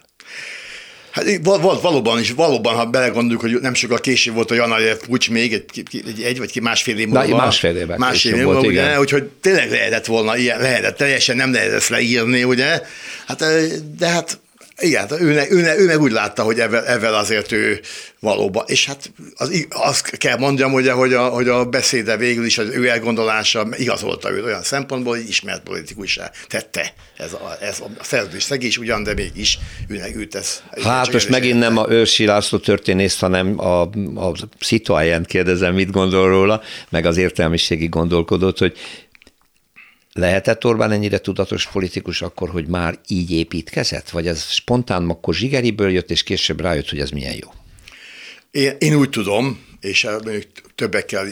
Hát 1.12 1.24
val- 1.42 1.62
val- 1.62 1.80
valóban 1.80 2.20
is, 2.20 2.30
valóban, 2.30 2.74
ha 2.74 2.86
belegondoljuk, 2.86 3.40
hogy 3.40 3.60
nem 3.60 3.74
sokkal 3.74 3.98
később 3.98 4.34
volt 4.34 4.50
a 4.50 4.54
Janajev 4.54 4.96
pucs 4.96 5.30
még, 5.30 5.52
egy, 5.52 5.64
egy, 6.06 6.22
egy 6.22 6.38
vagy 6.38 6.50
ki 6.50 6.60
másfél 6.60 6.98
év 6.98 7.08
Na, 7.08 7.20
múlva. 7.20 7.36
másfél 7.36 7.76
évvel 7.76 7.98
másfél 7.98 8.34
év 8.34 8.42
volt, 8.42 8.64
igen. 8.64 8.84
ugye, 8.84 9.00
úgyhogy 9.00 9.24
tényleg 9.40 9.70
lehetett 9.70 10.06
volna 10.06 10.36
ilyen, 10.36 10.60
lehetett, 10.60 10.96
teljesen 10.96 11.36
nem 11.36 11.52
lehet 11.52 11.72
ezt 11.72 11.88
leírni, 11.88 12.44
ugye, 12.44 12.80
hát, 13.26 13.44
de 13.98 14.08
hát 14.08 14.40
igen, 14.80 15.06
ő, 15.20 15.32
ne, 15.32 15.50
ő, 15.50 15.60
ne, 15.60 15.78
ő 15.78 15.86
meg 15.86 16.00
úgy 16.00 16.12
látta, 16.12 16.42
hogy 16.42 16.60
ezzel, 16.60 16.86
ezzel 16.86 17.14
azért 17.14 17.52
ő 17.52 17.80
valóban, 18.20 18.64
és 18.66 18.86
hát 18.86 19.12
az, 19.34 19.66
azt 19.70 20.16
kell 20.16 20.38
mondjam, 20.38 20.72
ugye, 20.72 20.92
hogy, 20.92 21.12
a, 21.12 21.28
hogy 21.28 21.48
a 21.48 21.64
beszéde 21.64 22.16
végül 22.16 22.44
is 22.44 22.58
az 22.58 22.68
ő 22.68 22.88
elgondolása 22.88 23.68
igazolta 23.76 24.30
őt 24.30 24.44
olyan 24.44 24.62
szempontból, 24.62 25.16
hogy 25.16 25.28
ismert 25.28 25.62
politikussá 25.62 26.30
tette 26.48 26.94
ez 27.16 27.32
a, 27.32 27.56
ez 27.60 27.80
a 27.80 28.04
szerződés 28.04 28.42
szegés 28.42 28.78
ugyan, 28.78 29.02
de 29.02 29.14
mégis 29.14 29.58
őnek 29.88 30.16
őt 30.16 30.34
ez. 30.34 30.62
Hát 30.82 31.12
most 31.12 31.28
megint 31.28 31.58
nem 31.58 31.76
a 31.76 31.86
Őrsi 31.88 32.24
László 32.24 32.58
történész, 32.58 33.18
hanem 33.18 33.60
a, 33.60 33.80
a 34.14 34.32
Citoyen 34.58 35.24
kérdezem, 35.24 35.74
mit 35.74 35.90
gondol 35.90 36.28
róla, 36.28 36.62
meg 36.88 37.06
az 37.06 37.16
értelmiségi 37.16 37.86
gondolkodót, 37.86 38.58
hogy 38.58 38.76
lehetett 40.12 40.64
Orbán 40.64 40.90
ennyire 40.90 41.18
tudatos 41.18 41.66
politikus 41.66 42.22
akkor, 42.22 42.50
hogy 42.50 42.66
már 42.66 42.98
így 43.08 43.30
építkezett? 43.30 44.10
Vagy 44.10 44.26
ez 44.26 44.42
spontán 44.42 45.10
akkor 45.10 45.34
zsigeriből 45.34 45.90
jött, 45.90 46.10
és 46.10 46.22
később 46.22 46.60
rájött, 46.60 46.88
hogy 46.88 47.00
ez 47.00 47.10
milyen 47.10 47.34
jó? 47.34 47.52
Én, 48.50 48.76
én 48.78 48.94
úgy 48.94 49.10
tudom, 49.10 49.64
és 49.80 50.04
eh, 50.04 50.12
mondjuk 50.24 50.46
többekkel 50.74 51.26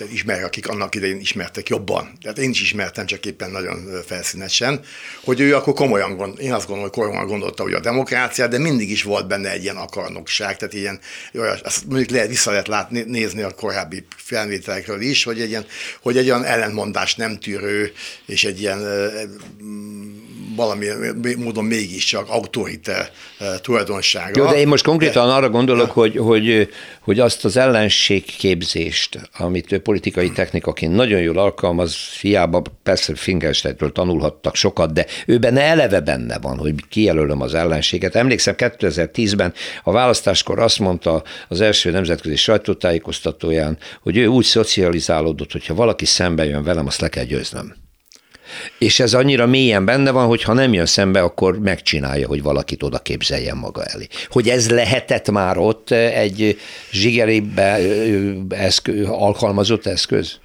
tehát 0.00 0.14
ismerek, 0.14 0.44
akik 0.44 0.68
annak 0.68 0.94
idején 0.94 1.20
ismertek 1.20 1.68
jobban, 1.68 2.12
tehát 2.22 2.38
én 2.38 2.50
is 2.50 2.60
ismertem, 2.60 3.06
csak 3.06 3.26
éppen 3.26 3.50
nagyon 3.50 4.02
felszínesen, 4.06 4.80
hogy 5.24 5.40
ő 5.40 5.56
akkor 5.56 5.74
komolyan 5.74 6.16
gond, 6.16 6.40
én 6.40 6.52
azt 6.52 6.66
gondolom, 6.66 6.90
hogy 6.90 7.02
komolyan 7.02 7.26
gondolta, 7.26 7.62
hogy 7.62 7.72
a 7.72 7.80
demokrácia, 7.80 8.46
de 8.46 8.58
mindig 8.58 8.90
is 8.90 9.02
volt 9.02 9.26
benne 9.26 9.50
egy 9.50 9.62
ilyen 9.62 9.76
akarnokság, 9.76 10.56
tehát 10.56 10.74
ilyen, 10.74 11.00
olyas, 11.34 11.60
azt 11.60 11.86
mondjuk 11.86 12.10
lehet, 12.10 12.28
vissza 12.28 12.50
lehet 12.50 12.68
látni, 12.68 13.04
nézni 13.06 13.42
a 13.42 13.50
korábbi 13.50 14.04
felvételekről 14.16 15.00
is, 15.00 15.24
hogy 15.24 15.40
egy 15.40 15.48
ilyen, 15.48 15.66
hogy 16.02 16.16
egy 16.16 16.28
olyan 16.28 16.44
ellentmondás 16.44 17.14
nem 17.14 17.38
tűrő, 17.38 17.92
és 18.26 18.44
egy 18.44 18.60
ilyen 18.60 18.78
valami 20.56 20.86
módon 21.36 21.64
mégiscsak 21.64 22.28
autoriter 22.28 23.10
tulajdonsága. 23.62 24.40
Jó, 24.40 24.50
de 24.50 24.58
én 24.58 24.68
most 24.68 24.84
konkrétan 24.84 25.30
arra 25.30 25.50
gondolok, 25.50 25.90
hogy, 25.90 26.16
hogy, 26.16 26.68
hogy 27.00 27.18
azt 27.18 27.44
az 27.44 27.56
ellenségképzést, 27.56 29.18
amit 29.36 29.72
ő 29.72 29.78
politikai 29.90 30.30
technikaként 30.30 30.94
nagyon 30.94 31.20
jól 31.20 31.38
alkalmaz, 31.38 31.96
hiába 32.20 32.62
persze 32.82 33.14
Finkelsteinről 33.14 33.92
tanulhattak 33.92 34.54
sokat, 34.54 34.92
de 34.92 35.06
ő 35.26 35.38
benne 35.38 35.60
eleve 35.60 36.00
benne 36.00 36.38
van, 36.38 36.58
hogy 36.58 36.74
kijelölöm 36.88 37.40
az 37.40 37.54
ellenséget. 37.54 38.14
Emlékszem, 38.14 38.54
2010-ben 38.58 39.52
a 39.82 39.92
választáskor 39.92 40.58
azt 40.58 40.78
mondta 40.78 41.22
az 41.48 41.60
első 41.60 41.90
nemzetközi 41.90 42.36
sajtótájékoztatóján, 42.36 43.78
hogy 44.02 44.16
ő 44.16 44.26
úgy 44.26 44.44
szocializálódott, 44.44 45.52
hogyha 45.52 45.74
valaki 45.74 46.04
szembe 46.04 46.44
jön 46.44 46.62
velem, 46.62 46.86
azt 46.86 47.00
le 47.00 47.08
kell 47.08 47.24
győznöm. 47.24 47.89
És 48.78 49.00
ez 49.00 49.14
annyira 49.14 49.46
mélyen 49.46 49.84
benne 49.84 50.10
van, 50.10 50.26
hogy 50.26 50.42
ha 50.42 50.52
nem 50.52 50.72
jön 50.72 50.86
szembe, 50.86 51.22
akkor 51.22 51.58
megcsinálja, 51.58 52.26
hogy 52.26 52.42
valakit 52.42 52.82
oda 52.82 52.98
képzeljen 52.98 53.56
maga 53.56 53.84
elé. 53.84 54.06
Hogy 54.28 54.48
ez 54.48 54.70
lehetett 54.70 55.30
már 55.30 55.58
ott 55.58 55.90
egy 55.90 56.58
zsigeribe 56.90 57.78
eszköz, 58.48 59.06
alkalmazott 59.06 59.86
eszköz? 59.86 60.38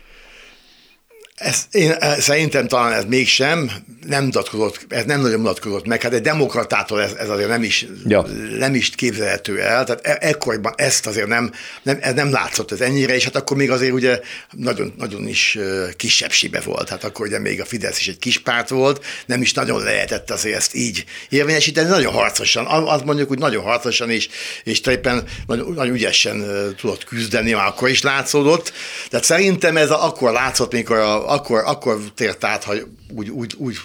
Ez, 1.36 1.66
én 1.72 1.96
szerintem 2.20 2.68
talán 2.68 2.94
ez 2.94 3.04
mégsem, 3.06 3.72
nem 4.08 4.24
mutatkozott, 4.24 4.86
ez 4.90 5.06
nem 5.06 5.22
nagyon 5.22 5.40
mutatkozott 5.40 5.86
meg. 5.86 6.02
Hát 6.02 6.14
egy 6.14 6.22
demokratától 6.22 7.02
ez, 7.02 7.12
ez 7.12 7.30
azért 7.30 7.50
nem 7.50 7.64
is, 7.64 7.86
ja. 8.08 8.26
nem 8.58 8.76
is 8.76 8.90
képzelhető 8.90 9.62
el. 9.62 9.84
Tehát 9.84 10.08
e, 10.08 10.18
ekkoriban 10.22 10.74
ezt 10.76 11.08
azért 11.08 11.28
nem, 11.28 11.52
nem, 11.84 11.98
ez 12.02 12.14
nem 12.14 12.32
látszott 12.32 12.72
ez 12.72 12.82
ennyire, 12.82 13.16
és 13.16 13.24
hát 13.24 13.36
akkor 13.36 13.58
még 13.58 13.72
azért 13.72 13.94
ugye 13.94 14.20
nagyon, 14.52 14.94
nagyon 14.98 15.28
is 15.28 15.58
kisebbsébe 15.98 16.60
volt. 16.60 16.90
Hát 16.90 17.04
akkor 17.04 17.26
ugye 17.26 17.40
még 17.40 17.62
a 17.62 17.66
Fidesz 17.66 18.00
is 18.00 18.08
egy 18.08 18.20
kis 18.20 18.40
párt 18.40 18.70
volt, 18.70 19.06
nem 19.26 19.42
is 19.42 19.54
nagyon 19.54 19.84
lehetett 19.84 20.32
azért 20.32 20.56
ezt 20.58 20.76
így 20.76 21.06
érvényesíteni, 21.30 21.90
nagyon 21.90 22.14
harcosan, 22.14 22.66
azt 22.66 23.06
mondjuk, 23.06 23.28
hogy 23.28 23.40
nagyon 23.40 23.64
harcosan 23.64 24.10
és, 24.10 24.30
és 24.64 24.82
tulajdonképpen 24.82 25.28
nagyon, 25.48 25.74
nagyon 25.74 25.94
ügyesen 25.94 26.46
tudott 26.78 27.04
küzdeni, 27.04 27.52
már 27.52 27.68
akkor 27.68 27.90
is 27.90 28.02
látszódott. 28.02 28.74
Tehát 29.10 29.26
szerintem 29.26 29.78
ez 29.78 29.90
akkor 29.90 30.32
látszott, 30.32 30.72
mikor 30.72 30.98
a, 30.98 31.25
akkor, 31.26 31.64
akkor 31.66 31.98
tért 32.16 32.44
át, 32.44 32.64
hogy 32.64 32.86
úgy, 33.16 33.30
úgy, 33.30 33.56
úgy 33.58 33.78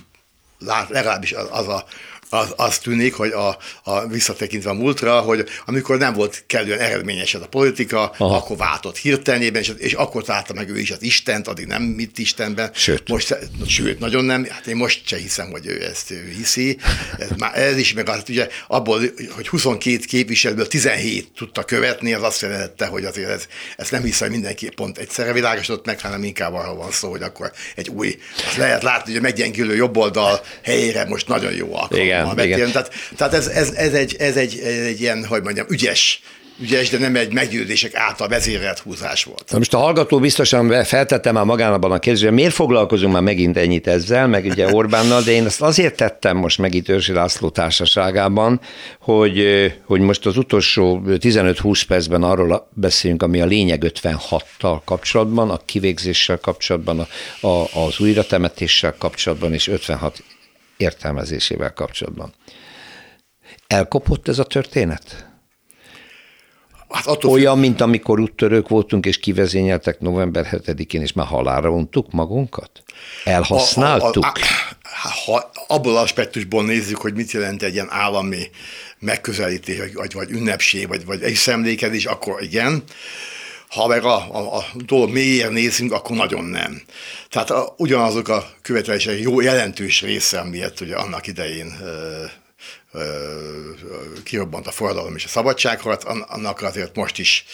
lát, 0.59 0.89
legalábbis 0.89 1.33
az, 1.33 1.49
az 1.51 1.69
a 1.69 1.85
az, 2.31 2.53
az 2.57 2.79
tűnik, 2.79 3.15
hogy 3.15 3.31
a, 3.31 3.59
a 3.83 4.07
visszatekintve 4.07 4.71
a 4.71 4.75
múltra, 4.75 5.21
hogy 5.21 5.49
amikor 5.67 5.99
nem 5.99 6.15
volt 6.15 6.45
kellően 6.47 6.79
eredményes 6.79 7.35
ez 7.35 7.41
a 7.41 7.49
politika, 7.49 8.13
Aha. 8.19 8.37
akkor 8.37 8.57
váltott 8.57 8.97
hirtelenében, 8.97 9.63
és, 9.63 9.73
és 9.79 9.93
akkor 9.93 10.25
találta 10.25 10.53
meg 10.53 10.69
ő 10.69 10.79
is 10.79 10.91
az 10.91 11.03
Istent, 11.03 11.49
addig 11.49 11.67
nem 11.67 11.83
mit 11.83 12.19
Istenben. 12.19 12.71
Sőt. 12.75 13.09
Most, 13.09 13.37
sőt, 13.67 13.99
nagyon 13.99 14.25
nem, 14.25 14.47
hát 14.51 14.67
én 14.67 14.77
most 14.77 15.07
se 15.07 15.17
hiszem, 15.17 15.51
hogy 15.51 15.67
ő 15.67 15.85
ezt 15.85 16.11
ő 16.11 16.33
hiszi. 16.37 16.79
Ez, 17.19 17.29
már 17.39 17.59
ez 17.59 17.77
is, 17.77 17.93
meg 17.93 18.09
hát 18.09 18.29
ugye 18.29 18.49
abból, 18.67 19.01
hogy 19.31 19.49
22 19.49 19.97
képviselőből 19.97 20.67
17 20.67 21.29
tudta 21.37 21.65
követni, 21.65 22.13
az 22.13 22.23
azt 22.23 22.43
jelentette, 22.43 22.87
hogy 22.87 23.05
azért 23.05 23.31
ez, 23.31 23.47
ezt 23.77 23.91
nem 23.91 24.03
hiszem, 24.03 24.29
hogy 24.29 24.37
mindenki 24.37 24.69
pont 24.69 24.99
egyszerre 24.99 25.33
világosodott 25.33 25.87
meg, 25.87 26.01
hanem 26.01 26.25
inkább 26.25 26.55
arról 26.55 26.77
van 26.77 26.91
szó, 26.91 27.11
hogy 27.11 27.23
akkor 27.23 27.53
egy 27.75 27.89
új, 27.89 28.19
lehet 28.57 28.83
látni, 28.83 29.13
hogy 29.13 29.21
a 29.21 29.23
meggyengülő 29.23 29.75
jobboldal 29.75 30.41
helyére 30.63 31.05
most 31.05 31.29
nagyon 31.29 31.53
jó 31.53 31.75
alkalom. 31.75 32.05
Igen 32.05 32.20
igen. 32.33 32.47
Igen. 32.47 32.73
Tehát, 32.73 32.93
tehát 33.17 33.35
ez, 33.35 33.47
ez, 33.47 33.71
ez, 33.71 33.93
egy, 33.93 34.17
ez 34.19 34.37
egy, 34.37 34.59
egy 34.59 35.01
ilyen, 35.01 35.25
hogy 35.25 35.43
mondjam, 35.43 35.67
ügyes 35.69 36.21
ügyes, 36.61 36.91
de 36.91 36.99
nem 36.99 37.17
egy 37.17 37.33
meggyőzések 37.33 37.95
által 37.95 38.29
vezérelt 38.29 38.79
húzás 38.79 39.25
volt. 39.25 39.45
Na 39.51 39.59
most 39.59 39.75
a 39.75 39.79
hallgató 39.79 40.19
biztosan 40.19 40.85
feltettem 40.85 41.35
már 41.35 41.45
magánabban 41.45 41.93
a 41.93 41.99
kérdést, 41.99 42.25
hogy 42.25 42.35
miért 42.35 42.55
foglalkozunk 42.55 43.13
már 43.13 43.23
megint 43.23 43.57
ennyit 43.57 43.87
ezzel, 43.87 44.27
meg 44.27 44.45
ugye 44.45 44.73
Orbánnal, 44.73 45.23
de 45.23 45.31
én 45.31 45.45
ezt 45.45 45.63
azért 45.63 45.97
tettem 45.97 46.37
most 46.37 46.59
meg 46.59 46.75
itt 46.75 46.89
Őrsi 46.89 47.13
László 47.13 47.49
társaságában, 47.49 48.61
hogy, 49.01 49.45
hogy 49.85 50.01
most 50.01 50.27
az 50.27 50.37
utolsó 50.37 51.03
15-20 51.07 51.83
percben 51.89 52.23
arról 52.23 52.69
beszéljünk, 52.75 53.23
ami 53.23 53.41
a 53.41 53.47
lényeg 53.47 53.85
56-tal 53.87 54.81
kapcsolatban, 54.85 55.51
a 55.51 55.61
kivégzéssel 55.65 56.39
kapcsolatban, 56.39 56.99
a, 57.41 57.47
a, 57.47 57.69
az 57.87 58.01
újratemetéssel 58.01 58.95
kapcsolatban, 58.99 59.53
és 59.53 59.69
56 59.69 60.23
értelmezésével 60.81 61.73
kapcsolatban. 61.73 62.35
Elkopott 63.67 64.29
ez 64.29 64.39
a 64.39 64.45
történet? 64.45 65.29
Hát 66.89 67.07
attól 67.07 67.31
Olyan, 67.31 67.55
függ... 67.55 67.63
mint 67.63 67.81
amikor 67.81 68.21
úttörők 68.21 68.69
voltunk, 68.69 69.07
és 69.07 69.19
kivezényeltek 69.19 70.01
november 70.01 70.49
7-én, 70.51 71.01
és 71.01 71.13
már 71.13 71.27
halára 71.27 71.71
untuk 71.71 72.13
magunkat? 72.13 72.71
Elhasználtuk? 73.25 74.25
A, 74.25 74.29
a, 74.29 74.33
a, 74.83 75.31
ha 75.33 75.51
abból 75.67 75.97
aspektusból 75.97 76.65
nézzük, 76.65 76.97
hogy 76.97 77.15
mit 77.15 77.31
jelent 77.31 77.63
egy 77.63 77.75
ilyen 77.75 77.91
állami 77.91 78.51
megközelítés, 78.99 79.79
vagy, 79.95 80.13
vagy 80.13 80.31
ünnepség, 80.31 80.89
vagy, 80.89 81.05
vagy 81.05 81.23
egy 81.23 81.35
szemlékezés, 81.35 82.05
akkor 82.05 82.43
igen. 82.43 82.83
Ha 83.71 83.87
meg 83.87 84.05
a, 84.05 84.37
a, 84.37 84.57
a 84.57 84.65
dolog 84.75 85.11
mélyére 85.11 85.49
nézünk, 85.49 85.93
akkor 85.93 86.17
nagyon 86.17 86.45
nem. 86.45 86.83
Tehát 87.29 87.51
a, 87.51 87.75
ugyanazok 87.77 88.29
a 88.29 88.51
követelések 88.63 89.21
jó 89.21 89.41
jelentős 89.41 90.03
része, 90.03 90.43
miért 90.43 90.81
ugye 90.81 90.97
annak 90.97 91.27
idején 91.27 91.77
ö, 91.81 92.25
kirobbant 94.25 94.67
a 94.67 94.71
forradalom 94.71 95.17
és 95.17 95.25
a 95.25 95.29
szabadságharc, 95.29 96.05
annak 96.29 96.63
azért 96.63 96.97
most 96.97 97.19
is, 97.19 97.45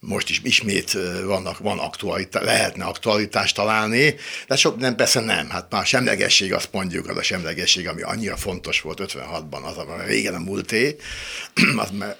most 0.00 0.28
is 0.28 0.40
ismét 0.44 0.98
vannak, 1.24 1.58
van 1.58 1.78
aktualitás, 1.78 2.44
lehetne 2.44 2.84
aktualitást 2.84 3.54
találni, 3.54 4.14
de 4.46 4.56
sok 4.56 4.78
nem, 4.78 4.96
persze 4.96 5.20
nem, 5.20 5.50
hát 5.50 5.70
már 5.70 5.80
a 5.80 5.84
semlegesség, 5.84 6.52
azt 6.52 6.72
mondjuk, 6.72 7.08
az 7.08 7.16
a 7.16 7.22
semlegesség, 7.22 7.88
ami 7.88 8.02
annyira 8.02 8.36
fontos 8.36 8.80
volt 8.80 9.00
56-ban, 9.02 9.62
az, 9.62 9.76
ami 9.76 10.06
régen 10.06 10.34
a 10.34 10.38
múlté, 10.38 10.96
az, 11.82 11.90
mert 11.98 12.18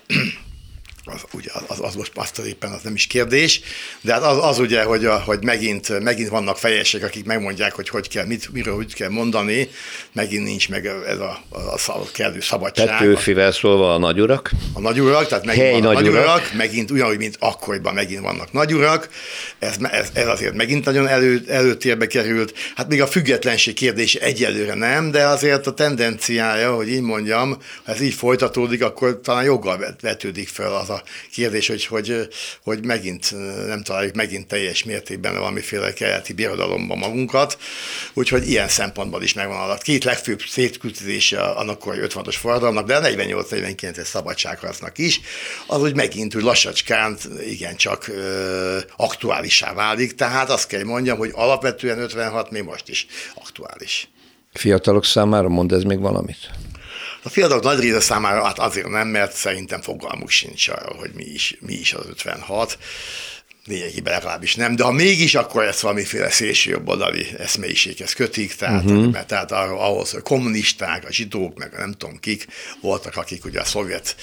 az, 1.10 1.20
ugye, 1.32 1.50
az, 1.66 1.78
az 1.80 1.94
most 1.94 2.12
azt 2.14 2.38
éppen 2.38 2.72
az 2.72 2.80
nem 2.82 2.94
is 2.94 3.06
kérdés, 3.06 3.60
de 4.00 4.12
hát 4.12 4.22
az, 4.22 4.44
az 4.44 4.58
ugye, 4.58 4.82
hogy, 4.82 5.04
a, 5.04 5.18
hogy 5.20 5.44
megint, 5.44 6.00
megint 6.00 6.28
vannak 6.28 6.58
fejesek, 6.58 7.02
akik 7.02 7.24
megmondják, 7.24 7.74
hogy 7.74 7.88
hogy 7.88 8.08
kell, 8.08 8.26
mit, 8.26 8.52
miről 8.52 8.74
hogy 8.74 8.94
kell 8.94 9.08
mondani, 9.08 9.68
megint 10.12 10.44
nincs 10.44 10.68
meg 10.68 10.86
ez 10.86 11.18
a, 11.18 11.40
a, 11.48 11.58
a 11.86 12.10
kellő 12.12 12.40
szabadság. 12.40 12.86
Petőfivel 12.86 13.52
szólva 13.52 13.94
a 13.94 13.98
nagyurak. 13.98 14.50
A 14.72 14.80
nagyurak, 14.80 15.26
tehát 15.26 15.44
megint 15.44 15.64
Hely 15.64 15.72
vannak 15.72 15.94
nagyurak. 15.94 16.14
nagyurak, 16.14 16.52
megint 16.56 16.90
ugyanúgy, 16.90 17.18
mint 17.18 17.36
akkoriban 17.38 17.94
megint 17.94 18.22
vannak 18.22 18.52
nagyurak, 18.52 19.08
ez, 19.58 19.76
ez, 19.90 20.08
ez 20.12 20.26
azért 20.26 20.54
megint 20.54 20.84
nagyon 20.84 21.06
elő, 21.06 21.44
előtérbe 21.48 22.06
került. 22.06 22.52
Hát 22.74 22.88
még 22.88 23.02
a 23.02 23.06
függetlenség 23.06 23.74
kérdése 23.74 24.20
egyelőre 24.20 24.74
nem, 24.74 25.10
de 25.10 25.26
azért 25.26 25.66
a 25.66 25.74
tendenciája, 25.74 26.74
hogy 26.74 26.88
így 26.88 27.00
mondjam, 27.00 27.56
ha 27.84 27.92
ez 27.92 28.00
így 28.00 28.14
folytatódik, 28.14 28.82
akkor 28.82 29.20
talán 29.20 29.44
joggal 29.44 29.96
vetődik 30.00 30.48
fel 30.48 30.74
az 30.74 30.90
a 30.90 30.97
kérdés, 31.32 31.68
hogy, 31.68 31.86
hogy, 31.86 32.28
hogy 32.62 32.84
megint 32.84 33.30
nem 33.66 33.82
találjuk 33.82 34.14
megint 34.14 34.46
teljes 34.46 34.84
mértékben 34.84 35.34
valamiféle 35.34 35.92
keleti 35.92 36.32
birodalomban 36.32 36.98
magunkat, 36.98 37.58
úgyhogy 38.14 38.48
ilyen 38.48 38.68
szempontból 38.68 39.22
is 39.22 39.32
megvan 39.32 39.60
alatt. 39.60 39.82
Két 39.82 40.04
legfőbb 40.04 40.40
szétküldése 40.40 41.40
annak 41.40 41.86
a 41.86 41.90
56-os 41.90 42.36
forradalomnak, 42.38 42.86
de 42.86 42.96
a 42.96 43.00
48-49-es 43.00 44.04
szabadságharcnak 44.04 44.98
is, 44.98 45.20
az 45.66 45.82
úgy 45.82 45.94
megint 45.94 46.34
úgy 46.34 46.42
lassacskán 46.42 47.18
igencsak 47.46 48.08
ö, 48.08 48.78
aktuálisá 48.96 49.74
válik, 49.74 50.14
tehát 50.14 50.50
azt 50.50 50.66
kell 50.66 50.84
mondjam, 50.84 51.18
hogy 51.18 51.30
alapvetően 51.34 51.98
56 51.98 52.50
még 52.50 52.62
most 52.62 52.88
is 52.88 53.06
aktuális. 53.34 54.08
Fiatalok 54.52 55.04
számára 55.04 55.48
mond 55.48 55.72
ez 55.72 55.82
még 55.82 56.00
valamit? 56.00 56.50
A 57.28 57.30
fiatalok 57.30 57.62
nagy 57.62 57.80
része 57.80 58.00
számára 58.00 58.44
hát 58.44 58.58
azért 58.58 58.88
nem, 58.88 59.08
mert 59.08 59.32
szerintem 59.32 59.80
fogalmuk 59.80 60.30
sincs 60.30 60.68
arra, 60.68 60.94
hogy 60.94 61.10
mi 61.14 61.24
is, 61.24 61.56
mi 61.60 61.72
is 61.72 61.92
az 61.92 62.06
56 62.06 62.78
lényegében 63.68 64.12
legalábbis 64.12 64.54
nem, 64.54 64.76
de 64.76 64.84
ha 64.84 64.92
mégis, 64.92 65.34
akkor 65.34 65.64
ezt 65.64 65.80
valamiféle 65.80 66.30
szélsőjobboldali 66.30 67.26
eszmélyiséghez 67.38 68.12
kötik, 68.12 68.54
tehát, 68.54 68.84
uh-huh. 68.84 69.12
mert 69.12 69.26
tehát 69.26 69.52
ahhoz, 69.52 70.10
hogy 70.10 70.22
kommunisták, 70.22 71.04
a 71.08 71.12
zsidók, 71.12 71.58
meg 71.58 71.72
nem 71.76 71.92
tudom 71.92 72.18
kik 72.20 72.46
voltak, 72.80 73.16
akik 73.16 73.44
ugye 73.44 73.60
a 73.60 73.64
szovjet 73.64 74.16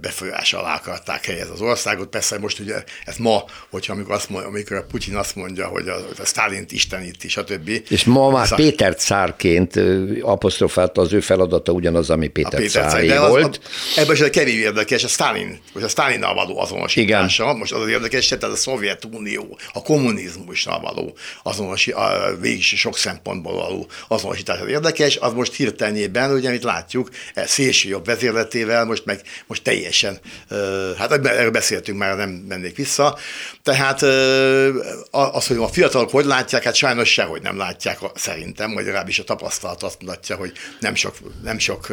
befolyás 0.00 0.52
alá 0.52 0.74
akarták 0.74 1.26
helyezni 1.26 1.52
az 1.52 1.60
országot. 1.60 2.08
Persze 2.08 2.38
most 2.38 2.58
ugye 2.58 2.84
ez 3.04 3.16
ma, 3.16 3.44
hogyha 3.70 3.92
amikor, 3.92 4.14
azt 4.14 4.28
mondja, 4.30 4.48
amikor 4.48 4.76
a 4.76 4.82
Putyin 4.82 5.16
azt 5.16 5.36
mondja, 5.36 5.66
hogy 5.66 5.88
a, 5.88 5.96
a 6.18 6.24
Stálint 6.24 6.72
istenít, 6.72 7.28
stb. 7.28 7.70
És 7.88 8.04
ma 8.04 8.30
már 8.30 8.46
a... 8.50 8.54
Péter 8.54 8.94
cárként 8.94 9.80
apostrofálta 10.22 11.00
az 11.00 11.12
ő 11.12 11.20
feladata 11.20 11.72
ugyanaz, 11.72 12.10
ami 12.10 12.28
Péter, 12.28 12.60
Péter 12.60 12.90
cáré 12.90 13.16
volt. 13.16 13.60
Az, 13.62 13.98
ebben 13.98 14.14
is 14.14 14.30
kevés 14.30 14.54
érdekes, 14.54 15.04
a 15.04 15.08
Stalin, 15.08 15.60
vagy 15.72 15.82
a 15.82 15.88
Stalinnal 15.88 16.34
való 16.34 16.58
azonosítása. 16.60 17.42
Igen. 17.42 17.56
Most 17.56 17.72
az 17.72 17.82
az 17.82 17.88
érdekes, 17.88 18.28
tehát 18.28 18.44
a 18.44 18.56
szovjet 18.56 18.89
Szovjetunió, 18.90 19.58
a 19.72 19.82
kommunizmusnal 19.82 20.80
való 20.80 21.16
azonos, 21.42 21.88
végig 22.40 22.62
sok 22.62 22.96
szempontból 22.96 23.54
való 23.54 23.86
azonosítás 24.08 24.60
az 24.60 24.66
érdekes, 24.66 25.16
az 25.16 25.32
most 25.32 25.54
hirtelenében, 25.54 26.32
ugye, 26.32 26.48
amit 26.48 26.62
látjuk, 26.62 27.08
e 27.34 27.46
szélső 27.46 27.88
jobb 27.88 28.04
vezérletével 28.04 28.84
most 28.84 29.04
meg 29.04 29.20
most 29.46 29.62
teljesen, 29.62 30.18
hát 30.98 31.26
erről 31.26 31.50
beszéltünk 31.50 31.98
már, 31.98 32.16
nem 32.16 32.30
mennék 32.30 32.76
vissza, 32.76 33.18
tehát 33.62 34.02
az, 35.10 35.46
hogy 35.46 35.56
a 35.56 35.68
fiatalok 35.68 36.10
hogy 36.10 36.24
látják, 36.24 36.62
hát 36.62 36.74
sajnos 36.74 37.12
sehogy 37.12 37.42
nem 37.42 37.56
látják 37.56 37.98
szerintem, 38.14 38.74
vagy 38.74 38.84
legalábbis 38.84 39.18
a 39.18 39.24
tapasztalat 39.24 39.82
azt 39.82 40.00
mutatja, 40.00 40.36
hogy 40.36 40.52
nem 40.80 40.94
sok, 40.94 41.14
nem 41.42 41.58
sok 41.58 41.88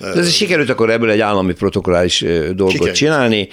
de 0.00 0.20
ez 0.20 0.32
sikerült 0.32 0.70
akkor 0.70 0.90
ebből 0.90 1.10
egy 1.10 1.20
állami 1.20 1.52
protokolláris 1.52 2.20
dolgot 2.20 2.70
Sikerült. 2.70 2.96
csinálni, 2.96 3.48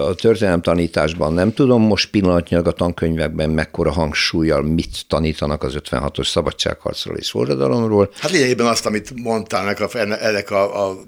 a 0.00 0.14
történelem 0.14 0.62
tanításban 0.62 1.32
nem 1.32 1.49
nem 1.50 1.66
tudom 1.66 1.82
most 1.82 2.10
pillanatnyilag 2.10 2.66
a 2.66 2.72
tankönyvekben 2.72 3.50
mekkora 3.50 3.92
hangsúlyjal 3.92 4.62
mit 4.62 5.06
tanítanak 5.08 5.62
az 5.62 5.74
56-os 5.78 6.28
szabadságharcról 6.28 7.16
és 7.16 7.30
forradalomról. 7.30 8.10
Hát 8.18 8.30
lényegében 8.30 8.66
azt, 8.66 8.86
amit 8.86 9.12
mondtál 9.22 9.62
ennek 9.62 9.80
a, 9.80 9.88
ennek 10.24 10.50
a, 10.50 10.88
a 10.88 10.98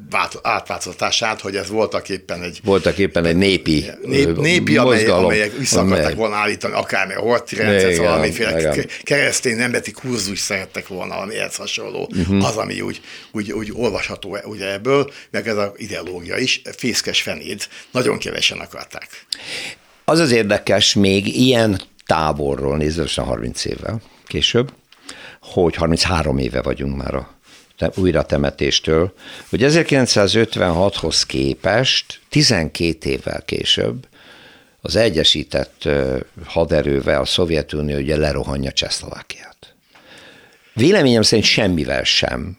átváltoztatását, 0.42 1.40
hogy 1.40 1.56
ez 1.56 1.68
voltak 1.68 2.08
éppen 2.08 2.42
egy... 2.42 2.60
Voltak 2.64 2.98
éppen 2.98 3.24
egy 3.24 3.36
népi 3.36 3.84
nép, 4.04 4.36
Népi, 4.36 4.76
amelyek, 4.76 5.08
amelyek 5.08 5.56
vissza 5.56 5.80
akarták 5.80 6.14
volna 6.14 6.34
állítani, 6.34 6.74
akár 6.74 7.16
a 7.16 7.20
horti 7.20 7.56
rendszer, 7.56 7.96
valamiféle 7.98 8.74
keresztény 9.02 9.56
nemzeti 9.56 9.90
kurzus 9.90 10.38
szerettek 10.38 10.88
volna, 10.88 11.16
ami 11.16 11.36
ehhez 11.36 11.56
hasonló. 11.56 12.10
Uh-huh. 12.16 12.46
Az, 12.46 12.56
ami 12.56 12.80
úgy, 12.80 13.00
úgy, 13.32 13.52
úgy 13.52 13.70
olvasható 13.74 14.38
ugye 14.44 14.72
ebből, 14.72 15.12
meg 15.30 15.48
ez 15.48 15.56
az 15.56 15.70
ideológia 15.76 16.36
is, 16.36 16.62
fészkes 16.76 17.22
fenéd, 17.22 17.62
nagyon 17.90 18.18
kevesen 18.18 18.58
akarták. 18.58 19.08
Az 20.04 20.18
az 20.18 20.30
érdekes 20.30 20.94
még 20.94 21.36
ilyen 21.36 21.80
távolról, 22.06 22.76
nézősen 22.76 23.24
30 23.24 23.64
évvel 23.64 24.00
később, 24.26 24.72
hogy 25.40 25.74
33 25.74 26.38
éve 26.38 26.62
vagyunk 26.62 26.96
már 26.96 27.14
a 27.14 27.40
újra 27.94 28.22
temetéstől, 28.22 29.14
hogy 29.48 29.60
1956-hoz 29.64 31.22
képest 31.22 32.20
12 32.28 33.10
évvel 33.10 33.42
később 33.44 34.06
az 34.80 34.96
egyesített 34.96 35.88
haderővel 36.44 37.20
a 37.20 37.24
Szovjetunió 37.24 37.96
ugye 37.96 38.16
lerohanja 38.16 38.72
Csehszlovákiát. 38.72 39.74
Véleményem 40.74 41.22
szerint 41.22 41.46
semmivel 41.46 42.04
sem 42.04 42.58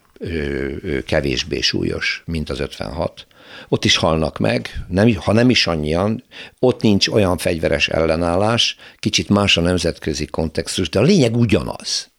kevésbé 1.06 1.62
súlyos, 1.62 2.24
mint 2.26 2.50
az 2.50 2.60
56. 2.60 3.28
Ott 3.70 3.86
is 3.86 3.96
halnak 3.96 4.38
meg, 4.38 4.70
nem, 4.88 5.16
ha 5.16 5.34
nem 5.34 5.50
is 5.50 5.68
annyian, 5.68 6.24
ott 6.60 6.82
nincs 6.82 7.08
olyan 7.08 7.38
fegyveres 7.38 7.88
ellenállás, 7.88 8.76
kicsit 9.00 9.30
más 9.30 9.58
a 9.58 9.62
nemzetközi 9.62 10.26
kontextus, 10.26 10.90
de 10.90 11.00
a 11.00 11.04
lényeg 11.04 11.36
ugyanaz. 11.36 12.12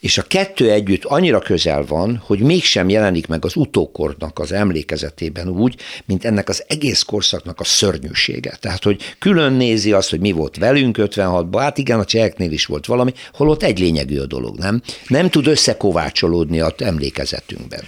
És 0.00 0.18
a 0.18 0.22
kettő 0.22 0.70
együtt 0.70 1.04
annyira 1.04 1.38
közel 1.38 1.84
van, 1.84 2.22
hogy 2.26 2.40
mégsem 2.40 2.88
jelenik 2.88 3.26
meg 3.26 3.44
az 3.44 3.56
utókornak 3.56 4.38
az 4.38 4.52
emlékezetében 4.52 5.48
úgy, 5.48 5.76
mint 6.04 6.24
ennek 6.24 6.48
az 6.48 6.64
egész 6.66 7.02
korszaknak 7.02 7.60
a 7.60 7.64
szörnyűsége. 7.64 8.56
Tehát, 8.60 8.84
hogy 8.84 9.14
külön 9.18 9.52
nézi 9.52 9.92
azt, 9.92 10.10
hogy 10.10 10.20
mi 10.20 10.32
volt 10.32 10.56
velünk 10.56 10.96
56-ban, 11.00 11.58
hát 11.58 11.78
igen, 11.78 11.98
a 11.98 12.04
cseheknél 12.04 12.52
is 12.52 12.66
volt 12.66 12.86
valami, 12.86 13.12
holott 13.32 13.62
egy 13.62 13.78
lényegű 13.78 14.18
a 14.18 14.26
dolog, 14.26 14.58
nem? 14.58 14.82
Nem 15.08 15.28
tud 15.28 15.46
összekovácsolódni 15.46 16.60
az 16.60 16.72
emlékezetünkben 16.78 17.82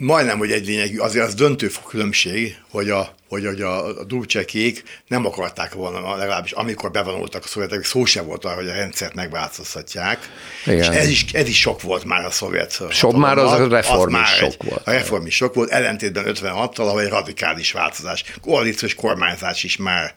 majdnem, 0.00 0.38
hogy 0.38 0.52
egy 0.52 0.66
lényegű, 0.66 0.98
azért 0.98 1.26
az 1.26 1.34
döntő 1.34 1.70
különbség, 1.88 2.56
hogy 2.70 2.90
a, 2.90 3.14
hogy, 3.28 3.46
hogy 3.46 3.60
a, 3.60 3.86
a 3.86 4.04
dúcsekék 4.04 4.82
nem 5.06 5.26
akarták 5.26 5.72
volna, 5.74 6.16
legalábbis 6.16 6.52
amikor 6.52 6.90
bevonultak 6.90 7.44
a 7.44 7.46
szovjetek, 7.46 7.84
szó 7.84 8.04
sem 8.04 8.26
volt 8.26 8.44
arra, 8.44 8.54
hogy 8.54 8.68
a 8.68 8.72
rendszert 8.72 9.14
megváltoztatják. 9.14 10.18
Igen. 10.66 10.78
És 10.78 10.86
ez 10.86 11.08
is, 11.08 11.24
ez 11.32 11.48
is 11.48 11.60
sok 11.60 11.82
volt 11.82 12.04
már 12.04 12.24
a 12.24 12.30
szovjet 12.30 12.78
Sok 12.90 13.16
már 13.16 13.38
az 13.38 13.52
a 13.52 13.68
reform 13.68 14.14
is 14.14 14.28
sok 14.28 14.52
egy, 14.52 14.68
volt. 14.68 14.86
A 14.86 14.90
reform 14.90 15.26
is 15.26 15.34
sok 15.34 15.54
volt, 15.54 15.70
ellentétben 15.70 16.24
56-tal, 16.26 16.76
ahol 16.76 17.00
egy 17.00 17.08
radikális 17.08 17.72
változás, 17.72 18.24
koalíciós 18.40 18.94
kormányzás 18.94 19.64
is 19.64 19.76
már 19.76 20.14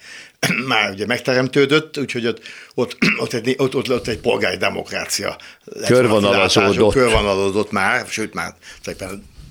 már 0.67 0.91
ugye 0.91 1.05
megteremtődött, 1.05 1.97
úgyhogy 1.97 2.27
ott, 2.27 2.41
ott, 2.75 2.97
ott, 3.23 3.33
egy, 3.33 3.55
ott, 3.57 3.75
ott, 3.75 3.91
ott 3.91 4.07
egy 4.07 4.19
polgári 4.19 4.57
demokrácia 4.57 5.37
körvonalazódott. 5.85 6.93
körvonalazódott 6.93 7.71
már, 7.71 8.05
sőt 8.09 8.33
már 8.33 8.55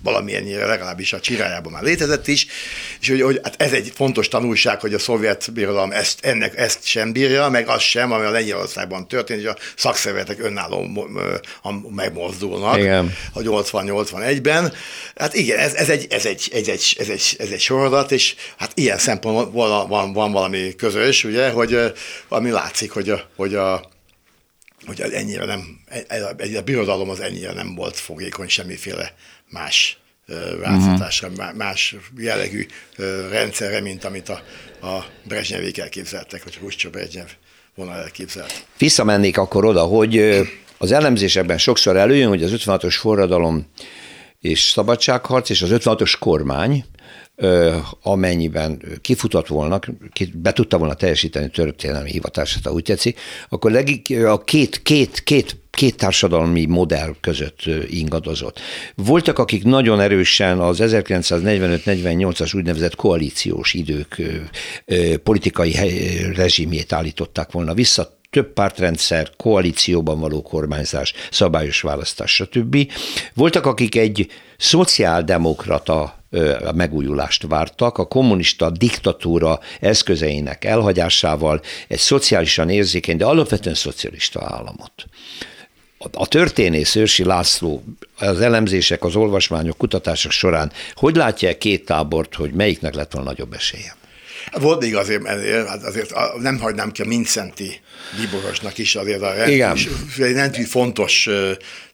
valamilyennyire 0.02 0.66
legalábbis 0.66 1.12
a 1.12 1.20
csirájában 1.20 1.72
már 1.72 1.82
létezett 1.82 2.26
is, 2.26 2.46
és 3.00 3.08
hogy, 3.08 3.22
hogy 3.22 3.40
hát 3.42 3.62
ez 3.62 3.72
egy 3.72 3.92
fontos 3.94 4.28
tanulság, 4.28 4.80
hogy 4.80 4.94
a 4.94 4.98
szovjet 4.98 5.52
birodalom 5.52 5.92
ezt, 5.92 6.24
ennek 6.24 6.58
ezt 6.58 6.84
sem 6.84 7.12
bírja, 7.12 7.48
meg 7.48 7.68
az 7.68 7.80
sem, 7.80 8.12
ami 8.12 8.24
a 8.24 8.30
Lengyelországban 8.30 9.08
történt, 9.08 9.40
hogy 9.40 9.48
a 9.48 9.56
szakszervezetek 9.76 10.42
önálló 10.42 10.86
megmozdulnak 11.94 12.78
igen. 12.78 13.12
a 13.32 13.40
80-81-ben. 13.40 14.72
Hát 15.16 15.34
igen, 15.34 15.58
ez, 15.58 15.74
ez, 15.74 15.88
egy, 15.88 16.06
ez, 16.10 16.26
egy, 16.26 16.48
ez, 16.52 16.68
egy, 16.68 16.96
ez, 16.98 17.08
egy, 17.08 17.36
ez 17.38 17.50
egy 17.50 17.60
sorozat, 17.60 18.12
és 18.12 18.34
hát 18.56 18.70
ilyen 18.74 18.98
szempontból 18.98 19.68
van, 19.68 19.88
van, 19.88 20.12
van 20.12 20.32
valami 20.32 20.74
közös, 20.74 21.24
ugye, 21.24 21.50
hogy 21.50 21.92
ami 22.28 22.50
látszik, 22.50 22.90
hogy 22.90 23.10
a, 23.10 23.22
hogy 23.36 23.54
a 23.54 23.91
hogy 24.86 25.00
ennyire 25.00 25.44
nem, 25.44 25.80
a, 26.08 26.56
a 26.56 26.62
birodalom 26.62 27.10
az 27.10 27.20
ennyire 27.20 27.52
nem 27.52 27.74
volt 27.74 27.96
fogékony 27.96 28.48
semmiféle 28.48 29.14
más 29.50 29.96
változtatásra, 30.60 31.28
uh-huh. 31.28 31.54
más 31.54 31.96
jellegű 32.16 32.66
rendszerre, 33.30 33.80
mint 33.80 34.04
amit 34.04 34.28
a, 34.28 34.42
a 34.86 35.04
Brezsnyevék 35.24 35.78
elképzeltek, 35.78 36.44
vagy 36.44 36.56
Huscsó 36.56 36.90
Brezsnyev 36.90 37.28
volna 37.74 37.94
elképzelt. 37.94 38.66
Visszamennék 38.78 39.38
akkor 39.38 39.64
oda, 39.64 39.82
hogy 39.82 40.40
az 40.78 40.92
elemzésekben 40.92 41.58
sokszor 41.58 41.96
előjön, 41.96 42.28
hogy 42.28 42.42
az 42.42 42.52
56-os 42.54 42.96
forradalom 42.98 43.66
és 44.40 44.60
szabadságharc 44.60 45.50
és 45.50 45.62
az 45.62 45.70
56-os 45.72 46.14
kormány 46.18 46.84
amennyiben 48.02 48.82
kifutott 49.00 49.46
volna, 49.46 49.78
be 50.34 50.52
tudta 50.52 50.78
volna 50.78 50.94
teljesíteni 50.94 51.50
történelmi 51.50 52.10
hivatását, 52.10 52.64
ha 52.64 52.72
úgy 52.72 52.82
tetszik, 52.82 53.20
akkor 53.48 53.70
legik, 53.70 54.24
a 54.24 54.38
két, 54.38 54.82
két, 54.82 55.22
két 55.22 55.60
két 55.72 55.96
társadalmi 55.96 56.66
modell 56.66 57.14
között 57.20 57.58
ingadozott. 57.88 58.60
Voltak, 58.94 59.38
akik 59.38 59.64
nagyon 59.64 60.00
erősen 60.00 60.58
az 60.58 60.78
1945-48-as 60.82 62.56
úgynevezett 62.56 62.94
koalíciós 62.94 63.74
idők 63.74 64.22
politikai 65.22 65.76
rezsimjét 66.34 66.92
állították 66.92 67.52
volna 67.52 67.74
vissza, 67.74 68.18
több 68.30 68.52
pártrendszer, 68.52 69.30
koalícióban 69.36 70.20
való 70.20 70.42
kormányzás, 70.42 71.12
szabályos 71.30 71.80
választás, 71.80 72.34
stb. 72.34 72.92
Voltak, 73.34 73.66
akik 73.66 73.96
egy 73.96 74.26
szociáldemokrata 74.56 76.21
megújulást 76.74 77.46
vártak, 77.48 77.98
a 77.98 78.04
kommunista 78.04 78.70
diktatúra 78.70 79.60
eszközeinek 79.80 80.64
elhagyásával 80.64 81.60
egy 81.88 81.98
szociálisan 81.98 82.68
érzékeny, 82.68 83.16
de 83.16 83.24
alapvetően 83.24 83.74
szocialista 83.74 84.40
államot. 84.44 84.92
A 86.12 86.26
történész 86.26 86.94
Őrsi 86.94 87.24
László 87.24 87.84
az 88.18 88.40
elemzések, 88.40 89.04
az 89.04 89.16
olvasmányok, 89.16 89.76
kutatások 89.76 90.32
során 90.32 90.72
hogy 90.94 91.16
látja 91.16 91.58
két 91.58 91.84
tábort, 91.84 92.34
hogy 92.34 92.52
melyiknek 92.52 92.94
lett 92.94 93.12
volna 93.12 93.28
nagyobb 93.28 93.52
esélye? 93.52 93.96
Volt 94.60 94.80
még 94.80 94.96
azért, 94.96 95.26
hát 95.66 95.82
azért 95.82 96.12
nem 96.40 96.58
hagynám 96.58 96.92
ki 96.92 97.02
a 97.02 97.04
Mincenti 97.04 97.80
Bíborosnak 98.20 98.78
is 98.78 98.94
azért 98.94 99.22
a 99.22 99.32
rendkívül 100.16 100.66
fontos 100.66 101.28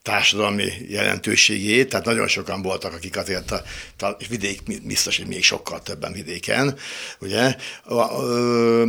társadalmi 0.08 0.72
jelentőségét, 0.88 1.88
tehát 1.88 2.04
nagyon 2.04 2.28
sokan 2.28 2.62
voltak, 2.62 2.92
akik 2.92 3.16
azért 3.16 3.50
a, 3.50 3.62
a 3.98 4.16
vidék, 4.28 4.62
biztos, 4.82 5.16
hogy 5.16 5.26
még 5.26 5.44
sokkal 5.44 5.82
többen 5.82 6.12
vidéken, 6.12 6.76
ugye, 7.20 7.54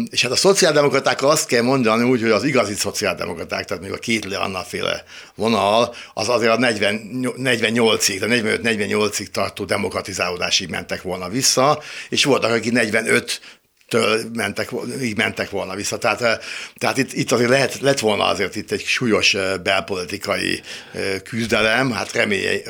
és 0.09 0.22
hát 0.22 0.32
a 0.32 0.36
szociáldemokraták 0.36 1.24
azt 1.24 1.47
kell 1.47 1.61
mondani 1.61 2.03
úgy, 2.03 2.22
hogy 2.22 2.32
az 2.32 2.43
igazi 2.43 2.74
szociáldemokraták, 2.74 3.65
tehát 3.65 3.84
még 3.84 3.91
a 3.91 3.97
két 3.97 4.28
féle 4.67 5.03
vonal, 5.36 5.95
az 6.13 6.30
azért 6.30 6.51
a 6.51 6.57
40, 6.57 7.09
48-ig, 7.38 8.17
de 8.20 8.28
45-48-ig 8.30 9.28
tartó 9.28 9.65
demokratizálódásig 9.65 10.70
mentek 10.70 11.01
volna 11.01 11.30
vissza, 11.30 11.82
és 12.09 12.24
voltak, 12.24 12.51
akik 12.51 12.72
45 12.72 13.59
től 13.89 14.21
mentek, 14.33 14.69
így 15.01 15.17
mentek 15.17 15.49
volna 15.49 15.75
vissza. 15.75 15.97
Tehát, 15.97 16.21
eh, 16.21 16.37
tehát 16.77 16.97
itt, 16.97 17.13
itt 17.13 17.31
azért 17.31 17.49
lehet, 17.49 17.79
lett 17.79 17.99
volna 17.99 18.25
azért 18.25 18.55
itt 18.55 18.71
egy 18.71 18.83
súlyos 18.83 19.33
eh, 19.33 19.57
belpolitikai 19.63 20.61
eh, 20.93 21.19
küzdelem, 21.23 21.91
hát 21.91 22.11
remélj, 22.11 22.61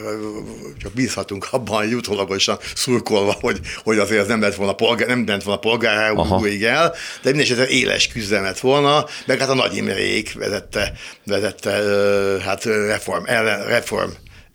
csak 0.82 0.94
bízhatunk 0.94 1.48
abban 1.52 1.88
jutólagosan 1.88 2.58
szurkolva, 2.76 3.36
hogy, 3.40 3.60
hogy 3.84 3.98
azért 3.98 4.22
ez 4.22 4.28
nem 4.28 4.42
lett 4.42 4.56
volna 4.56 4.74
polgár, 4.74 5.08
nem 5.08 5.28
lett 5.28 5.44
volna 5.44 5.60
polgárháborúig 5.60 6.64
el, 6.64 6.90
de 6.92 7.30
minden 7.30 7.46
esetre 7.46 7.68
éles 7.68 8.08
küzdelmet 8.08 8.60
volna, 8.60 9.06
meg 9.26 9.40
hát 9.40 9.50
a 9.50 9.54
Nagy 9.54 9.76
Imrék 9.76 10.34
vezette, 10.34 10.94
vezette 11.26 11.70
hát 12.44 12.64
reform, 12.64 13.24
ellen, 13.26 13.66
reform 13.66 14.10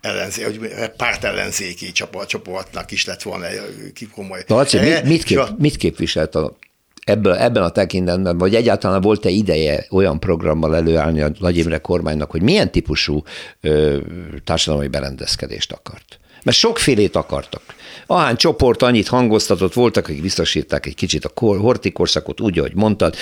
ellenzé, 0.04 0.42
hogy 0.42 0.58
pártellenzéki 0.96 1.92
csoportnak 2.26 2.90
is 2.90 3.06
lett 3.06 3.22
volna 3.22 3.46
ki 3.94 4.06
komoly. 4.06 4.44
Na, 4.46 4.54
Laci, 4.56 4.78
mit, 4.78 5.04
mit, 5.04 5.22
kép, 5.22 5.40
mit 5.58 5.76
képviselt 5.76 6.34
a 6.34 6.56
ebből, 7.04 7.34
ebben 7.34 7.62
a 7.62 7.70
tekintetben, 7.70 8.38
vagy 8.38 8.54
egyáltalán 8.54 9.00
volt-e 9.00 9.28
ideje 9.28 9.86
olyan 9.90 10.20
programmal 10.20 10.76
előállni 10.76 11.20
a 11.20 11.30
Nagy 11.38 11.56
Imre 11.56 11.78
kormánynak, 11.78 12.30
hogy 12.30 12.42
milyen 12.42 12.70
típusú 12.70 13.22
ö, 13.60 13.98
társadalmi 14.44 14.88
berendezkedést 14.88 15.72
akart? 15.72 16.18
Mert 16.44 16.56
sokfélét 16.56 17.16
akartak. 17.16 17.62
Ahány 18.06 18.36
csoport 18.36 18.82
annyit 18.82 19.08
hangoztatott, 19.08 19.72
voltak, 19.72 20.08
akik 20.08 20.22
biztosították 20.22 20.86
egy 20.86 20.94
kicsit 20.94 21.24
a 21.24 21.28
kor, 21.28 21.58
horti 21.58 21.92
korszakot, 21.92 22.40
úgy, 22.40 22.58
ahogy 22.58 22.74
mondtad, 22.74 23.14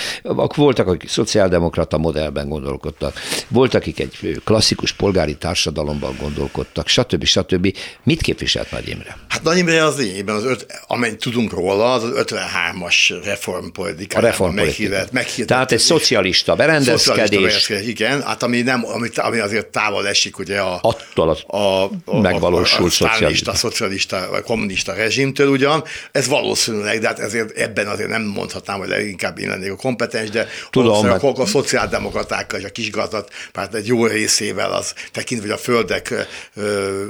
voltak, 0.55 0.87
akik 0.87 1.09
szociáldemokrata 1.09 1.97
modellben 1.97 2.49
gondolkodtak, 2.49 3.19
voltak, 3.47 3.81
akik 3.81 3.99
egy 3.99 4.41
klasszikus 4.45 4.93
polgári 4.93 5.35
társadalomban 5.35 6.15
gondolkodtak, 6.19 6.87
stb. 6.87 7.23
stb. 7.23 7.77
Mit 8.03 8.21
képviselt 8.21 8.71
Nagy 8.71 8.87
Imre? 8.87 9.17
Hát 9.27 9.43
Nagy 9.43 9.57
Imre 9.57 9.83
az 9.83 9.97
lényegében, 9.97 10.35
az 10.35 10.43
öt, 10.43 10.65
amennyit 10.87 11.19
tudunk 11.19 11.51
róla, 11.51 11.93
az, 11.93 12.03
az 12.03 12.11
53-as 12.15 13.21
reformpolitika. 13.23 14.17
A 14.17 14.21
reformpolitika. 14.21 15.05
Tehát 15.45 15.71
egy 15.71 15.79
szocialista 15.79 16.55
berendezkedés. 16.55 17.01
Szocialista 17.01 17.35
berendezkedés, 17.35 17.87
igen, 17.87 18.21
hát 18.21 18.43
ami, 18.43 18.61
nem, 18.61 18.85
ami, 18.85 19.07
ami 19.15 19.39
azért 19.39 19.67
távol 19.67 20.07
esik 20.07 20.37
ugye 20.37 20.59
a, 20.59 20.79
attól 20.81 21.29
a, 21.29 21.57
a, 21.57 21.89
a 22.05 22.19
megvalósult 22.19 22.93
a 22.99 23.12
szocialista, 23.13 23.53
szocialista 23.55 24.27
vagy 24.29 24.43
kommunista 24.43 24.93
rezsimtől 24.93 25.47
ugyan, 25.47 25.83
ez 26.11 26.27
valószínűleg, 26.27 26.99
de 26.99 27.07
hát 27.07 27.19
ezért 27.19 27.57
ebben 27.57 27.87
azért 27.87 28.09
nem 28.09 28.21
mondhatnám, 28.21 28.77
hogy 28.77 28.87
leginkább 28.87 29.39
én 29.39 29.49
lennék 29.49 29.71
a 29.71 29.75
kompetens, 29.75 30.29
de 30.29 30.47
Tudom, 30.69 31.05
mert... 31.05 31.23
a, 31.23 31.41
a 31.41 31.45
szociáldemokratákkal 31.45 32.59
és 32.59 32.65
a 32.65 32.69
kisgazdat 32.69 33.31
párt 33.51 33.73
egy 33.73 33.87
jó 33.87 34.05
részével 34.05 34.71
az 34.71 34.93
tekintve, 35.11 35.47
hogy 35.47 35.57
a 35.57 35.61
földek, 35.61 36.13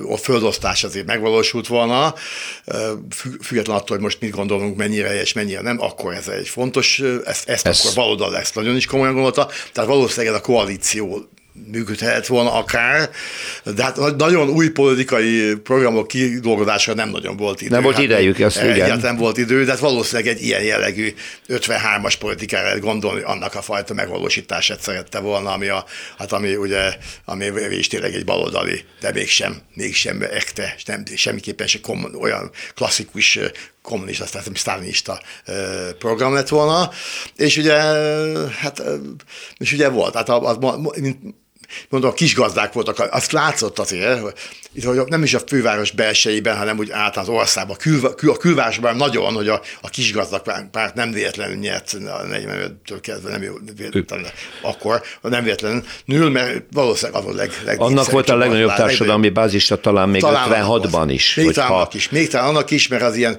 a 0.09 0.17
földosztás 0.17 0.83
azért 0.83 1.05
megvalósult 1.05 1.67
volna, 1.67 2.15
független 3.41 3.75
attól, 3.75 3.95
hogy 3.95 4.05
most 4.05 4.19
mit 4.21 4.31
gondolunk, 4.31 4.77
mennyire 4.77 5.21
és 5.21 5.33
mennyire 5.33 5.61
nem, 5.61 5.81
akkor 5.81 6.13
ez 6.13 6.27
egy 6.27 6.49
fontos, 6.49 7.01
ezt, 7.25 7.49
ezt 7.49 7.67
ez... 7.67 7.79
akkor 7.79 7.95
baloldal 7.95 8.37
ezt 8.37 8.55
nagyon 8.55 8.75
is 8.75 8.85
komolyan 8.85 9.13
gondolta, 9.13 9.49
tehát 9.73 9.89
valószínűleg 9.89 10.33
ez 10.33 10.39
a 10.39 10.43
koalíció 10.43 11.29
működhet 11.71 12.27
volna 12.27 12.53
akár, 12.53 13.09
de 13.63 13.83
hát 13.83 14.15
nagyon 14.17 14.49
új 14.49 14.69
politikai 14.69 15.55
programok 15.55 16.07
kidolgozása 16.07 16.93
nem 16.93 17.09
nagyon 17.09 17.37
volt 17.37 17.61
idő. 17.61 17.69
Nem 17.69 17.83
volt 17.83 17.95
hát 17.95 18.03
idejük, 18.03 18.39
azt 18.39 18.63
igen. 18.63 18.99
Nem 18.99 19.17
volt 19.17 19.37
idő, 19.37 19.63
de 19.63 19.71
hát 19.71 19.79
valószínűleg 19.79 20.35
egy 20.35 20.43
ilyen 20.43 20.63
jellegű 20.63 21.13
53-as 21.47 22.13
politikára 22.19 22.63
lehet 22.63 22.79
gondolni, 22.79 23.21
annak 23.21 23.55
a 23.55 23.61
fajta 23.61 23.93
megvalósítását 23.93 24.81
szerette 24.81 25.19
volna, 25.19 25.51
ami, 25.51 25.67
a, 25.67 25.85
hát 26.17 26.31
ami 26.31 26.55
ugye, 26.55 26.97
ami 27.25 27.45
is 27.69 27.87
tényleg 27.87 28.13
egy 28.13 28.25
baloldali, 28.25 28.83
de 29.01 29.11
mégsem, 29.11 29.57
mégsem 29.73 30.21
ekte, 30.21 30.75
nem, 30.85 31.03
semmiképpen 31.15 31.67
se 31.67 31.79
kom, 31.79 32.07
olyan 32.19 32.51
klasszikus 32.75 33.39
kommunista, 33.83 34.25
tehát 34.25 34.57
sztálinista 34.57 35.21
program 35.97 36.33
lett 36.33 36.49
volna, 36.49 36.89
és 37.35 37.57
ugye, 37.57 37.73
hát, 38.49 38.83
és 39.57 39.73
ugye 39.73 39.89
volt, 39.89 40.15
hát 40.15 40.29
az, 40.29 40.57
az, 40.61 40.77
mint 40.99 41.35
mondom, 41.89 42.09
a 42.09 42.13
kis 42.13 42.35
gazdák 42.35 42.73
voltak, 42.73 43.07
azt 43.11 43.31
látszott 43.31 43.79
azért, 43.79 44.19
hogy, 44.19 44.33
nem 45.07 45.23
is 45.23 45.33
a 45.33 45.39
főváros 45.47 45.91
belsejében, 45.91 46.57
hanem 46.57 46.77
úgy 46.77 46.91
általán 46.91 47.29
az 47.29 47.35
országban, 47.35 47.77
kül, 47.77 48.13
kül, 48.15 48.31
a 48.31 48.37
külvárosban 48.37 48.95
nagyon, 48.95 49.33
hogy 49.33 49.47
a, 49.47 49.61
a 49.81 49.89
kis 49.89 50.13
gazdag 50.13 50.41
párt 50.71 50.95
nem 50.95 51.11
véletlenül 51.11 51.55
nyert 51.55 51.93
a 51.93 52.23
45-től 52.31 52.97
kezdve, 53.01 53.29
nem 53.29 53.39
véletlenül, 53.75 54.25
akkor 54.61 55.01
nem 55.21 55.43
véletlenül 55.43 55.83
nül, 56.05 56.29
mert 56.29 56.63
valószínűleg 56.71 57.23
az 57.23 57.33
a 57.33 57.35
leg, 57.35 57.51
leg 57.65 57.79
Annak 57.79 58.11
volt 58.11 58.29
a 58.29 58.35
legnagyobb 58.35 58.73
társadalmi 58.73 59.29
bázisa 59.29 59.79
talán 59.79 60.09
még 60.09 60.21
talán 60.21 60.65
56-ban 60.67 61.05
is. 61.07 61.35
Még 61.35 61.51
talán, 61.51 61.71
annak 61.71 61.93
is, 61.93 62.09
még 62.09 62.27
talán 62.27 62.47
annak 62.47 62.71
is, 62.71 62.87
mert 62.87 63.03
az 63.03 63.15
ilyen, 63.15 63.37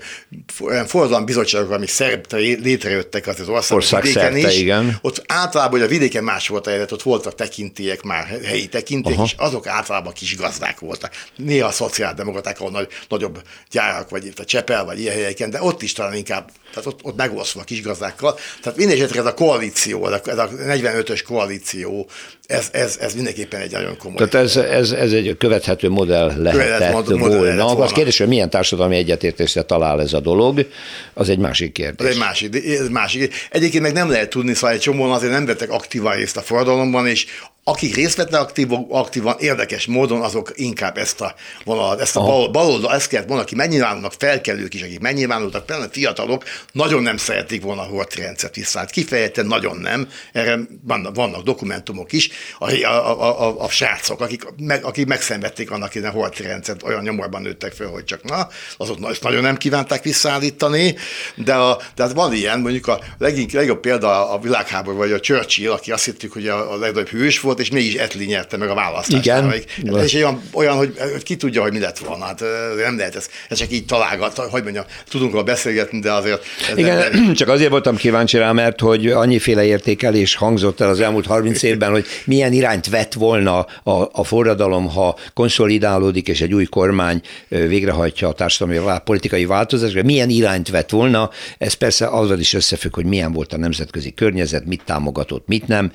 ilyen 0.59 0.87
forradalmi 0.87 1.25
bizottságok, 1.25 1.71
amik 1.71 1.89
szerte 1.89 2.37
létrejöttek 2.37 3.27
az, 3.27 3.41
az 3.41 3.49
országban, 3.49 3.77
ország 3.77 4.05
szerte, 4.05 4.39
is, 4.39 4.59
igen. 4.59 4.99
ott 5.03 5.23
általában, 5.27 5.79
hogy 5.79 5.89
a 5.89 5.91
vidéken 5.91 6.25
más 6.25 6.49
volt 6.49 6.67
a 6.67 6.71
helyzet, 6.71 6.93
ott 6.93 7.03
voltak 7.03 7.35
tekintélyek 7.35 8.03
már 8.03 8.24
helyi 8.25 8.69
tekintélyek, 8.69 9.25
és 9.25 9.35
azok 9.37 9.67
általában 9.67 10.13
kis 10.13 10.37
gazdák 10.37 10.79
voltak. 10.79 11.13
Néha 11.37 11.69
a 11.69 11.71
szociáldemokraták, 11.71 12.61
ahol 12.61 12.71
nagy, 12.71 12.89
nagyobb 13.09 13.43
gyárak, 13.71 14.11
vagy 14.11 14.27
itt 14.27 14.39
a 14.39 14.45
Csepel, 14.45 14.85
vagy 14.85 15.01
ilyen 15.01 15.15
helyeken, 15.15 15.51
de 15.51 15.63
ott 15.63 15.83
is 15.83 15.93
talán 15.93 16.15
inkább, 16.15 16.51
tehát 16.71 16.87
ott, 16.87 17.01
ott 17.03 17.17
megosztva 17.17 17.61
a 17.61 17.65
kis 17.65 17.83
gazdákkal. 17.83 18.39
Tehát 18.63 18.79
minden 18.79 18.97
esetre 18.97 19.21
ez 19.21 19.27
a 19.27 19.35
koalíció, 19.35 20.07
ez 20.07 20.39
a 20.39 20.49
45-ös 20.49 21.23
koalíció, 21.27 22.09
ez, 22.47 22.69
ez, 22.73 22.97
ez 23.01 23.15
mindenképpen 23.15 23.61
egy 23.61 23.71
nagyon 23.71 23.97
komoly. 23.97 24.29
Tehát 24.29 24.47
ez, 24.47 24.57
ez, 24.57 24.91
ez 24.91 25.13
egy 25.13 25.37
követhető 25.39 25.89
modell 25.89 26.33
lehetett 26.37 26.93
modell, 26.93 27.19
volna. 27.19 27.37
Modell 27.37 27.57
volna. 27.57 27.83
Az 27.83 27.93
kérdés, 27.93 28.19
hogy 28.19 28.29
milyen 28.29 28.51
társadalmi 28.51 28.97
egyetértésre 28.97 29.63
talál 29.63 30.01
ez 30.01 30.13
a 30.13 30.21
dolog, 30.21 30.67
az 31.15 31.29
egy 31.29 31.39
másik 31.39 31.73
kérdés. 31.73 32.07
Az 32.07 32.13
egy 32.13 32.19
másik, 32.19 32.91
másik. 32.91 33.35
Egyébként 33.51 33.83
meg 33.83 33.93
nem 33.93 34.11
lehet 34.11 34.31
tudni, 34.31 34.55
szóval 34.55 34.71
egy 34.71 34.81
csomóan 34.81 35.11
azért 35.11 35.33
nem 35.33 35.47
vettek 35.47 35.71
aktívan 35.71 36.15
részt 36.15 36.37
a 36.37 36.41
forradalomban, 36.41 37.07
és 37.07 37.27
akik 37.65 37.95
részt 37.95 38.17
vettek 38.17 38.41
aktív, 38.41 38.69
aktívan, 38.89 39.37
érdekes 39.39 39.87
módon, 39.87 40.21
azok 40.21 40.53
inkább 40.55 40.99
ezt 40.99 41.21
a 41.21 41.35
vonalat, 41.65 42.01
ezt 42.01 42.17
a 42.17 42.21
bal, 42.21 42.49
baloldal, 42.49 42.95
ezt 42.95 43.09
kellett 43.09 43.27
volna, 43.27 43.43
aki 43.43 43.55
megnyilvánulnak, 43.55 44.13
felkelők 44.19 44.75
is, 44.75 44.83
akik 44.83 45.01
megnyilvánultak, 45.01 45.67
például 45.67 45.89
fiatalok, 45.93 46.45
nagyon 46.73 47.03
nem 47.03 47.17
szeretik 47.17 47.63
volna 47.63 47.81
a 47.81 47.85
hortrendszert 47.85 48.55
visszaállt. 48.55 48.91
Kifejezetten 48.91 49.47
nagyon 49.47 49.77
nem, 49.77 50.09
erre 50.33 50.59
vannak, 50.83 51.15
vannak 51.15 51.43
dokumentumok 51.43 52.13
is, 52.13 52.31
a, 52.59 52.71
a, 52.73 53.23
a, 53.23 53.49
a, 53.49 53.61
a 53.63 53.69
srácok, 53.69 54.21
akik, 54.21 54.43
meg, 54.57 54.85
akik 54.85 55.07
megszenvedték 55.07 55.71
annak 55.71 55.95
idején 55.95 56.15
a 56.15 56.19
hortrendszert, 56.19 56.83
olyan 56.83 57.03
nyomorban 57.03 57.43
nőttek 57.43 57.73
föl, 57.73 57.89
hogy 57.89 58.05
csak 58.05 58.23
na, 58.23 58.49
azok 58.77 59.11
ezt 59.11 59.23
nagyon 59.23 59.43
nem 59.43 59.57
kívánták 59.57 60.03
visszaállítani, 60.03 60.95
de, 61.35 61.55
a, 61.55 61.81
de 61.95 62.03
hát 62.03 62.13
van 62.13 62.33
ilyen, 62.33 62.61
mondjuk 62.61 62.87
a 62.87 63.01
legink, 63.19 63.51
legjobb 63.51 63.81
példa 63.81 64.31
a 64.31 64.39
világháború, 64.39 64.97
vagy 64.97 65.13
a 65.13 65.21
Churchill, 65.21 65.71
aki 65.71 65.93
azt 65.93 66.05
hittük, 66.05 66.33
hogy 66.33 66.49
a, 66.49 66.73
a 66.73 66.77
legnagyobb 66.77 67.09
hős 67.09 67.41
volt, 67.41 67.53
volt, 67.55 67.67
és 67.67 67.73
mégis 67.73 67.95
Etli 67.95 68.25
nyerte 68.25 68.57
meg 68.57 68.69
a 68.69 68.75
választást. 68.75 69.25
Igen. 69.25 69.55
És 70.03 70.15
olyan, 70.15 70.43
olyan 70.53 70.77
hogy, 70.77 70.95
hogy 71.13 71.23
ki 71.23 71.37
tudja, 71.37 71.63
hogy 71.63 71.73
mi 71.73 71.79
lett 71.79 71.99
volna. 71.99 72.25
Hát 72.25 72.43
nem 72.85 72.97
lehet 72.97 73.17
ez, 73.17 73.29
ez 73.49 73.59
csak 73.59 73.73
így 73.73 73.85
találgat, 73.85 74.39
hogy 74.39 74.63
mondjam, 74.63 74.85
tudunk 75.11 75.33
róla 75.33 75.45
beszélgetni, 75.45 76.01
de 76.01 76.13
azért... 76.13 76.45
Igen, 76.77 76.97
nem, 76.97 77.33
csak 77.35 77.49
azért 77.49 77.71
voltam 77.71 77.97
kíváncsi 77.97 78.39
rá, 78.39 78.53
mert 78.53 78.81
hogy 78.81 79.07
annyiféle 79.07 79.65
értékelés 79.65 80.35
hangzott 80.35 80.81
el 80.81 80.89
az 80.89 81.01
elmúlt 81.01 81.27
30 81.27 81.63
évben, 81.73 81.91
hogy 81.91 82.07
milyen 82.25 82.53
irányt 82.53 82.89
vett 82.89 83.13
volna 83.13 83.59
a, 83.83 83.91
a 84.13 84.25
forradalom, 84.25 84.89
ha 84.89 85.19
konszolidálódik, 85.35 86.29
és 86.29 86.41
egy 86.41 86.55
új 86.55 86.65
kormány 86.65 87.21
végrehajtja 87.49 88.29
a 88.29 88.33
társadalmi 88.33 89.01
politikai 89.05 89.45
változást, 89.45 90.03
milyen 90.03 90.31
irányt 90.31 90.69
vett 90.69 90.91
volna, 90.91 91.31
ez 91.59 91.73
persze 91.73 92.07
azzal 92.07 92.39
is 92.39 92.55
összefügg, 92.55 92.95
hogy 92.95 93.05
milyen 93.05 93.33
volt 93.33 93.53
a 93.53 93.57
nemzetközi 93.57 94.15
környezet, 94.15 94.67
mit 94.67 94.83
támogatott, 94.85 95.47
mit 95.47 95.67
nem. 95.67 95.93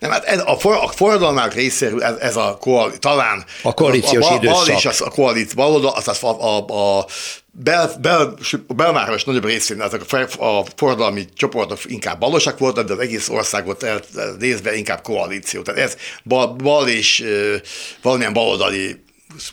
Nem, 0.00 0.10
hát 0.10 0.24
ez 0.24 0.42
a, 0.46 0.56
for, 0.58 0.74
a 0.74 0.91
forradalmák 0.94 1.54
részéről 1.54 2.02
ez, 2.02 2.16
ez 2.16 2.36
a 2.36 2.56
koali, 2.60 2.98
talán 2.98 3.44
a 3.62 3.74
koalíciós 3.74 4.26
a, 4.26 4.32
a, 4.32 4.34
időszak. 4.34 4.76
és 4.76 4.86
az 4.86 5.00
a 5.00 5.10
koalíció 5.10 5.62
baloldal, 5.62 5.92
az, 5.96 6.22
a, 6.22 6.26
a, 6.26 6.98
a 6.98 7.06
bel, 7.50 7.90
bel, 8.00 8.34
a 8.66 8.74
belváros 8.74 9.24
nagyobb 9.24 9.44
részén 9.44 9.82
ezek 9.82 10.00
a, 10.38 10.44
a 10.44 10.64
forradalmi 10.76 11.24
csoportok 11.34 11.78
inkább 11.84 12.18
balosak 12.18 12.58
voltak, 12.58 12.86
de 12.86 12.92
az 12.92 12.98
egész 12.98 13.28
országot 13.28 13.86
nézve 14.38 14.76
inkább 14.76 15.02
koalíció. 15.02 15.62
Tehát 15.62 15.80
ez 15.80 15.96
bal, 16.24 16.46
bal 16.46 16.88
és 16.88 17.24
valamilyen 18.02 18.32
baloldali 18.32 19.04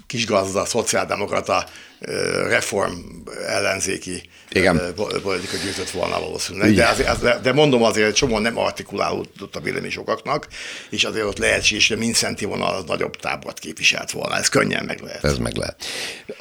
kisgazda, 0.07 0.65
szociáldemokrata 0.65 1.65
reform 2.47 2.93
ellenzéki 3.47 4.29
igen. 4.51 4.81
politika 5.23 5.55
győzött 5.63 5.89
volna 5.89 6.19
valószínűleg. 6.19 6.73
De, 6.73 6.87
azért, 6.87 7.41
de, 7.41 7.53
mondom 7.53 7.83
azért, 7.83 8.15
csomóan 8.15 8.41
nem 8.41 8.57
artikulálódott 8.57 9.55
a 9.55 9.59
vélemény 9.59 9.89
sokaknak, 9.89 10.47
és 10.89 11.03
azért 11.03 11.25
ott 11.25 11.37
lehetséges, 11.37 11.87
hogy 11.87 11.97
Minszenti 11.97 12.45
vonal 12.45 12.75
az 12.75 12.83
nagyobb 12.87 13.15
tábort 13.15 13.59
képviselt 13.59 14.11
volna. 14.11 14.37
Ez 14.37 14.47
könnyen 14.47 14.85
meg 14.85 15.01
lehet. 15.01 15.23
Ez 15.23 15.37
meg 15.37 15.55
lehet. 15.55 15.85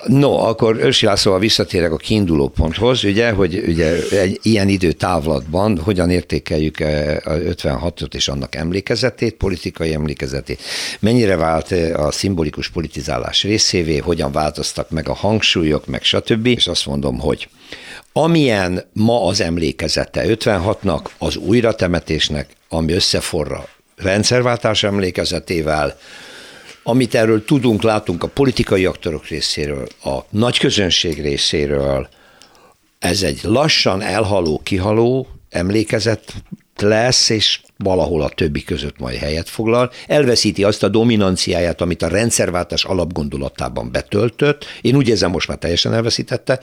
No, 0.06 0.36
akkor 0.36 0.76
Őrsi 0.76 1.06
Lászlóval 1.06 1.40
visszatérek 1.40 1.92
a 1.92 1.96
kiinduló 1.96 2.48
ponthoz, 2.48 3.04
ugye, 3.04 3.30
hogy 3.30 3.64
ugye 3.66 3.96
egy 4.10 4.38
ilyen 4.42 4.68
időtávlatban 4.68 5.78
hogyan 5.78 6.10
értékeljük 6.10 6.80
a 6.80 6.84
56-ot 7.32 8.14
és 8.14 8.28
annak 8.28 8.54
emlékezetét, 8.54 9.34
politikai 9.34 9.94
emlékezetét, 9.94 10.62
mennyire 11.00 11.36
vált 11.36 11.70
a 11.94 12.12
szimbolikus 12.12 12.68
politizálás 12.68 13.42
részévé, 13.42 13.96
hogyan 13.96 14.32
változtak 14.32 14.90
meg 14.90 15.08
a 15.08 15.14
hangsúlyok, 15.14 15.47
meg 15.86 16.02
stb. 16.02 16.46
És 16.46 16.66
azt 16.66 16.86
mondom, 16.86 17.18
hogy 17.18 17.48
amilyen 18.12 18.84
ma 18.92 19.26
az 19.26 19.40
emlékezete 19.40 20.24
56-nak, 20.26 21.04
az 21.18 21.36
újratemetésnek, 21.36 22.48
ami 22.68 22.92
összeforra 22.92 23.68
rendszerváltás 23.96 24.82
emlékezetével, 24.82 25.98
amit 26.82 27.14
erről 27.14 27.44
tudunk, 27.44 27.82
látunk 27.82 28.22
a 28.22 28.28
politikai 28.28 28.84
aktorok 28.84 29.26
részéről, 29.26 29.86
a 30.04 30.18
nagy 30.30 30.58
közönség 30.58 31.22
részéről, 31.22 32.08
ez 32.98 33.22
egy 33.22 33.40
lassan 33.42 34.02
elhaló, 34.02 34.60
kihaló 34.62 35.28
emlékezet 35.50 36.34
lesz, 36.80 37.28
és 37.28 37.60
valahol 37.76 38.22
a 38.22 38.28
többi 38.28 38.62
között 38.62 38.98
majd 38.98 39.16
helyet 39.16 39.48
foglal, 39.48 39.90
elveszíti 40.06 40.64
azt 40.64 40.82
a 40.82 40.88
dominanciáját, 40.88 41.80
amit 41.80 42.02
a 42.02 42.08
rendszerváltás 42.08 42.84
alapgondolatában 42.84 43.92
betöltött, 43.92 44.64
én 44.80 44.96
úgy 44.96 45.08
érzem, 45.08 45.30
most 45.30 45.48
már 45.48 45.58
teljesen 45.58 45.94
elveszítette, 45.94 46.60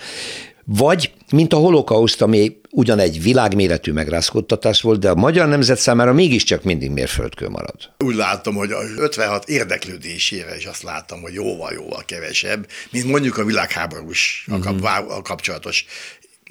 Vagy, 0.67 1.11
mint 1.31 1.53
a 1.53 1.57
holokauszt, 1.57 2.21
ami 2.21 2.59
ugyan 2.71 2.99
egy 2.99 3.21
világméretű 3.21 3.91
megrázkodtatás 3.91 4.81
volt, 4.81 4.99
de 4.99 5.09
a 5.09 5.15
magyar 5.15 5.47
nemzet 5.47 5.77
számára 5.77 6.13
mégiscsak 6.13 6.63
mindig 6.63 6.91
mérföldkő 6.91 7.49
marad. 7.49 7.75
Úgy 7.97 8.15
látom, 8.15 8.55
hogy 8.55 8.71
a 8.71 8.79
56 8.97 9.49
érdeklődésére 9.49 10.55
is 10.55 10.65
azt 10.65 10.83
láttam, 10.83 11.21
hogy 11.21 11.33
jóval-jóval 11.33 12.03
kevesebb, 12.05 12.67
mint 12.91 13.05
mondjuk 13.05 13.37
a 13.37 13.43
világháborús 13.43 14.47
uh-huh. 14.51 15.15
a 15.17 15.21
kapcsolatos 15.21 15.85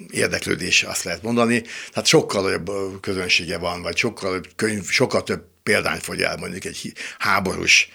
érdeklődés, 0.09 0.83
azt 0.83 1.03
lehet 1.03 1.21
mondani. 1.21 1.63
Tehát 1.89 2.07
sokkal 2.07 2.41
nagyobb 2.41 3.01
közönsége 3.01 3.57
van, 3.57 3.81
vagy 3.81 3.97
sokkal, 3.97 4.41
könyv, 4.55 4.89
sokkal 4.89 5.23
több 5.23 5.43
példányt 5.63 6.03
fogy 6.03 6.21
el 6.21 6.37
mondjuk 6.37 6.65
egy 6.65 6.93
háborús 7.19 7.89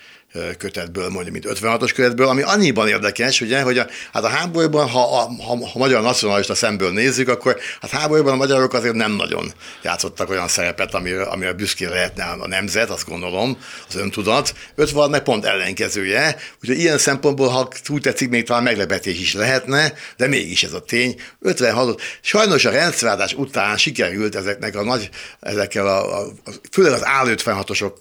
kötetből, 0.58 1.08
mondjuk, 1.08 1.32
mint 1.32 1.58
56-os 1.60 1.90
kötetből, 1.94 2.28
ami 2.28 2.42
annyiban 2.42 2.88
érdekes, 2.88 3.40
ugye, 3.40 3.62
hogy 3.62 3.78
a, 3.78 3.86
hát 4.12 4.24
a 4.24 4.28
háborúban, 4.28 4.88
ha 4.88 5.18
a, 5.18 5.30
ha, 5.42 5.68
ha 5.68 5.78
magyar 5.78 6.02
nacionalista 6.02 6.54
szemből 6.54 6.92
nézzük, 6.92 7.28
akkor 7.28 7.58
hát 7.80 7.90
háborúban 7.90 8.32
a 8.32 8.36
magyarok 8.36 8.72
azért 8.72 8.94
nem 8.94 9.12
nagyon 9.12 9.52
játszottak 9.82 10.30
olyan 10.30 10.48
szerepet, 10.48 10.94
amire, 10.94 11.22
amire 11.22 11.52
büszkén 11.52 11.88
lehetne 11.88 12.24
a 12.24 12.46
nemzet, 12.46 12.90
azt 12.90 13.08
gondolom, 13.08 13.58
az 13.88 13.96
öntudat. 13.96 14.54
56 14.74 15.10
meg 15.10 15.22
pont 15.22 15.44
ellenkezője, 15.44 16.36
úgyhogy 16.60 16.78
ilyen 16.78 16.98
szempontból, 16.98 17.48
ha 17.48 17.68
úgy 17.88 18.02
tetszik, 18.02 18.28
még 18.28 18.44
talán 18.44 18.62
meglepetés 18.62 19.20
is 19.20 19.34
lehetne, 19.34 19.92
de 20.16 20.26
mégis 20.26 20.62
ez 20.62 20.72
a 20.72 20.80
tény. 20.80 21.20
56 21.40 22.00
sajnos 22.20 22.64
a 22.64 22.70
rendszerváltás 22.70 23.34
után 23.34 23.76
sikerült 23.76 24.34
ezeknek 24.34 24.76
a 24.76 24.82
nagy, 24.82 25.10
ezekkel 25.40 25.86
a, 25.86 26.18
a 26.18 26.32
főleg 26.72 26.92
az 26.92 27.04
áll 27.04 27.26
56-osok 27.28 27.92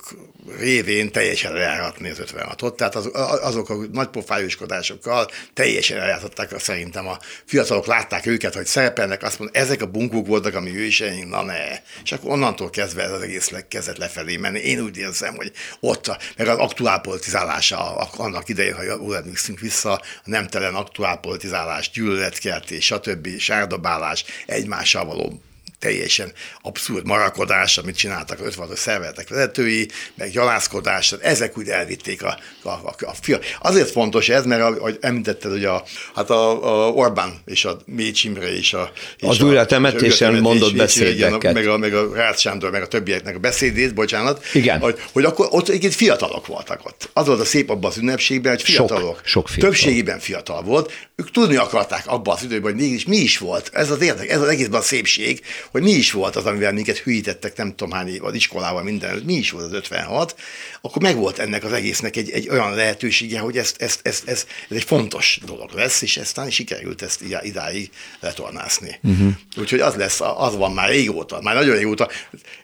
révén 0.57 1.11
teljesen 1.11 1.53
lejáratni 1.53 2.09
az 2.09 2.18
56-ot, 2.19 2.75
tehát 2.75 2.95
az, 2.95 3.09
azok 3.41 3.69
a 3.69 3.75
nagy 3.91 4.07
pofájuskodásokkal 4.07 5.27
teljesen 5.53 5.97
eljátszották 5.97 6.59
szerintem 6.59 7.07
a 7.07 7.17
fiatalok 7.45 7.85
látták 7.85 8.25
őket, 8.25 8.53
hogy 8.53 8.65
szerepelnek, 8.65 9.23
azt 9.23 9.39
mondja, 9.39 9.61
ezek 9.61 9.81
a 9.81 9.85
bunkók 9.85 10.27
voltak, 10.27 10.55
ami 10.55 10.77
őseink, 10.77 11.29
na 11.29 11.43
ne. 11.43 11.81
És 12.03 12.11
akkor 12.11 12.31
onnantól 12.31 12.69
kezdve 12.69 13.03
ez 13.03 13.11
az 13.11 13.21
egész 13.21 13.51
kezdett 13.67 13.97
lefelé 13.97 14.37
menni. 14.37 14.59
Én 14.59 14.79
úgy 14.79 14.97
érzem, 14.97 15.35
hogy 15.35 15.51
ott, 15.79 16.17
meg 16.37 16.47
az 16.47 16.57
aktuálpolitizálása 16.57 17.95
annak 17.97 18.49
idején, 18.49 18.75
ha 18.75 18.83
jól 18.83 19.15
emlékszünk 19.15 19.59
vissza, 19.59 19.91
a 19.91 20.01
nemtelen 20.23 20.75
aktuálpolitizálás, 20.75 21.91
gyűlöletkeltés, 21.91 22.85
stb. 22.85 23.37
sárdabálás, 23.37 24.25
egymással 24.45 25.05
való 25.05 25.41
teljesen 25.79 26.31
abszurd 26.61 27.05
marakodás, 27.05 27.77
amit 27.77 27.95
csináltak 27.95 28.39
az 28.39 28.45
56 28.45 28.77
szervezetek 28.77 29.29
vezetői, 29.29 29.87
meg 30.15 30.31
gyalászkodás, 30.31 31.11
ezek 31.21 31.57
úgy 31.57 31.67
elvitték 31.67 32.23
a, 32.23 32.39
a, 32.63 32.69
a, 32.69 32.95
a 32.99 33.13
fia. 33.21 33.39
Azért 33.61 33.91
fontos 33.91 34.29
ez, 34.29 34.45
mert 34.45 34.61
ahogy 34.61 34.97
említetted, 35.01 35.51
hogy 35.51 35.65
a, 35.65 35.83
hát 36.15 36.29
a, 36.29 36.87
a 36.87 36.91
Orbán 36.91 37.41
és 37.45 37.65
a 37.65 37.77
Mécs 37.85 38.23
Imre 38.23 38.57
és 38.57 38.73
a... 38.73 38.91
És 39.17 39.27
az 39.27 39.41
újratemetésen 39.41 40.33
mondott 40.33 40.75
beszédeket. 40.75 41.53
Meg 41.53 41.67
a, 41.67 41.77
meg 41.77 41.93
a 41.93 42.13
Rácz 42.13 42.39
Sándor, 42.39 42.71
meg 42.71 42.81
a 42.81 42.87
többieknek 42.87 43.35
a 43.35 43.39
beszédét, 43.39 43.93
bocsánat. 43.93 44.45
Igen. 44.53 44.79
Hogy, 44.79 45.01
hogy 45.11 45.23
akkor 45.23 45.47
ott 45.49 45.67
egyébként 45.67 45.93
fiatalok 45.93 46.47
voltak 46.47 46.85
ott. 46.85 47.09
Az 47.13 47.27
volt 47.27 47.39
a 47.39 47.45
szép 47.45 47.69
abban 47.69 47.91
az 47.91 47.97
ünnepségben, 47.97 48.51
hogy 48.51 48.61
fiatalok. 48.61 49.15
Sok, 49.15 49.27
sok 49.27 49.47
fiatal. 49.47 49.69
Többségében 49.69 50.19
fiatal 50.19 50.61
volt. 50.61 50.91
Ők 51.15 51.31
tudni 51.31 51.55
akarták 51.55 52.03
abban 52.07 52.35
az 52.35 52.43
időben, 52.43 52.71
hogy 52.71 52.81
mégis 52.81 53.05
mi 53.05 53.17
is 53.17 53.37
volt. 53.37 53.69
Ez 53.73 53.91
az 53.91 54.01
érdek, 54.01 54.29
ez 54.29 54.41
az 54.41 54.47
egészben 54.47 54.79
a 54.79 54.83
szépség, 54.83 55.41
hogy 55.71 55.81
mi 55.81 55.91
is 55.91 56.11
volt 56.11 56.35
az, 56.35 56.45
amivel 56.45 56.73
minket 56.73 56.97
hűítettek, 56.97 57.57
nem 57.57 57.75
tudom 57.75 57.91
hány 57.91 58.07
év, 58.07 58.23
az 58.23 58.33
iskolával 58.33 58.83
minden, 58.83 59.21
mi 59.25 59.33
is 59.33 59.51
volt 59.51 59.65
az 59.65 59.73
56, 59.73 60.35
akkor 60.81 61.01
meg 61.01 61.15
volt 61.15 61.39
ennek 61.39 61.63
az 61.63 61.71
egésznek 61.71 62.15
egy, 62.15 62.29
egy 62.29 62.49
olyan 62.49 62.75
lehetősége, 62.75 63.39
hogy 63.39 63.57
ezt, 63.57 63.81
ezt, 63.81 63.99
ezt, 64.03 64.27
ezt, 64.27 64.47
ez 64.69 64.75
egy 64.75 64.83
fontos 64.83 65.39
dolog 65.45 65.69
lesz, 65.73 66.01
és 66.01 66.17
aztán 66.17 66.49
sikerült 66.49 67.01
ezt 67.01 67.21
idáig 67.41 67.89
letornászni. 68.19 68.99
Uh-huh. 69.03 69.33
Úgyhogy 69.57 69.79
az 69.79 69.95
lesz, 69.95 70.21
az 70.37 70.55
van 70.55 70.73
már 70.73 70.89
régóta, 70.89 71.41
már 71.41 71.55
nagyon 71.55 71.75
régóta. 71.75 72.09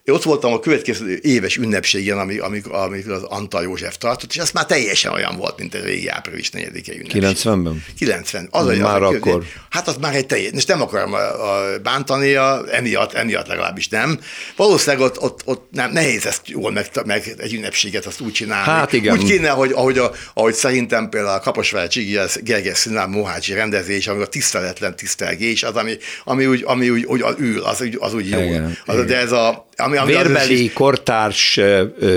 Én 0.03 0.13
ott 0.13 0.23
voltam 0.23 0.53
a 0.53 0.59
következő 0.59 1.19
éves 1.21 1.57
ünnepségen, 1.57 2.19
amik, 2.19 2.41
amik, 2.41 2.67
amik 2.67 3.07
az 3.07 3.23
Antal 3.23 3.63
József 3.63 3.97
tartott, 3.97 4.31
és 4.31 4.37
az 4.37 4.51
már 4.51 4.65
teljesen 4.65 5.11
olyan 5.11 5.35
volt, 5.37 5.57
mint 5.57 5.73
a 5.73 5.79
régi 5.79 6.07
április 6.07 6.49
4 6.49 6.65
ünnepség. 6.65 7.43
90-ben? 7.43 7.85
90. 7.97 8.47
Az, 8.51 8.67
az 8.67 8.77
már 8.77 9.03
az 9.03 9.15
akkor. 9.15 9.43
Hát 9.69 9.87
az 9.87 9.95
már 9.97 10.15
egy 10.15 10.25
teljes, 10.25 10.51
és 10.51 10.65
nem 10.65 10.81
akarom 10.81 11.13
a, 11.13 11.17
a 11.17 11.79
bántani, 11.79 12.33
a, 12.33 12.63
emiatt, 12.95 13.13
emiatt 13.13 13.47
legalábbis 13.47 13.87
nem. 13.87 14.19
Valószínűleg 14.55 15.05
ott, 15.05 15.21
ott, 15.21 15.41
ott 15.45 15.67
nem, 15.71 15.91
nehéz 15.91 16.25
ezt 16.25 16.41
jól 16.45 16.71
meg, 16.71 16.89
meg 17.05 17.33
egy 17.37 17.53
ünnepséget 17.53 18.05
azt 18.05 18.21
úgy 18.21 18.31
csinálni. 18.31 18.65
Hát 18.65 18.93
igen. 18.93 19.17
Úgy 19.17 19.25
kéne, 19.25 19.49
hogy, 19.49 19.71
ahogy, 19.71 19.97
a, 19.97 20.11
ahogy 20.33 20.53
szerintem 20.53 21.09
például 21.09 21.35
a 21.35 21.39
Kaposvár 21.39 21.87
Csigi 21.87 22.19
Gergely 22.41 22.73
Színlám 22.73 23.09
Mohácsi 23.09 23.53
rendezés, 23.53 24.07
ami 24.07 24.21
a 24.21 24.25
tiszteletlen 24.25 24.95
tisztelgés, 24.95 25.63
az, 25.63 25.75
ami, 25.75 25.97
ami 26.23 26.45
úgy, 26.45 26.63
ami 26.65 26.89
úgy, 26.89 27.03
úgy 27.03 27.23
ül, 27.37 27.61
az, 27.61 27.81
úgy, 27.81 27.97
az 27.99 28.13
úgy 28.13 28.29
jó. 28.29 28.39
Igen, 28.39 28.77
az, 28.85 28.93
igen. 28.93 29.07
De 29.07 29.17
ez 29.17 29.31
a, 29.31 29.67
ami, 29.77 29.97
ami 29.97 30.11
Vérbeli 30.11 30.65
az, 30.65 30.73
kortárs, 30.73 31.59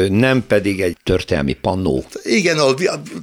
nem 0.09 0.45
pedig 0.47 0.81
egy 0.81 0.97
történelmi 1.03 1.53
pannó. 1.53 2.05
Igen, 2.23 2.59
a 2.59 2.75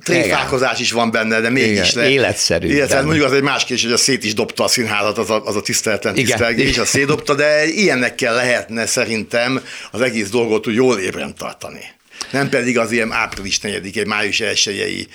tréfálkozás 0.03 0.79
is 0.79 0.91
van 0.91 1.11
benne, 1.11 1.39
de 1.39 1.49
mégis 1.49 1.93
le. 1.93 2.09
Életszerű. 2.09 2.67
Illetve 2.67 3.01
mondjuk 3.01 3.25
az 3.25 3.33
egy 3.33 3.41
más 3.41 3.65
kérdés, 3.65 3.83
hogy 3.83 3.93
a 3.93 3.97
szét 3.97 4.23
is 4.23 4.33
dobta 4.33 4.63
a 4.63 4.67
színházat, 4.67 5.17
az 5.17 5.29
a, 5.29 5.45
az 5.45 5.55
a 5.55 5.61
tiszteletlen 5.61 6.13
tisztelgés, 6.13 6.77
a 6.77 6.85
szétdobta, 6.85 7.35
de 7.35 7.44
ilyenekkel 7.65 8.33
lehetne 8.33 8.85
szerintem 8.85 9.63
az 9.91 10.01
egész 10.01 10.29
dolgot 10.29 10.67
úgy 10.67 10.75
jól 10.75 10.99
ébren 10.99 11.35
tartani 11.35 11.93
nem 12.31 12.49
pedig 12.49 12.77
az 12.77 12.91
ilyen 12.91 13.11
április 13.11 13.59
4 13.59 14.05
május 14.07 14.39
1 14.39 15.07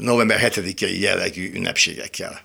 november 0.00 0.52
7-i 0.54 1.00
jellegű 1.00 1.50
ünnepségekkel. 1.54 2.40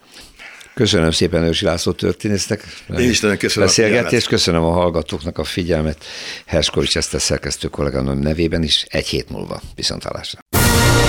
Köszönöm 0.73 1.11
szépen 1.11 1.43
Ősi 1.43 1.65
László 1.65 1.91
történésznek. 1.91 2.63
Én 2.97 3.09
is 3.09 3.19
nagyon 3.19 3.37
köszönöm 3.37 3.67
beszélgetést, 3.67 4.27
köszönöm 4.27 4.63
a 4.63 4.71
hallgatóknak 4.71 5.37
a 5.37 5.43
figyelmet. 5.43 6.05
Herskovics 6.45 6.97
ezt 6.97 7.13
a 7.13 7.19
szerkesztő 7.19 7.67
kolléganom 7.67 8.19
nevében 8.19 8.63
is 8.63 8.85
egy 8.89 9.07
hét 9.07 9.29
múlva 9.29 9.61
viszontalásra. 9.75 10.39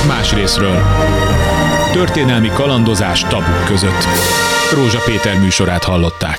Más 0.06 0.32
részről. 0.32 0.82
Történelmi 1.92 2.48
kalandozás 2.48 3.20
tabuk 3.20 3.64
között. 3.66 4.04
Rózsa 4.72 5.02
Péter 5.04 5.38
műsorát 5.38 5.84
hallották. 5.84 6.38